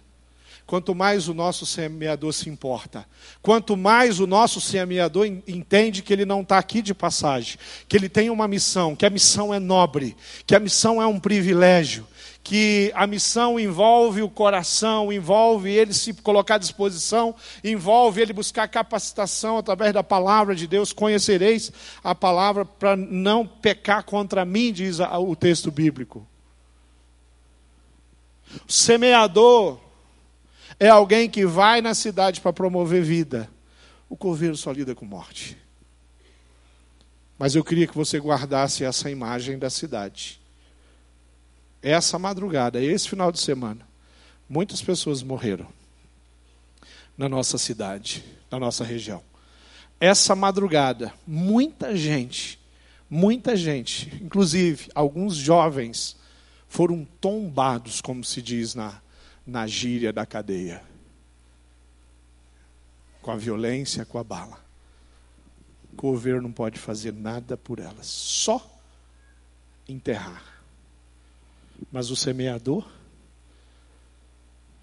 quanto 0.66 0.96
mais 0.96 1.28
o 1.28 1.34
nosso 1.34 1.66
semeador 1.66 2.32
se 2.32 2.50
importa, 2.50 3.06
quanto 3.42 3.76
mais 3.76 4.22
o 4.22 4.28
nosso 4.28 4.62
semeador 4.62 5.26
entende 5.26 6.02
que 6.02 6.12
ele 6.12 6.26
não 6.26 6.42
está 6.42 6.58
aqui 6.58 6.82
de 6.82 6.94
passagem, 6.94 7.58
que 7.88 7.98
ele 7.98 8.08
tem 8.08 8.30
uma 8.30 8.48
missão, 8.48 8.96
que 8.96 9.06
a 9.06 9.10
missão 9.10 9.54
é 9.54 9.60
nobre, 9.60 10.16
que 10.46 10.56
a 10.56 10.60
missão 10.60 11.02
é 11.02 11.08
um 11.08 11.20
privilégio, 11.20 12.08
que 12.48 12.94
a 12.96 13.06
missão 13.06 13.60
envolve 13.60 14.22
o 14.22 14.30
coração, 14.30 15.12
envolve 15.12 15.70
ele 15.70 15.94
se 15.94 16.14
colocar 16.14 16.56
à 16.56 16.58
disposição, 16.58 17.36
envolve 17.62 18.22
ele 18.22 18.32
buscar 18.32 18.70
capacitação 18.70 19.58
através 19.58 19.92
da 19.94 20.02
palavra 20.02 20.56
de 20.56 20.66
Deus. 20.66 20.94
Conhecereis 20.94 21.74
a 22.02 22.16
palavra 22.16 22.64
para 22.64 22.96
não 22.96 23.46
pecar 23.46 24.02
contra 24.06 24.46
mim, 24.46 24.72
diz 24.72 25.00
o 25.02 25.36
texto 25.36 25.70
bíblico. 25.70 26.26
O 28.66 28.72
semeador 28.72 29.78
é 30.80 30.88
alguém 30.88 31.30
que 31.30 31.46
vai 31.46 31.82
na 31.82 31.94
cidade 31.94 32.40
para 32.40 32.54
promover 32.54 33.04
vida. 33.04 33.50
O 34.08 34.16
coveiro 34.16 34.56
só 34.56 34.72
lida 34.72 34.96
com 34.96 35.06
morte. 35.06 35.58
Mas 37.38 37.56
eu 37.56 37.64
queria 37.66 37.88
que 37.88 37.98
você 37.98 38.18
guardasse 38.18 38.86
essa 38.86 39.12
imagem 39.12 39.60
da 39.60 39.70
cidade 39.70 40.40
essa 41.88 42.20
madrugada, 42.20 42.82
esse 42.82 43.08
final 43.08 43.32
de 43.32 43.40
semana, 43.40 43.88
muitas 44.50 44.82
pessoas 44.82 45.24
morreram 45.24 45.68
na 47.18 47.30
nossa 47.30 47.58
cidade, 47.58 48.26
na 48.52 48.60
nossa 48.60 48.84
região. 48.84 49.24
Essa 49.98 50.36
madrugada, 50.36 51.14
muita 51.26 51.96
gente, 51.96 52.60
muita 53.10 53.56
gente, 53.56 54.14
inclusive 54.22 54.90
alguns 54.94 55.36
jovens, 55.36 56.18
foram 56.68 57.08
tombados, 57.22 58.02
como 58.02 58.22
se 58.22 58.42
diz 58.42 58.76
na, 58.76 59.02
na 59.46 59.66
gíria 59.66 60.12
da 60.12 60.26
cadeia. 60.26 60.84
Com 63.22 63.32
a 63.32 63.38
violência, 63.38 64.06
com 64.06 64.20
a 64.20 64.24
bala. 64.26 64.62
O 65.94 65.96
governo 65.96 66.44
não 66.44 66.52
pode 66.52 66.78
fazer 66.78 67.14
nada 67.14 67.56
por 67.56 67.80
elas, 67.80 68.08
só 68.08 68.78
enterrar. 69.88 70.57
Mas 71.92 72.10
o 72.10 72.16
semeador 72.16 72.88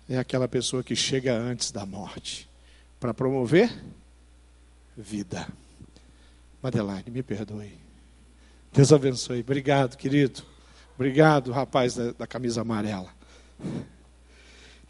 é 0.09 0.19
aquela 0.19 0.47
pessoa 0.49 0.83
que 0.83 0.95
chega 0.95 1.37
antes 1.37 1.71
da 1.71 1.87
morte 1.87 2.49
para 3.01 3.15
promover 3.15 3.71
vida. 4.97 5.47
Madeline, 6.63 7.05
me 7.09 7.23
perdoe. 7.23 7.79
Deus 8.73 8.93
abençoe. 8.93 9.41
Obrigado, 9.41 9.97
querido. 9.97 10.43
Obrigado, 10.95 11.53
rapaz 11.53 11.95
da, 11.95 12.13
da 12.13 12.27
camisa 12.27 12.61
amarela. 12.61 13.13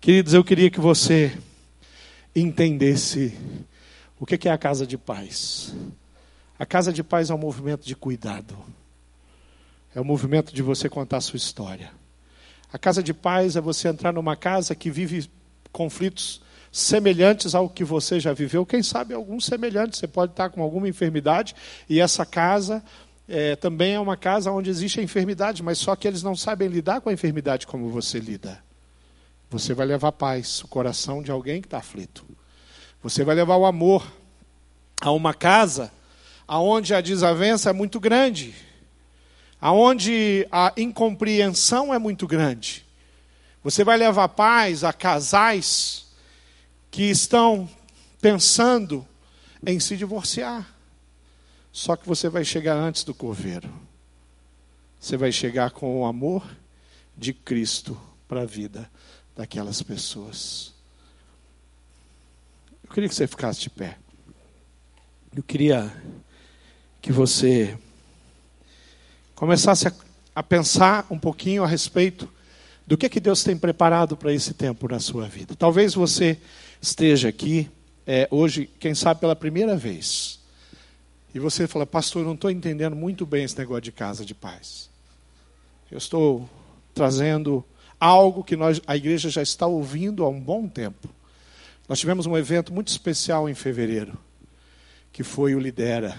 Queridos, 0.00 0.34
eu 0.34 0.44
queria 0.44 0.70
que 0.70 0.80
você 0.80 1.36
entendesse 2.36 3.36
o 4.18 4.26
que 4.26 4.48
é 4.48 4.52
a 4.52 4.58
casa 4.58 4.86
de 4.86 4.98
paz. 4.98 5.74
A 6.58 6.66
casa 6.66 6.92
de 6.92 7.02
paz 7.02 7.30
é 7.30 7.34
um 7.34 7.38
movimento 7.38 7.86
de 7.86 7.96
cuidado. 7.96 8.56
É 9.94 10.00
o 10.00 10.04
movimento 10.04 10.54
de 10.54 10.62
você 10.62 10.88
contar 10.88 11.18
a 11.18 11.20
sua 11.20 11.36
história. 11.36 11.92
A 12.72 12.78
casa 12.78 13.02
de 13.02 13.14
paz 13.14 13.54
é 13.54 13.60
você 13.60 13.88
entrar 13.88 14.12
numa 14.12 14.34
casa 14.34 14.74
que 14.74 14.90
vive 14.90 15.30
conflitos 15.70 16.42
semelhantes 16.72 17.54
ao 17.54 17.68
que 17.68 17.84
você 17.84 18.18
já 18.18 18.32
viveu. 18.32 18.66
Quem 18.66 18.82
sabe 18.82 19.14
alguns 19.14 19.44
semelhantes. 19.44 20.00
Você 20.00 20.08
pode 20.08 20.32
estar 20.32 20.50
com 20.50 20.60
alguma 20.60 20.88
enfermidade 20.88 21.54
e 21.88 22.00
essa 22.00 22.26
casa 22.26 22.82
é, 23.28 23.54
também 23.54 23.94
é 23.94 24.00
uma 24.00 24.16
casa 24.16 24.50
onde 24.50 24.68
existe 24.68 24.98
a 24.98 25.02
enfermidade, 25.02 25.62
mas 25.62 25.78
só 25.78 25.94
que 25.94 26.08
eles 26.08 26.22
não 26.22 26.34
sabem 26.34 26.66
lidar 26.66 27.00
com 27.00 27.08
a 27.08 27.12
enfermidade 27.12 27.66
como 27.66 27.88
você 27.90 28.18
lida. 28.18 28.62
Você 29.50 29.72
vai 29.72 29.86
levar 29.86 30.10
paz, 30.10 30.62
o 30.64 30.68
coração 30.68 31.22
de 31.22 31.30
alguém 31.30 31.60
que 31.60 31.68
está 31.68 31.78
aflito. 31.78 32.24
Você 33.00 33.22
vai 33.22 33.36
levar 33.36 33.56
o 33.56 33.66
amor 33.66 34.04
a 35.00 35.12
uma 35.12 35.32
casa 35.32 35.92
aonde 36.46 36.92
a 36.92 37.00
desavença 37.00 37.70
é 37.70 37.72
muito 37.72 38.00
grande, 38.00 38.54
aonde 39.64 40.46
a 40.52 40.74
incompreensão 40.76 41.94
é 41.94 41.98
muito 41.98 42.26
grande. 42.26 42.84
Você 43.62 43.82
vai 43.82 43.96
levar 43.96 44.28
paz 44.28 44.84
a 44.84 44.92
casais 44.92 46.04
que 46.90 47.04
estão 47.04 47.66
pensando 48.20 49.08
em 49.66 49.80
se 49.80 49.96
divorciar. 49.96 50.68
Só 51.72 51.96
que 51.96 52.06
você 52.06 52.28
vai 52.28 52.44
chegar 52.44 52.74
antes 52.74 53.04
do 53.04 53.14
coveiro. 53.14 53.72
Você 55.00 55.16
vai 55.16 55.32
chegar 55.32 55.70
com 55.70 55.98
o 55.98 56.04
amor 56.04 56.46
de 57.16 57.32
Cristo 57.32 57.98
para 58.28 58.42
a 58.42 58.46
vida 58.46 58.90
daquelas 59.34 59.80
pessoas. 59.80 60.74
Eu 62.82 62.90
queria 62.90 63.08
que 63.08 63.14
você 63.14 63.26
ficasse 63.26 63.62
de 63.62 63.70
pé. 63.70 63.96
Eu 65.34 65.42
queria 65.42 65.90
que 67.00 67.10
você 67.10 67.78
começasse 69.34 69.88
a, 69.88 69.92
a 70.34 70.42
pensar 70.42 71.06
um 71.10 71.18
pouquinho 71.18 71.64
a 71.64 71.66
respeito 71.66 72.28
do 72.86 72.96
que, 72.96 73.08
que 73.08 73.20
Deus 73.20 73.42
tem 73.42 73.56
preparado 73.56 74.16
para 74.16 74.32
esse 74.32 74.52
tempo 74.54 74.88
na 74.88 75.00
sua 75.00 75.26
vida. 75.26 75.54
Talvez 75.56 75.94
você 75.94 76.38
esteja 76.80 77.28
aqui 77.28 77.70
é, 78.06 78.28
hoje, 78.30 78.68
quem 78.78 78.94
sabe 78.94 79.20
pela 79.20 79.34
primeira 79.34 79.76
vez, 79.76 80.38
e 81.34 81.38
você 81.38 81.66
fala, 81.66 81.86
pastor, 81.86 82.22
eu 82.22 82.26
não 82.26 82.34
estou 82.34 82.50
entendendo 82.50 82.94
muito 82.94 83.26
bem 83.26 83.44
esse 83.44 83.58
negócio 83.58 83.82
de 83.82 83.92
casa 83.92 84.24
de 84.24 84.34
paz. 84.34 84.88
Eu 85.90 85.98
estou 85.98 86.48
trazendo 86.94 87.64
algo 87.98 88.44
que 88.44 88.54
nós, 88.54 88.80
a 88.86 88.96
igreja 88.96 89.28
já 89.30 89.42
está 89.42 89.66
ouvindo 89.66 90.24
há 90.24 90.28
um 90.28 90.40
bom 90.40 90.68
tempo. 90.68 91.08
Nós 91.88 91.98
tivemos 91.98 92.26
um 92.26 92.36
evento 92.36 92.72
muito 92.72 92.88
especial 92.88 93.48
em 93.48 93.54
fevereiro, 93.54 94.16
que 95.12 95.22
foi 95.22 95.54
o 95.54 95.58
Lidera. 95.58 96.16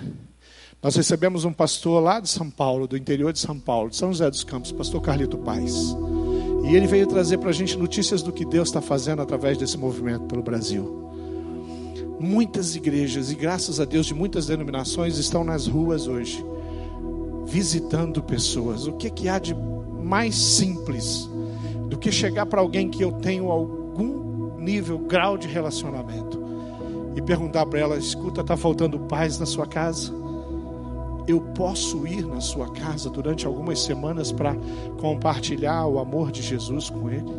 Nós 0.85 0.95
recebemos 0.95 1.45
um 1.45 1.51
pastor 1.51 1.99
lá 1.99 2.19
de 2.19 2.29
São 2.29 2.47
Paulo, 2.47 2.87
do 2.87 2.95
interior 2.95 3.33
de 3.33 3.39
São 3.39 3.59
Paulo, 3.59 3.89
de 3.89 3.95
São 3.95 4.09
José 4.09 4.29
dos 4.29 4.43
Campos, 4.43 4.71
pastor 4.71 5.01
Carlito 5.01 5.35
Paz. 5.35 5.73
E 6.63 6.75
ele 6.75 6.85
veio 6.85 7.07
trazer 7.07 7.39
para 7.39 7.49
a 7.49 7.53
gente 7.53 7.75
notícias 7.75 8.21
do 8.21 8.31
que 8.31 8.45
Deus 8.45 8.67
está 8.69 8.79
fazendo 8.79 9.19
através 9.19 9.57
desse 9.57 9.79
movimento 9.79 10.25
pelo 10.25 10.43
Brasil. 10.43 11.09
Muitas 12.19 12.75
igrejas, 12.75 13.31
e 13.31 13.35
graças 13.35 13.79
a 13.79 13.85
Deus 13.85 14.05
de 14.05 14.13
muitas 14.13 14.45
denominações, 14.45 15.17
estão 15.17 15.43
nas 15.43 15.65
ruas 15.65 16.05
hoje, 16.05 16.45
visitando 17.47 18.21
pessoas. 18.21 18.85
O 18.85 18.93
que, 18.93 19.09
que 19.09 19.27
há 19.27 19.39
de 19.39 19.55
mais 19.55 20.35
simples 20.35 21.27
do 21.89 21.97
que 21.97 22.11
chegar 22.11 22.45
para 22.45 22.61
alguém 22.61 22.91
que 22.91 23.03
eu 23.03 23.11
tenho 23.11 23.49
algum 23.49 24.55
nível, 24.59 24.99
grau 24.99 25.35
de 25.35 25.47
relacionamento, 25.47 26.39
e 27.15 27.23
perguntar 27.23 27.65
para 27.65 27.79
ela: 27.79 27.97
escuta, 27.97 28.41
está 28.41 28.55
faltando 28.55 28.99
paz 28.99 29.39
na 29.39 29.47
sua 29.47 29.65
casa? 29.65 30.24
Eu 31.27 31.41
posso 31.41 32.05
ir 32.07 32.25
na 32.25 32.39
sua 32.39 32.69
casa 32.69 33.09
durante 33.09 33.45
algumas 33.45 33.79
semanas 33.79 34.31
para 34.31 34.55
compartilhar 34.99 35.85
o 35.87 35.99
amor 35.99 36.31
de 36.31 36.41
Jesus 36.41 36.89
com 36.89 37.09
ele. 37.09 37.33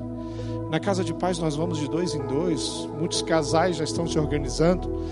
Na 0.71 0.81
casa 0.81 1.05
de 1.05 1.15
paz 1.15 1.39
nós 1.39 1.55
vamos 1.55 1.79
de 1.79 1.89
dois 1.89 2.15
em 2.15 2.27
dois, 2.27 2.89
muitos 2.99 3.23
casais 3.23 3.77
já 3.77 3.85
estão 3.85 4.07
se 4.07 4.19
organizando, 4.19 5.05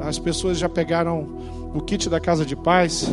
as 0.00 0.18
pessoas 0.18 0.58
já 0.58 0.68
pegaram 0.68 1.26
o 1.74 1.80
kit 1.80 2.08
da 2.08 2.20
casa 2.20 2.44
de 2.44 2.54
paz, 2.54 3.10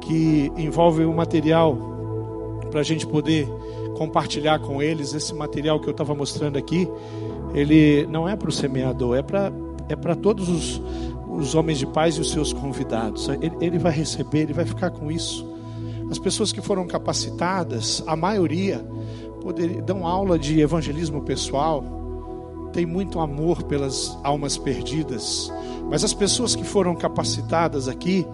que 0.00 0.50
envolve 0.56 1.04
o 1.04 1.12
material 1.12 1.76
para 2.70 2.80
a 2.80 2.82
gente 2.82 3.06
poder 3.06 3.46
compartilhar 3.96 4.58
com 4.58 4.82
eles. 4.82 5.14
Esse 5.14 5.34
material 5.34 5.78
que 5.78 5.86
eu 5.86 5.92
estava 5.92 6.14
mostrando 6.14 6.56
aqui, 6.58 6.88
ele 7.54 8.06
não 8.06 8.28
é 8.28 8.34
para 8.34 8.48
o 8.48 8.52
semeador, 8.52 9.16
é 9.16 9.22
para 9.22 9.52
é 9.88 9.96
para 9.96 10.14
todos 10.14 10.48
os, 10.48 10.82
os 11.36 11.54
homens 11.54 11.78
de 11.78 11.86
paz 11.86 12.16
e 12.16 12.20
os 12.20 12.30
seus 12.30 12.52
convidados. 12.52 13.28
Ele, 13.28 13.52
ele 13.60 13.78
vai 13.78 13.92
receber, 13.92 14.40
ele 14.40 14.52
vai 14.52 14.64
ficar 14.64 14.90
com 14.90 15.10
isso. 15.10 15.50
As 16.10 16.18
pessoas 16.18 16.52
que 16.52 16.60
foram 16.60 16.86
capacitadas, 16.86 18.02
a 18.06 18.14
maioria, 18.14 18.84
poder, 19.40 19.80
dão 19.82 20.06
aula 20.06 20.38
de 20.38 20.60
evangelismo 20.60 21.22
pessoal, 21.22 21.82
tem 22.72 22.86
muito 22.86 23.20
amor 23.20 23.62
pelas 23.62 24.16
almas 24.22 24.56
perdidas. 24.56 25.52
Mas 25.88 26.04
as 26.04 26.14
pessoas 26.14 26.54
que 26.54 26.64
foram 26.64 26.94
capacitadas 26.94 27.88
aqui 27.88 28.26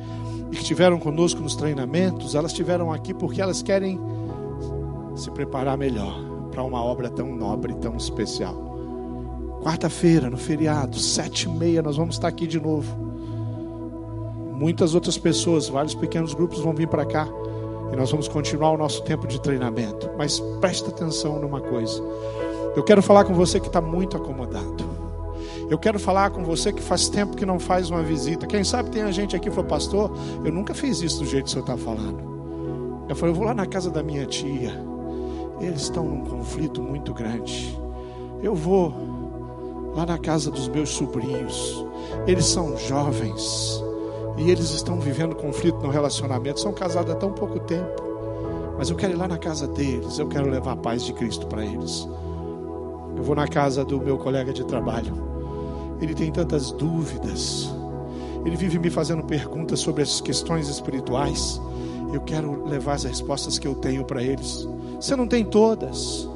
e 0.50 0.56
que 0.56 0.62
estiveram 0.62 0.98
conosco 0.98 1.40
nos 1.40 1.56
treinamentos, 1.56 2.34
elas 2.34 2.52
estiveram 2.52 2.92
aqui 2.92 3.12
porque 3.14 3.40
elas 3.40 3.62
querem 3.62 4.00
se 5.16 5.30
preparar 5.30 5.76
melhor 5.76 6.20
para 6.50 6.62
uma 6.62 6.82
obra 6.82 7.10
tão 7.10 7.34
nobre, 7.34 7.74
tão 7.74 7.96
especial. 7.96 8.67
Quarta-feira, 9.68 10.30
no 10.30 10.38
feriado, 10.38 10.98
sete 10.98 11.42
e 11.42 11.48
meia, 11.50 11.82
nós 11.82 11.98
vamos 11.98 12.14
estar 12.14 12.26
aqui 12.26 12.46
de 12.46 12.58
novo. 12.58 12.96
Muitas 14.54 14.94
outras 14.94 15.18
pessoas, 15.18 15.68
vários 15.68 15.94
pequenos 15.94 16.32
grupos 16.32 16.60
vão 16.60 16.72
vir 16.72 16.88
para 16.88 17.04
cá. 17.04 17.28
E 17.92 17.94
nós 17.94 18.10
vamos 18.10 18.28
continuar 18.28 18.70
o 18.70 18.78
nosso 18.78 19.04
tempo 19.04 19.26
de 19.26 19.38
treinamento. 19.38 20.08
Mas 20.16 20.40
presta 20.58 20.88
atenção 20.88 21.38
numa 21.38 21.60
coisa. 21.60 22.02
Eu 22.74 22.82
quero 22.82 23.02
falar 23.02 23.24
com 23.26 23.34
você 23.34 23.60
que 23.60 23.66
está 23.66 23.78
muito 23.78 24.16
acomodado. 24.16 24.86
Eu 25.68 25.76
quero 25.76 25.98
falar 25.98 26.30
com 26.30 26.42
você 26.44 26.72
que 26.72 26.80
faz 26.80 27.10
tempo 27.10 27.36
que 27.36 27.44
não 27.44 27.58
faz 27.58 27.90
uma 27.90 28.02
visita. 28.02 28.46
Quem 28.46 28.64
sabe 28.64 28.88
tem 28.88 29.02
a 29.02 29.12
gente 29.12 29.36
aqui 29.36 29.50
que 29.50 29.54
falou, 29.54 29.68
pastor, 29.68 30.10
eu 30.46 30.50
nunca 30.50 30.72
fiz 30.72 31.02
isso 31.02 31.18
do 31.18 31.26
jeito 31.26 31.44
que 31.44 31.50
o 31.50 31.52
senhor 31.52 31.64
está 31.64 31.76
falando. 31.76 33.06
Eu 33.06 33.14
falei, 33.14 33.34
eu 33.34 33.36
vou 33.36 33.44
lá 33.44 33.52
na 33.52 33.66
casa 33.66 33.90
da 33.90 34.02
minha 34.02 34.24
tia. 34.24 34.72
Eles 35.60 35.82
estão 35.82 36.06
num 36.06 36.24
conflito 36.24 36.80
muito 36.80 37.12
grande. 37.12 37.78
Eu 38.42 38.54
vou 38.54 39.17
lá 39.98 40.06
na 40.06 40.18
casa 40.18 40.48
dos 40.48 40.68
meus 40.68 40.90
sobrinhos. 40.90 41.84
Eles 42.24 42.46
são 42.46 42.76
jovens 42.76 43.82
e 44.36 44.48
eles 44.48 44.70
estão 44.70 45.00
vivendo 45.00 45.34
conflito 45.34 45.80
no 45.80 45.90
relacionamento. 45.90 46.60
São 46.60 46.72
casados 46.72 47.12
há 47.12 47.16
tão 47.16 47.32
pouco 47.32 47.58
tempo. 47.58 48.00
Mas 48.78 48.90
eu 48.90 48.96
quero 48.96 49.14
ir 49.14 49.16
lá 49.16 49.26
na 49.26 49.38
casa 49.38 49.66
deles, 49.66 50.20
eu 50.20 50.28
quero 50.28 50.48
levar 50.48 50.72
a 50.72 50.76
paz 50.76 51.04
de 51.04 51.12
Cristo 51.12 51.48
para 51.48 51.64
eles. 51.64 52.08
Eu 53.16 53.24
vou 53.24 53.34
na 53.34 53.48
casa 53.48 53.84
do 53.84 54.00
meu 54.00 54.16
colega 54.16 54.52
de 54.52 54.64
trabalho. 54.64 55.12
Ele 56.00 56.14
tem 56.14 56.30
tantas 56.30 56.70
dúvidas. 56.70 57.68
Ele 58.46 58.54
vive 58.54 58.78
me 58.78 58.90
fazendo 58.90 59.24
perguntas 59.24 59.80
sobre 59.80 60.04
as 60.04 60.20
questões 60.20 60.68
espirituais. 60.68 61.60
Eu 62.12 62.20
quero 62.20 62.64
levar 62.68 62.92
as 62.92 63.02
respostas 63.02 63.58
que 63.58 63.66
eu 63.66 63.74
tenho 63.74 64.04
para 64.04 64.22
eles. 64.22 64.68
Você 65.00 65.16
não 65.16 65.26
tem 65.26 65.44
todas. 65.44 66.28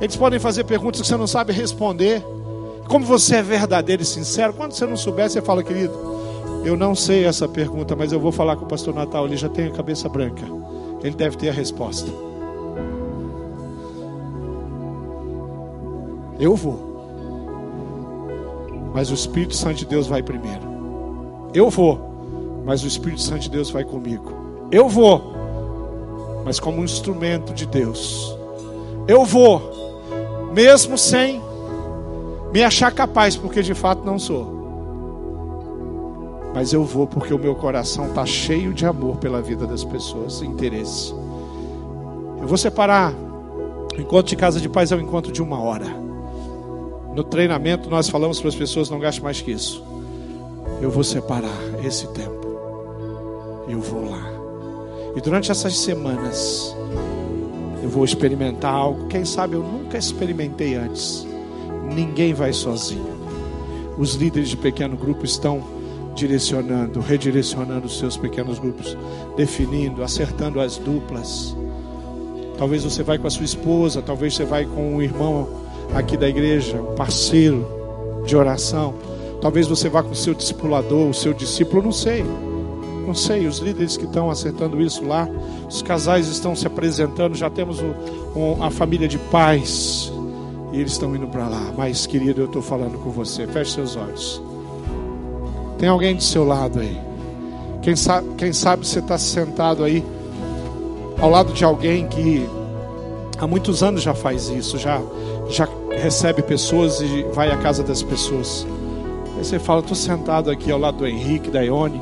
Eles 0.00 0.14
podem 0.14 0.38
fazer 0.38 0.62
perguntas 0.62 1.00
que 1.00 1.06
você 1.08 1.16
não 1.16 1.26
sabe 1.26 1.52
responder. 1.52 2.24
Como 2.90 3.06
você 3.06 3.36
é 3.36 3.42
verdadeiro 3.42 4.02
e 4.02 4.04
sincero, 4.04 4.52
quando 4.52 4.72
você 4.72 4.84
não 4.84 4.96
souber, 4.96 5.30
você 5.30 5.40
fala, 5.40 5.62
querido, 5.62 5.94
eu 6.64 6.76
não 6.76 6.92
sei 6.92 7.24
essa 7.24 7.46
pergunta, 7.46 7.94
mas 7.94 8.10
eu 8.10 8.18
vou 8.18 8.32
falar 8.32 8.56
com 8.56 8.64
o 8.64 8.68
pastor 8.68 8.92
Natal, 8.92 9.26
ele 9.26 9.36
já 9.36 9.48
tem 9.48 9.68
a 9.68 9.70
cabeça 9.70 10.08
branca. 10.08 10.44
Ele 11.00 11.14
deve 11.14 11.36
ter 11.36 11.50
a 11.50 11.52
resposta. 11.52 12.10
Eu 16.40 16.56
vou. 16.56 16.90
Mas 18.92 19.08
o 19.12 19.14
Espírito 19.14 19.54
Santo 19.54 19.76
de 19.76 19.86
Deus 19.86 20.08
vai 20.08 20.20
primeiro. 20.20 21.48
Eu 21.54 21.70
vou. 21.70 22.62
Mas 22.64 22.82
o 22.82 22.88
Espírito 22.88 23.22
Santo 23.22 23.42
de 23.42 23.50
Deus 23.50 23.70
vai 23.70 23.84
comigo. 23.84 24.32
Eu 24.72 24.88
vou. 24.88 25.32
Mas 26.44 26.58
como 26.58 26.80
um 26.80 26.84
instrumento 26.84 27.54
de 27.54 27.66
Deus. 27.66 28.36
Eu 29.06 29.24
vou. 29.24 30.50
Mesmo 30.52 30.98
sem 30.98 31.40
me 32.52 32.64
achar 32.64 32.92
capaz, 32.92 33.36
porque 33.36 33.62
de 33.62 33.74
fato 33.74 34.04
não 34.04 34.18
sou. 34.18 34.58
Mas 36.52 36.72
eu 36.72 36.84
vou 36.84 37.06
porque 37.06 37.32
o 37.32 37.38
meu 37.38 37.54
coração 37.54 38.08
está 38.08 38.26
cheio 38.26 38.74
de 38.74 38.84
amor 38.84 39.18
pela 39.18 39.40
vida 39.40 39.66
das 39.66 39.84
pessoas, 39.84 40.42
interesse. 40.42 41.14
Eu 42.40 42.48
vou 42.48 42.58
separar. 42.58 43.14
O 43.96 44.00
encontro 44.00 44.30
de 44.30 44.36
casa 44.36 44.60
de 44.60 44.68
paz 44.68 44.90
é 44.90 44.96
um 44.96 45.00
encontro 45.00 45.30
de 45.30 45.40
uma 45.40 45.60
hora. 45.60 45.86
No 47.14 47.22
treinamento 47.22 47.88
nós 47.88 48.08
falamos 48.08 48.40
para 48.40 48.48
as 48.48 48.54
pessoas 48.54 48.90
não 48.90 48.98
gaste 48.98 49.22
mais 49.22 49.40
que 49.40 49.52
isso. 49.52 49.84
Eu 50.80 50.90
vou 50.90 51.04
separar 51.04 51.56
esse 51.84 52.08
tempo. 52.08 52.58
Eu 53.68 53.80
vou 53.80 54.10
lá. 54.10 54.28
E 55.14 55.20
durante 55.20 55.52
essas 55.52 55.78
semanas 55.78 56.74
eu 57.80 57.88
vou 57.88 58.04
experimentar 58.04 58.74
algo. 58.74 59.06
Quem 59.06 59.24
sabe 59.24 59.54
eu 59.54 59.62
nunca 59.62 59.96
experimentei 59.96 60.74
antes 60.74 61.29
ninguém 61.94 62.32
vai 62.32 62.52
sozinho. 62.52 63.20
Os 63.98 64.14
líderes 64.14 64.48
de 64.48 64.56
pequeno 64.56 64.96
grupo 64.96 65.24
estão 65.24 65.62
direcionando, 66.14 67.00
redirecionando 67.00 67.86
os 67.86 67.98
seus 67.98 68.16
pequenos 68.16 68.58
grupos, 68.58 68.96
definindo, 69.36 70.02
acertando 70.02 70.60
as 70.60 70.76
duplas. 70.76 71.56
Talvez 72.58 72.84
você 72.84 73.02
vai 73.02 73.18
com 73.18 73.26
a 73.26 73.30
sua 73.30 73.44
esposa, 73.44 74.02
talvez 74.02 74.34
você 74.34 74.44
vai 74.44 74.64
com 74.64 74.96
um 74.96 75.02
irmão 75.02 75.48
aqui 75.94 76.16
da 76.16 76.28
igreja, 76.28 76.80
um 76.80 76.94
parceiro. 76.94 77.66
de 78.26 78.36
oração. 78.36 78.94
Talvez 79.40 79.66
você 79.66 79.88
vá 79.88 80.02
com 80.02 80.10
o 80.10 80.14
seu 80.14 80.34
discipulador, 80.34 81.08
o 81.08 81.14
seu 81.14 81.32
discípulo, 81.32 81.82
não 81.82 81.92
sei. 81.92 82.22
Não 83.06 83.14
sei, 83.14 83.46
os 83.46 83.58
líderes 83.58 83.96
que 83.96 84.04
estão 84.04 84.30
acertando 84.30 84.80
isso 84.80 85.04
lá, 85.04 85.26
os 85.66 85.80
casais 85.80 86.28
estão 86.28 86.54
se 86.54 86.66
apresentando, 86.66 87.34
já 87.34 87.48
temos 87.48 87.80
o, 87.80 88.38
o, 88.38 88.62
a 88.62 88.70
família 88.70 89.08
de 89.08 89.18
pais 89.18 90.12
e 90.72 90.80
eles 90.80 90.92
estão 90.92 91.14
indo 91.14 91.26
para 91.26 91.48
lá. 91.48 91.72
Mas, 91.76 92.06
querido, 92.06 92.42
eu 92.42 92.46
estou 92.46 92.62
falando 92.62 92.98
com 92.98 93.10
você. 93.10 93.46
Feche 93.46 93.72
seus 93.72 93.96
olhos. 93.96 94.42
Tem 95.78 95.88
alguém 95.88 96.14
do 96.14 96.22
seu 96.22 96.44
lado 96.44 96.80
aí. 96.80 97.00
Quem 97.82 97.96
sabe, 97.96 98.28
quem 98.36 98.52
sabe 98.52 98.86
você 98.86 98.98
está 98.98 99.16
sentado 99.16 99.82
aí 99.82 100.04
ao 101.20 101.30
lado 101.30 101.52
de 101.52 101.64
alguém 101.64 102.06
que 102.06 102.46
há 103.38 103.46
muitos 103.46 103.82
anos 103.82 104.02
já 104.02 104.14
faz 104.14 104.48
isso, 104.48 104.78
já, 104.78 105.00
já 105.48 105.68
recebe 105.90 106.42
pessoas 106.42 107.00
e 107.00 107.24
vai 107.32 107.50
à 107.50 107.56
casa 107.56 107.82
das 107.82 108.02
pessoas. 108.02 108.66
Aí 109.36 109.44
você 109.44 109.58
fala, 109.58 109.80
estou 109.80 109.96
sentado 109.96 110.50
aqui 110.50 110.70
ao 110.70 110.78
lado 110.78 110.98
do 110.98 111.06
Henrique, 111.06 111.50
da 111.50 111.62
Ione, 111.62 112.00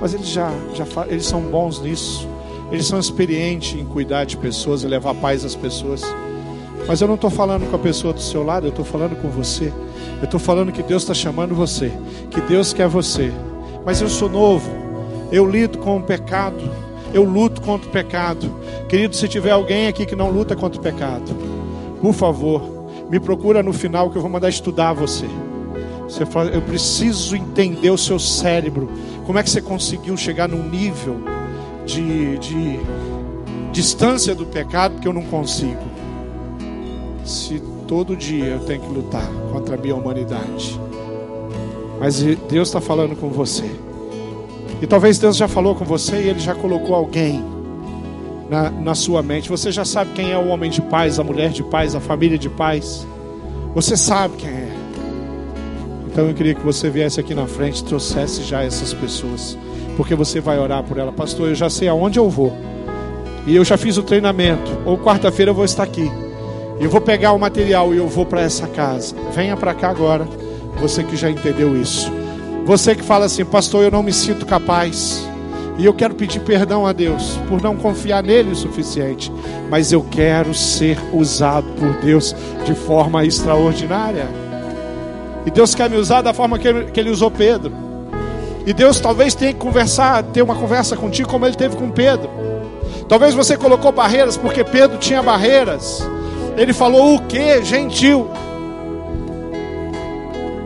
mas 0.00 0.14
eles 0.14 0.28
já, 0.28 0.50
já 0.74 0.84
eles 1.06 1.26
são 1.26 1.40
bons 1.42 1.80
nisso. 1.80 2.28
Eles 2.70 2.86
são 2.86 2.98
experientes 2.98 3.80
em 3.80 3.84
cuidar 3.84 4.24
de 4.24 4.36
pessoas 4.36 4.82
e 4.82 4.86
levar 4.86 5.14
paz 5.14 5.44
às 5.44 5.54
pessoas. 5.54 6.02
Mas 6.88 7.02
eu 7.02 7.06
não 7.06 7.16
estou 7.16 7.28
falando 7.28 7.68
com 7.68 7.76
a 7.76 7.78
pessoa 7.78 8.14
do 8.14 8.20
seu 8.20 8.42
lado, 8.42 8.66
eu 8.66 8.70
estou 8.70 8.84
falando 8.84 9.14
com 9.20 9.28
você. 9.28 9.70
Eu 10.20 10.24
estou 10.24 10.40
falando 10.40 10.72
que 10.72 10.82
Deus 10.82 11.02
está 11.02 11.12
chamando 11.12 11.54
você, 11.54 11.92
que 12.30 12.40
Deus 12.40 12.72
quer 12.72 12.88
você. 12.88 13.30
Mas 13.84 14.00
eu 14.00 14.08
sou 14.08 14.30
novo, 14.30 14.70
eu 15.30 15.48
lido 15.48 15.76
com 15.76 15.98
o 15.98 16.02
pecado, 16.02 16.58
eu 17.12 17.24
luto 17.24 17.60
contra 17.60 17.86
o 17.86 17.92
pecado. 17.92 18.50
Querido, 18.88 19.14
se 19.14 19.28
tiver 19.28 19.50
alguém 19.50 19.86
aqui 19.86 20.06
que 20.06 20.16
não 20.16 20.30
luta 20.30 20.56
contra 20.56 20.80
o 20.80 20.82
pecado, 20.82 21.36
por 22.00 22.14
favor, 22.14 22.62
me 23.10 23.20
procura 23.20 23.62
no 23.62 23.74
final 23.74 24.10
que 24.10 24.16
eu 24.16 24.22
vou 24.22 24.30
mandar 24.30 24.48
estudar 24.48 24.94
você. 24.94 25.26
Você 26.04 26.24
fala, 26.24 26.48
eu 26.48 26.62
preciso 26.62 27.36
entender 27.36 27.90
o 27.90 27.98
seu 27.98 28.18
cérebro. 28.18 28.90
Como 29.26 29.38
é 29.38 29.42
que 29.42 29.50
você 29.50 29.60
conseguiu 29.60 30.16
chegar 30.16 30.48
num 30.48 30.66
nível 30.66 31.20
de, 31.84 32.38
de 32.38 32.80
distância 33.72 34.34
do 34.34 34.46
pecado 34.46 34.98
que 35.02 35.06
eu 35.06 35.12
não 35.12 35.24
consigo? 35.24 35.97
Se 37.28 37.60
todo 37.86 38.16
dia 38.16 38.46
eu 38.46 38.60
tenho 38.60 38.80
que 38.80 38.88
lutar 38.88 39.26
contra 39.52 39.74
a 39.74 39.78
minha 39.78 39.94
humanidade. 39.94 40.80
Mas 42.00 42.22
Deus 42.22 42.68
está 42.68 42.80
falando 42.80 43.14
com 43.14 43.28
você. 43.28 43.70
E 44.80 44.86
talvez 44.86 45.18
Deus 45.18 45.36
já 45.36 45.46
falou 45.46 45.74
com 45.74 45.84
você 45.84 46.22
e 46.22 46.28
Ele 46.28 46.38
já 46.38 46.54
colocou 46.54 46.94
alguém 46.94 47.44
na, 48.48 48.70
na 48.70 48.94
sua 48.94 49.22
mente. 49.22 49.48
Você 49.50 49.70
já 49.70 49.84
sabe 49.84 50.12
quem 50.12 50.32
é 50.32 50.38
o 50.38 50.48
homem 50.48 50.70
de 50.70 50.80
paz, 50.80 51.18
a 51.18 51.24
mulher 51.24 51.50
de 51.50 51.62
paz, 51.62 51.94
a 51.94 52.00
família 52.00 52.38
de 52.38 52.48
paz. 52.48 53.06
Você 53.74 53.96
sabe 53.96 54.36
quem 54.36 54.48
é. 54.48 54.68
Então 56.06 56.28
eu 56.28 56.34
queria 56.34 56.54
que 56.54 56.64
você 56.64 56.88
viesse 56.88 57.20
aqui 57.20 57.34
na 57.34 57.46
frente 57.46 57.80
e 57.80 57.84
trouxesse 57.84 58.42
já 58.42 58.62
essas 58.62 58.94
pessoas. 58.94 59.58
Porque 59.96 60.14
você 60.14 60.40
vai 60.40 60.58
orar 60.58 60.82
por 60.82 60.96
ela. 60.96 61.12
Pastor, 61.12 61.48
eu 61.48 61.54
já 61.54 61.68
sei 61.68 61.88
aonde 61.88 62.18
eu 62.18 62.30
vou. 62.30 62.56
E 63.46 63.54
eu 63.54 63.64
já 63.64 63.76
fiz 63.76 63.98
o 63.98 64.02
treinamento. 64.02 64.70
Ou 64.86 64.96
quarta-feira 64.96 65.50
eu 65.50 65.54
vou 65.54 65.64
estar 65.64 65.82
aqui. 65.82 66.10
Eu 66.80 66.88
vou 66.88 67.00
pegar 67.00 67.32
o 67.32 67.38
material 67.38 67.92
e 67.92 67.96
eu 67.96 68.06
vou 68.06 68.24
para 68.24 68.40
essa 68.40 68.66
casa. 68.68 69.14
Venha 69.34 69.56
para 69.56 69.74
cá 69.74 69.90
agora, 69.90 70.28
você 70.80 71.02
que 71.02 71.16
já 71.16 71.28
entendeu 71.28 71.80
isso. 71.80 72.10
Você 72.64 72.94
que 72.94 73.02
fala 73.02 73.24
assim, 73.24 73.44
pastor, 73.44 73.82
eu 73.82 73.90
não 73.90 74.02
me 74.02 74.12
sinto 74.12 74.46
capaz. 74.46 75.28
E 75.76 75.84
eu 75.84 75.94
quero 75.94 76.14
pedir 76.14 76.40
perdão 76.40 76.86
a 76.86 76.92
Deus 76.92 77.38
por 77.48 77.60
não 77.60 77.76
confiar 77.76 78.22
nele 78.22 78.52
o 78.52 78.56
suficiente. 78.56 79.32
Mas 79.68 79.90
eu 79.90 80.04
quero 80.08 80.54
ser 80.54 80.98
usado 81.12 81.66
por 81.78 81.94
Deus 81.94 82.34
de 82.64 82.74
forma 82.74 83.24
extraordinária. 83.24 84.26
E 85.46 85.50
Deus 85.50 85.74
quer 85.74 85.90
me 85.90 85.96
usar 85.96 86.22
da 86.22 86.32
forma 86.32 86.58
que 86.58 86.68
ele, 86.68 86.84
que 86.90 87.00
ele 87.00 87.10
usou 87.10 87.30
Pedro. 87.30 87.72
E 88.66 88.72
Deus 88.72 89.00
talvez 89.00 89.34
tenha 89.34 89.52
que 89.52 89.58
conversar, 89.58 90.22
ter 90.24 90.42
uma 90.42 90.54
conversa 90.54 90.96
contigo 90.96 91.28
como 91.28 91.46
ele 91.46 91.56
teve 91.56 91.74
com 91.74 91.90
Pedro. 91.90 92.28
Talvez 93.08 93.34
você 93.34 93.56
colocou 93.56 93.90
barreiras 93.90 94.36
porque 94.36 94.62
Pedro 94.62 94.98
tinha 94.98 95.22
barreiras. 95.22 96.06
Ele 96.58 96.72
falou: 96.72 97.14
O 97.14 97.22
que? 97.22 97.64
Gentil. 97.64 98.28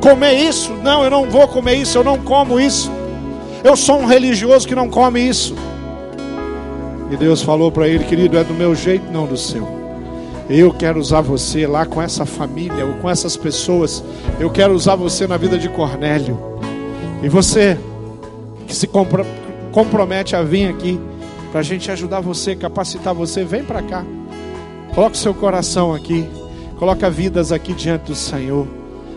Comer 0.01 0.33
isso? 0.33 0.73
Não, 0.83 1.05
eu 1.05 1.11
não 1.11 1.31
vou 1.31 1.47
comer 1.47 1.77
isso, 1.77 1.97
eu 1.99 2.03
não 2.03 2.19
como 2.19 2.59
isso. 2.59 2.91
Eu 3.63 3.77
sou 3.77 4.01
um 4.01 4.07
religioso 4.07 4.67
que 4.67 4.75
não 4.75 4.89
come 4.89 5.21
isso. 5.21 5.55
E 7.09 7.17
Deus 7.17 7.43
falou 7.43 7.71
para 7.71 7.87
ele, 7.87 8.05
querido, 8.05 8.37
é 8.39 8.43
do 8.43 8.55
meu 8.55 8.75
jeito, 8.75 9.13
não 9.13 9.27
do 9.27 9.37
seu. 9.37 9.69
Eu 10.49 10.73
quero 10.73 10.99
usar 10.99 11.21
você 11.21 11.67
lá 11.67 11.87
com 11.87 12.03
essa 12.03 12.27
família, 12.27 12.85
ou 12.85 12.95
com 12.95 13.09
essas 13.09 13.37
pessoas. 13.37 14.03
Eu 14.41 14.51
quero 14.51 14.75
usar 14.75 14.97
você 14.97 15.27
na 15.27 15.37
vida 15.37 15.57
de 15.59 15.69
Cornélio. 15.69 16.39
E 17.23 17.29
você 17.29 17.79
que 18.67 18.75
se 18.75 18.89
compromete 19.71 20.35
a 20.35 20.43
vir 20.43 20.69
aqui 20.69 20.99
para 21.53 21.61
a 21.61 21.63
gente 21.63 21.91
ajudar 21.91 22.21
você, 22.21 22.57
capacitar 22.57 23.15
você, 23.15 23.45
vem 23.45 23.63
para 23.63 23.83
cá. 23.83 24.05
Coloque 24.95 25.17
seu 25.17 25.33
coração 25.33 25.95
aqui. 25.95 26.29
Coloque 26.79 27.09
vidas 27.09 27.51
aqui 27.51 27.73
diante 27.73 28.07
do 28.07 28.15
Senhor. 28.15 28.67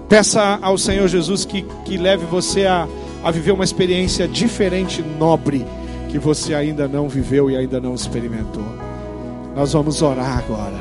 Peça 0.07 0.57
ao 0.61 0.77
Senhor 0.77 1.07
Jesus 1.07 1.43
que, 1.43 1.63
que 1.83 1.97
leve 1.97 2.25
você 2.25 2.65
a, 2.65 2.87
a 3.23 3.31
viver 3.31 3.51
uma 3.51 3.63
experiência 3.63 4.27
diferente, 4.27 5.01
nobre, 5.01 5.65
que 6.09 6.17
você 6.17 6.53
ainda 6.53 6.87
não 6.87 7.09
viveu 7.09 7.51
e 7.51 7.57
ainda 7.57 7.81
não 7.81 7.93
experimentou. 7.93 8.63
Nós 9.55 9.73
vamos 9.73 10.01
orar 10.01 10.37
agora. 10.37 10.79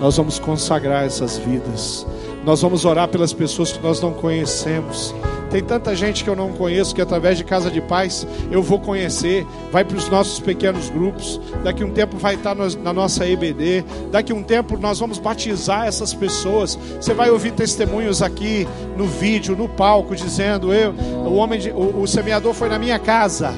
Nós 0.00 0.16
vamos 0.16 0.38
consagrar 0.38 1.04
essas 1.04 1.38
vidas. 1.38 2.06
Nós 2.44 2.62
vamos 2.62 2.84
orar 2.84 3.08
pelas 3.08 3.32
pessoas 3.32 3.72
que 3.72 3.82
nós 3.82 4.00
não 4.00 4.12
conhecemos. 4.12 5.14
Tem 5.50 5.62
tanta 5.62 5.96
gente 5.96 6.22
que 6.22 6.30
eu 6.30 6.36
não 6.36 6.52
conheço 6.52 6.94
que 6.94 7.02
através 7.02 7.36
de 7.36 7.42
Casa 7.42 7.70
de 7.70 7.80
Paz 7.80 8.26
eu 8.52 8.62
vou 8.62 8.78
conhecer. 8.78 9.44
Vai 9.72 9.84
para 9.84 9.96
os 9.96 10.08
nossos 10.08 10.38
pequenos 10.38 10.88
grupos. 10.88 11.40
Daqui 11.64 11.82
um 11.82 11.90
tempo 11.90 12.16
vai 12.16 12.36
estar 12.36 12.54
na 12.54 12.92
nossa 12.92 13.26
EBD. 13.26 13.84
Daqui 14.12 14.32
um 14.32 14.44
tempo 14.44 14.78
nós 14.78 15.00
vamos 15.00 15.18
batizar 15.18 15.86
essas 15.86 16.14
pessoas. 16.14 16.78
Você 17.00 17.12
vai 17.12 17.30
ouvir 17.30 17.52
testemunhos 17.52 18.22
aqui 18.22 18.66
no 18.96 19.06
vídeo, 19.06 19.56
no 19.56 19.68
palco, 19.68 20.14
dizendo: 20.14 20.72
eu, 20.72 20.92
o 20.92 21.34
homem, 21.34 21.58
de, 21.58 21.70
o, 21.70 22.02
o 22.02 22.06
semeador 22.06 22.54
foi 22.54 22.68
na 22.68 22.78
minha 22.78 22.98
casa. 22.98 23.52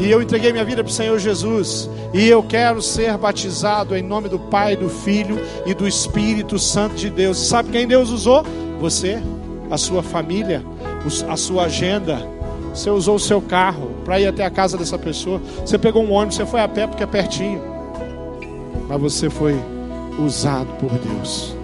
E 0.00 0.10
eu 0.10 0.22
entreguei 0.22 0.50
minha 0.50 0.64
vida 0.64 0.82
para 0.82 0.90
o 0.90 0.94
Senhor 0.94 1.18
Jesus. 1.18 1.90
E 2.14 2.26
eu 2.26 2.42
quero 2.42 2.80
ser 2.80 3.18
batizado 3.18 3.94
em 3.94 4.02
nome 4.02 4.30
do 4.30 4.38
Pai, 4.38 4.74
do 4.74 4.88
Filho 4.88 5.38
e 5.66 5.74
do 5.74 5.86
Espírito 5.86 6.58
Santo 6.58 6.94
de 6.94 7.10
Deus. 7.10 7.36
Sabe 7.36 7.70
quem 7.70 7.86
Deus 7.86 8.08
usou? 8.08 8.42
Você, 8.80 9.22
a 9.70 9.76
sua 9.76 10.02
família, 10.02 10.64
a 11.28 11.36
sua 11.36 11.64
agenda. 11.64 12.26
Você 12.72 12.88
usou 12.88 13.16
o 13.16 13.20
seu 13.20 13.42
carro 13.42 13.90
para 14.02 14.18
ir 14.18 14.26
até 14.26 14.42
a 14.42 14.50
casa 14.50 14.78
dessa 14.78 14.96
pessoa. 14.98 15.38
Você 15.66 15.76
pegou 15.76 16.02
um 16.02 16.12
ônibus, 16.12 16.36
você 16.36 16.46
foi 16.46 16.62
a 16.62 16.68
pé 16.68 16.86
porque 16.86 17.02
é 17.02 17.06
pertinho. 17.06 17.60
Mas 18.88 19.00
você 19.00 19.28
foi 19.28 19.54
usado 20.18 20.68
por 20.78 20.90
Deus. 20.92 21.54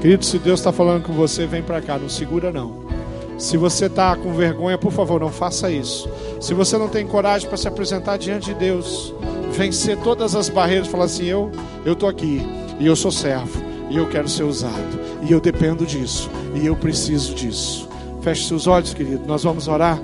Querido, 0.00 0.24
se 0.24 0.40
Deus 0.40 0.58
está 0.58 0.72
falando 0.72 1.04
com 1.04 1.12
você, 1.12 1.46
vem 1.46 1.62
para 1.62 1.80
cá, 1.80 1.98
não 1.98 2.08
segura 2.08 2.50
não. 2.50 2.84
Se 3.38 3.56
você 3.56 3.86
está 3.86 4.16
com 4.16 4.32
vergonha, 4.32 4.78
por 4.78 4.90
favor, 4.90 5.20
não 5.20 5.30
faça 5.30 5.70
isso. 5.70 6.08
Se 6.40 6.54
você 6.54 6.76
não 6.76 6.88
tem 6.88 7.06
coragem 7.06 7.48
para 7.48 7.56
se 7.56 7.66
apresentar 7.66 8.16
diante 8.16 8.46
de 8.46 8.54
Deus, 8.54 9.14
vencer 9.52 9.96
todas 9.98 10.34
as 10.34 10.48
barreiras, 10.48 10.86
falar 10.86 11.04
assim: 11.04 11.24
eu, 11.24 11.50
eu 11.84 11.94
estou 11.94 12.08
aqui 12.08 12.42
e 12.78 12.86
eu 12.86 12.94
sou 12.94 13.10
servo 13.10 13.62
e 13.88 13.96
eu 13.96 14.08
quero 14.08 14.28
ser 14.28 14.42
usado 14.42 15.00
e 15.22 15.32
eu 15.32 15.40
dependo 15.40 15.86
disso 15.86 16.30
e 16.54 16.66
eu 16.66 16.76
preciso 16.76 17.34
disso. 17.34 17.88
Feche 18.20 18.48
seus 18.48 18.66
olhos, 18.66 18.92
querido. 18.92 19.22
Nós 19.26 19.44
vamos 19.44 19.68
orar. 19.68 20.00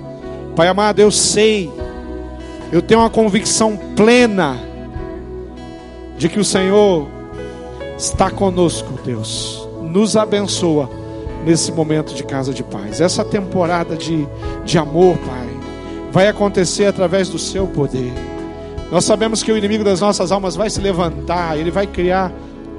Pai 0.54 0.68
amado, 0.68 1.00
eu 1.00 1.10
sei, 1.10 1.70
eu 2.70 2.82
tenho 2.82 3.00
uma 3.00 3.10
convicção 3.10 3.76
plena 3.96 4.58
de 6.16 6.28
que 6.28 6.38
o 6.38 6.44
Senhor 6.44 7.08
está 7.96 8.30
conosco, 8.30 8.92
Deus. 9.04 9.68
Nos 9.82 10.16
abençoa 10.16 10.88
nesse 11.44 11.72
momento 11.72 12.14
de 12.14 12.22
casa 12.22 12.52
de 12.52 12.62
paz. 12.62 13.00
Essa 13.00 13.24
temporada 13.24 13.96
de, 13.96 14.26
de 14.64 14.78
amor, 14.78 15.16
Pai, 15.18 15.51
vai 16.12 16.28
acontecer 16.28 16.84
através 16.84 17.28
do 17.28 17.38
seu 17.38 17.66
poder. 17.66 18.12
Nós 18.90 19.06
sabemos 19.06 19.42
que 19.42 19.50
o 19.50 19.56
inimigo 19.56 19.82
das 19.82 20.02
nossas 20.02 20.30
almas 20.30 20.54
vai 20.54 20.68
se 20.68 20.78
levantar, 20.78 21.58
ele 21.58 21.70
vai 21.70 21.86
criar 21.86 22.30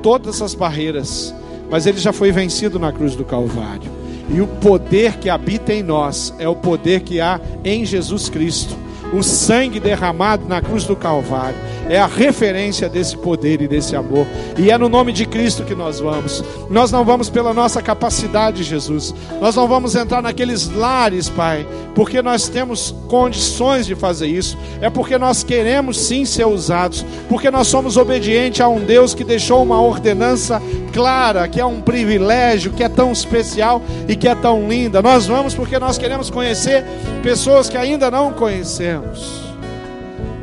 todas 0.04 0.42
as 0.42 0.54
barreiras, 0.54 1.34
mas 1.72 1.88
ele 1.88 1.98
já 1.98 2.14
foi 2.14 2.32
vencido 2.32 2.78
na 2.78 2.92
cruz 2.92 3.16
do 3.16 3.26
Calvário. 3.26 3.92
E 4.30 4.40
o 4.40 4.48
poder 4.48 5.18
que 5.18 5.30
habita 5.30 5.74
em 5.74 5.82
nós 5.82 6.32
é 6.38 6.48
o 6.48 6.56
poder 6.56 7.02
que 7.02 7.20
há 7.20 7.42
em 7.66 7.84
Jesus 7.84 8.30
Cristo. 8.30 8.83
O 9.14 9.22
sangue 9.22 9.80
derramado 9.80 10.48
na 10.48 10.60
cruz 10.60 10.86
do 10.86 10.96
Calvário 10.96 11.56
é 11.88 12.00
a 12.00 12.08
referência 12.08 12.90
desse 12.90 13.16
poder 13.16 13.62
e 13.62 13.68
desse 13.68 13.96
amor. 13.96 14.26
E 14.58 14.72
é 14.72 14.78
no 14.78 14.90
nome 14.90 15.12
de 15.12 15.26
Cristo 15.26 15.64
que 15.64 15.76
nós 15.76 16.00
vamos. 16.00 16.44
Nós 16.70 16.92
não 16.92 17.06
vamos 17.06 17.30
pela 17.30 17.54
nossa 17.54 17.82
capacidade, 17.82 18.64
Jesus. 18.64 19.14
Nós 19.40 19.56
não 19.56 19.68
vamos 19.68 19.96
entrar 19.96 20.22
naqueles 20.22 20.68
lares, 20.70 21.30
Pai, 21.30 21.68
porque 21.94 22.22
nós 22.22 22.50
temos 22.50 22.96
condições 23.08 23.86
de 23.86 23.96
fazer 23.96 24.28
isso. 24.28 24.58
É 24.82 24.90
porque 24.90 25.18
nós 25.18 25.44
queremos 25.44 26.00
sim 26.00 26.26
ser 26.26 26.48
usados, 26.48 27.06
porque 27.30 27.52
nós 27.52 27.68
somos 27.68 27.98
obedientes 27.98 28.62
a 28.62 28.68
um 28.68 28.80
Deus 28.80 29.14
que 29.14 29.24
deixou 29.24 29.62
uma 29.62 29.80
ordenança 29.80 30.62
clara, 30.92 31.48
que 31.48 31.60
é 31.60 31.66
um 31.66 31.82
privilégio, 31.82 32.72
que 32.72 32.84
é 32.84 32.90
tão 32.90 33.12
especial 33.12 33.82
e 34.08 34.16
que 34.16 34.28
é 34.28 34.36
tão 34.36 34.68
linda. 34.68 35.02
Nós 35.02 35.28
vamos 35.28 35.54
porque 35.54 35.78
nós 35.78 35.98
queremos 35.98 36.30
conhecer 36.30 36.84
pessoas 37.22 37.70
que 37.70 37.78
ainda 37.78 38.10
não 38.10 38.32
conhecemos. 38.32 39.03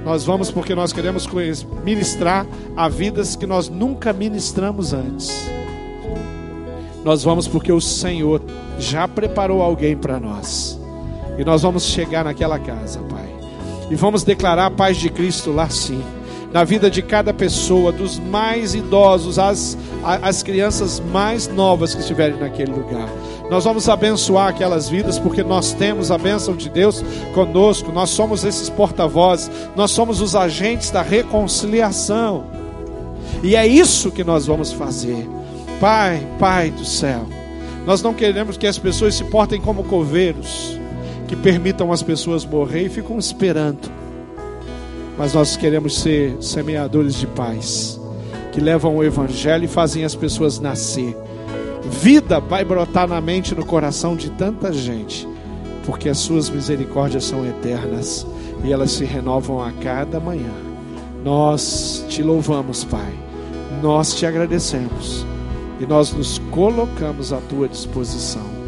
Nós 0.04 0.24
vamos 0.24 0.50
porque 0.50 0.74
nós 0.74 0.92
queremos 0.92 1.28
ministrar 1.84 2.46
a 2.76 2.88
vidas 2.88 3.36
que 3.36 3.46
nós 3.46 3.68
nunca 3.68 4.12
ministramos 4.12 4.92
antes. 4.92 5.50
Nós 7.04 7.22
vamos 7.22 7.46
porque 7.46 7.72
o 7.72 7.80
Senhor 7.80 8.42
já 8.78 9.06
preparou 9.06 9.62
alguém 9.62 9.96
para 9.96 10.18
nós. 10.18 10.78
E 11.38 11.44
nós 11.44 11.62
vamos 11.62 11.84
chegar 11.84 12.24
naquela 12.24 12.58
casa, 12.58 13.00
Pai. 13.00 13.28
E 13.90 13.94
vamos 13.94 14.24
declarar 14.24 14.66
a 14.66 14.70
paz 14.70 14.96
de 14.96 15.08
Cristo 15.10 15.52
lá 15.52 15.68
sim 15.68 16.02
na 16.52 16.64
vida 16.64 16.90
de 16.90 17.00
cada 17.02 17.32
pessoa, 17.32 17.92
dos 17.92 18.18
mais 18.18 18.74
idosos 18.74 19.38
às, 19.38 19.78
às 20.02 20.42
crianças 20.42 21.00
mais 21.00 21.48
novas 21.48 21.94
que 21.94 22.00
estiverem 22.00 22.38
naquele 22.38 22.72
lugar. 22.72 23.08
Nós 23.50 23.64
vamos 23.64 23.88
abençoar 23.88 24.48
aquelas 24.48 24.88
vidas 24.88 25.18
porque 25.18 25.42
nós 25.42 25.72
temos 25.72 26.10
a 26.10 26.16
bênção 26.16 26.54
de 26.54 26.70
Deus 26.70 27.04
conosco, 27.34 27.90
nós 27.90 28.10
somos 28.10 28.44
esses 28.44 28.70
porta-vozes, 28.70 29.50
nós 29.74 29.90
somos 29.90 30.20
os 30.20 30.36
agentes 30.36 30.90
da 30.90 31.02
reconciliação. 31.02 32.44
E 33.42 33.56
é 33.56 33.66
isso 33.66 34.12
que 34.12 34.22
nós 34.22 34.46
vamos 34.46 34.72
fazer. 34.72 35.28
Pai, 35.80 36.24
Pai 36.38 36.70
do 36.70 36.84
céu, 36.84 37.26
nós 37.84 38.02
não 38.02 38.14
queremos 38.14 38.56
que 38.56 38.66
as 38.66 38.78
pessoas 38.78 39.14
se 39.16 39.24
portem 39.24 39.60
como 39.60 39.82
coveiros, 39.84 40.78
que 41.26 41.34
permitam 41.34 41.90
as 41.92 42.02
pessoas 42.02 42.44
morrer 42.44 42.86
e 42.86 42.88
ficam 42.88 43.18
esperando 43.18 44.00
mas 45.20 45.34
nós 45.34 45.54
queremos 45.54 46.00
ser 46.00 46.34
semeadores 46.40 47.14
de 47.14 47.26
paz, 47.26 48.00
que 48.52 48.58
levam 48.58 48.96
o 48.96 49.04
Evangelho 49.04 49.66
e 49.66 49.68
fazem 49.68 50.02
as 50.02 50.14
pessoas 50.14 50.58
nascer. 50.58 51.14
Vida 51.82 52.40
vai 52.40 52.64
brotar 52.64 53.08
na 53.08 53.20
mente 53.20 53.52
e 53.52 53.54
no 53.54 53.64
coração 53.64 54.14
de 54.14 54.30
tanta 54.30 54.72
gente, 54.72 55.26
porque 55.84 56.08
as 56.08 56.18
suas 56.18 56.50
misericórdias 56.50 57.24
são 57.24 57.46
eternas 57.46 58.26
e 58.62 58.72
elas 58.72 58.92
se 58.92 59.04
renovam 59.04 59.62
a 59.62 59.72
cada 59.72 60.20
manhã. 60.20 60.52
Nós 61.24 62.04
te 62.08 62.22
louvamos, 62.22 62.84
Pai, 62.84 63.12
nós 63.82 64.14
te 64.14 64.26
agradecemos 64.26 65.24
e 65.80 65.86
nós 65.86 66.12
nos 66.12 66.38
colocamos 66.50 67.32
à 67.32 67.38
tua 67.38 67.68
disposição. 67.68 68.60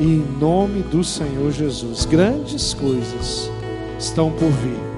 E 0.00 0.04
em 0.04 0.24
nome 0.40 0.82
do 0.82 1.02
Senhor 1.02 1.50
Jesus, 1.52 2.04
grandes 2.04 2.74
coisas 2.74 3.50
estão 3.98 4.30
por 4.30 4.50
vir 4.50 4.88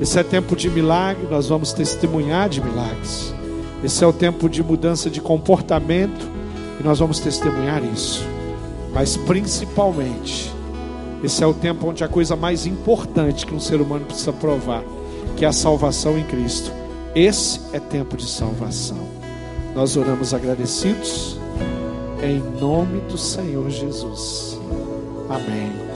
esse 0.00 0.16
é 0.16 0.22
tempo 0.22 0.54
de 0.54 0.70
milagre, 0.70 1.26
nós 1.28 1.48
vamos 1.48 1.72
testemunhar 1.72 2.48
de 2.48 2.60
milagres. 2.60 3.34
Esse 3.82 4.04
é 4.04 4.06
o 4.06 4.12
tempo 4.12 4.48
de 4.48 4.62
mudança 4.62 5.10
de 5.10 5.20
comportamento 5.20 6.37
e 6.78 6.82
nós 6.82 6.98
vamos 6.98 7.20
testemunhar 7.20 7.82
isso. 7.84 8.24
Mas 8.92 9.16
principalmente, 9.16 10.52
esse 11.22 11.42
é 11.42 11.46
o 11.46 11.54
tempo 11.54 11.88
onde 11.88 12.04
a 12.04 12.08
coisa 12.08 12.36
mais 12.36 12.66
importante 12.66 13.46
que 13.46 13.54
um 13.54 13.60
ser 13.60 13.80
humano 13.80 14.06
precisa 14.06 14.32
provar, 14.32 14.82
que 15.36 15.44
é 15.44 15.48
a 15.48 15.52
salvação 15.52 16.18
em 16.18 16.24
Cristo. 16.24 16.70
Esse 17.14 17.60
é 17.72 17.80
tempo 17.80 18.16
de 18.16 18.28
salvação. 18.28 19.08
Nós 19.74 19.96
oramos 19.96 20.32
agradecidos 20.32 21.38
em 22.22 22.38
nome 22.60 23.00
do 23.02 23.18
Senhor 23.18 23.68
Jesus. 23.70 24.58
Amém. 25.28 25.87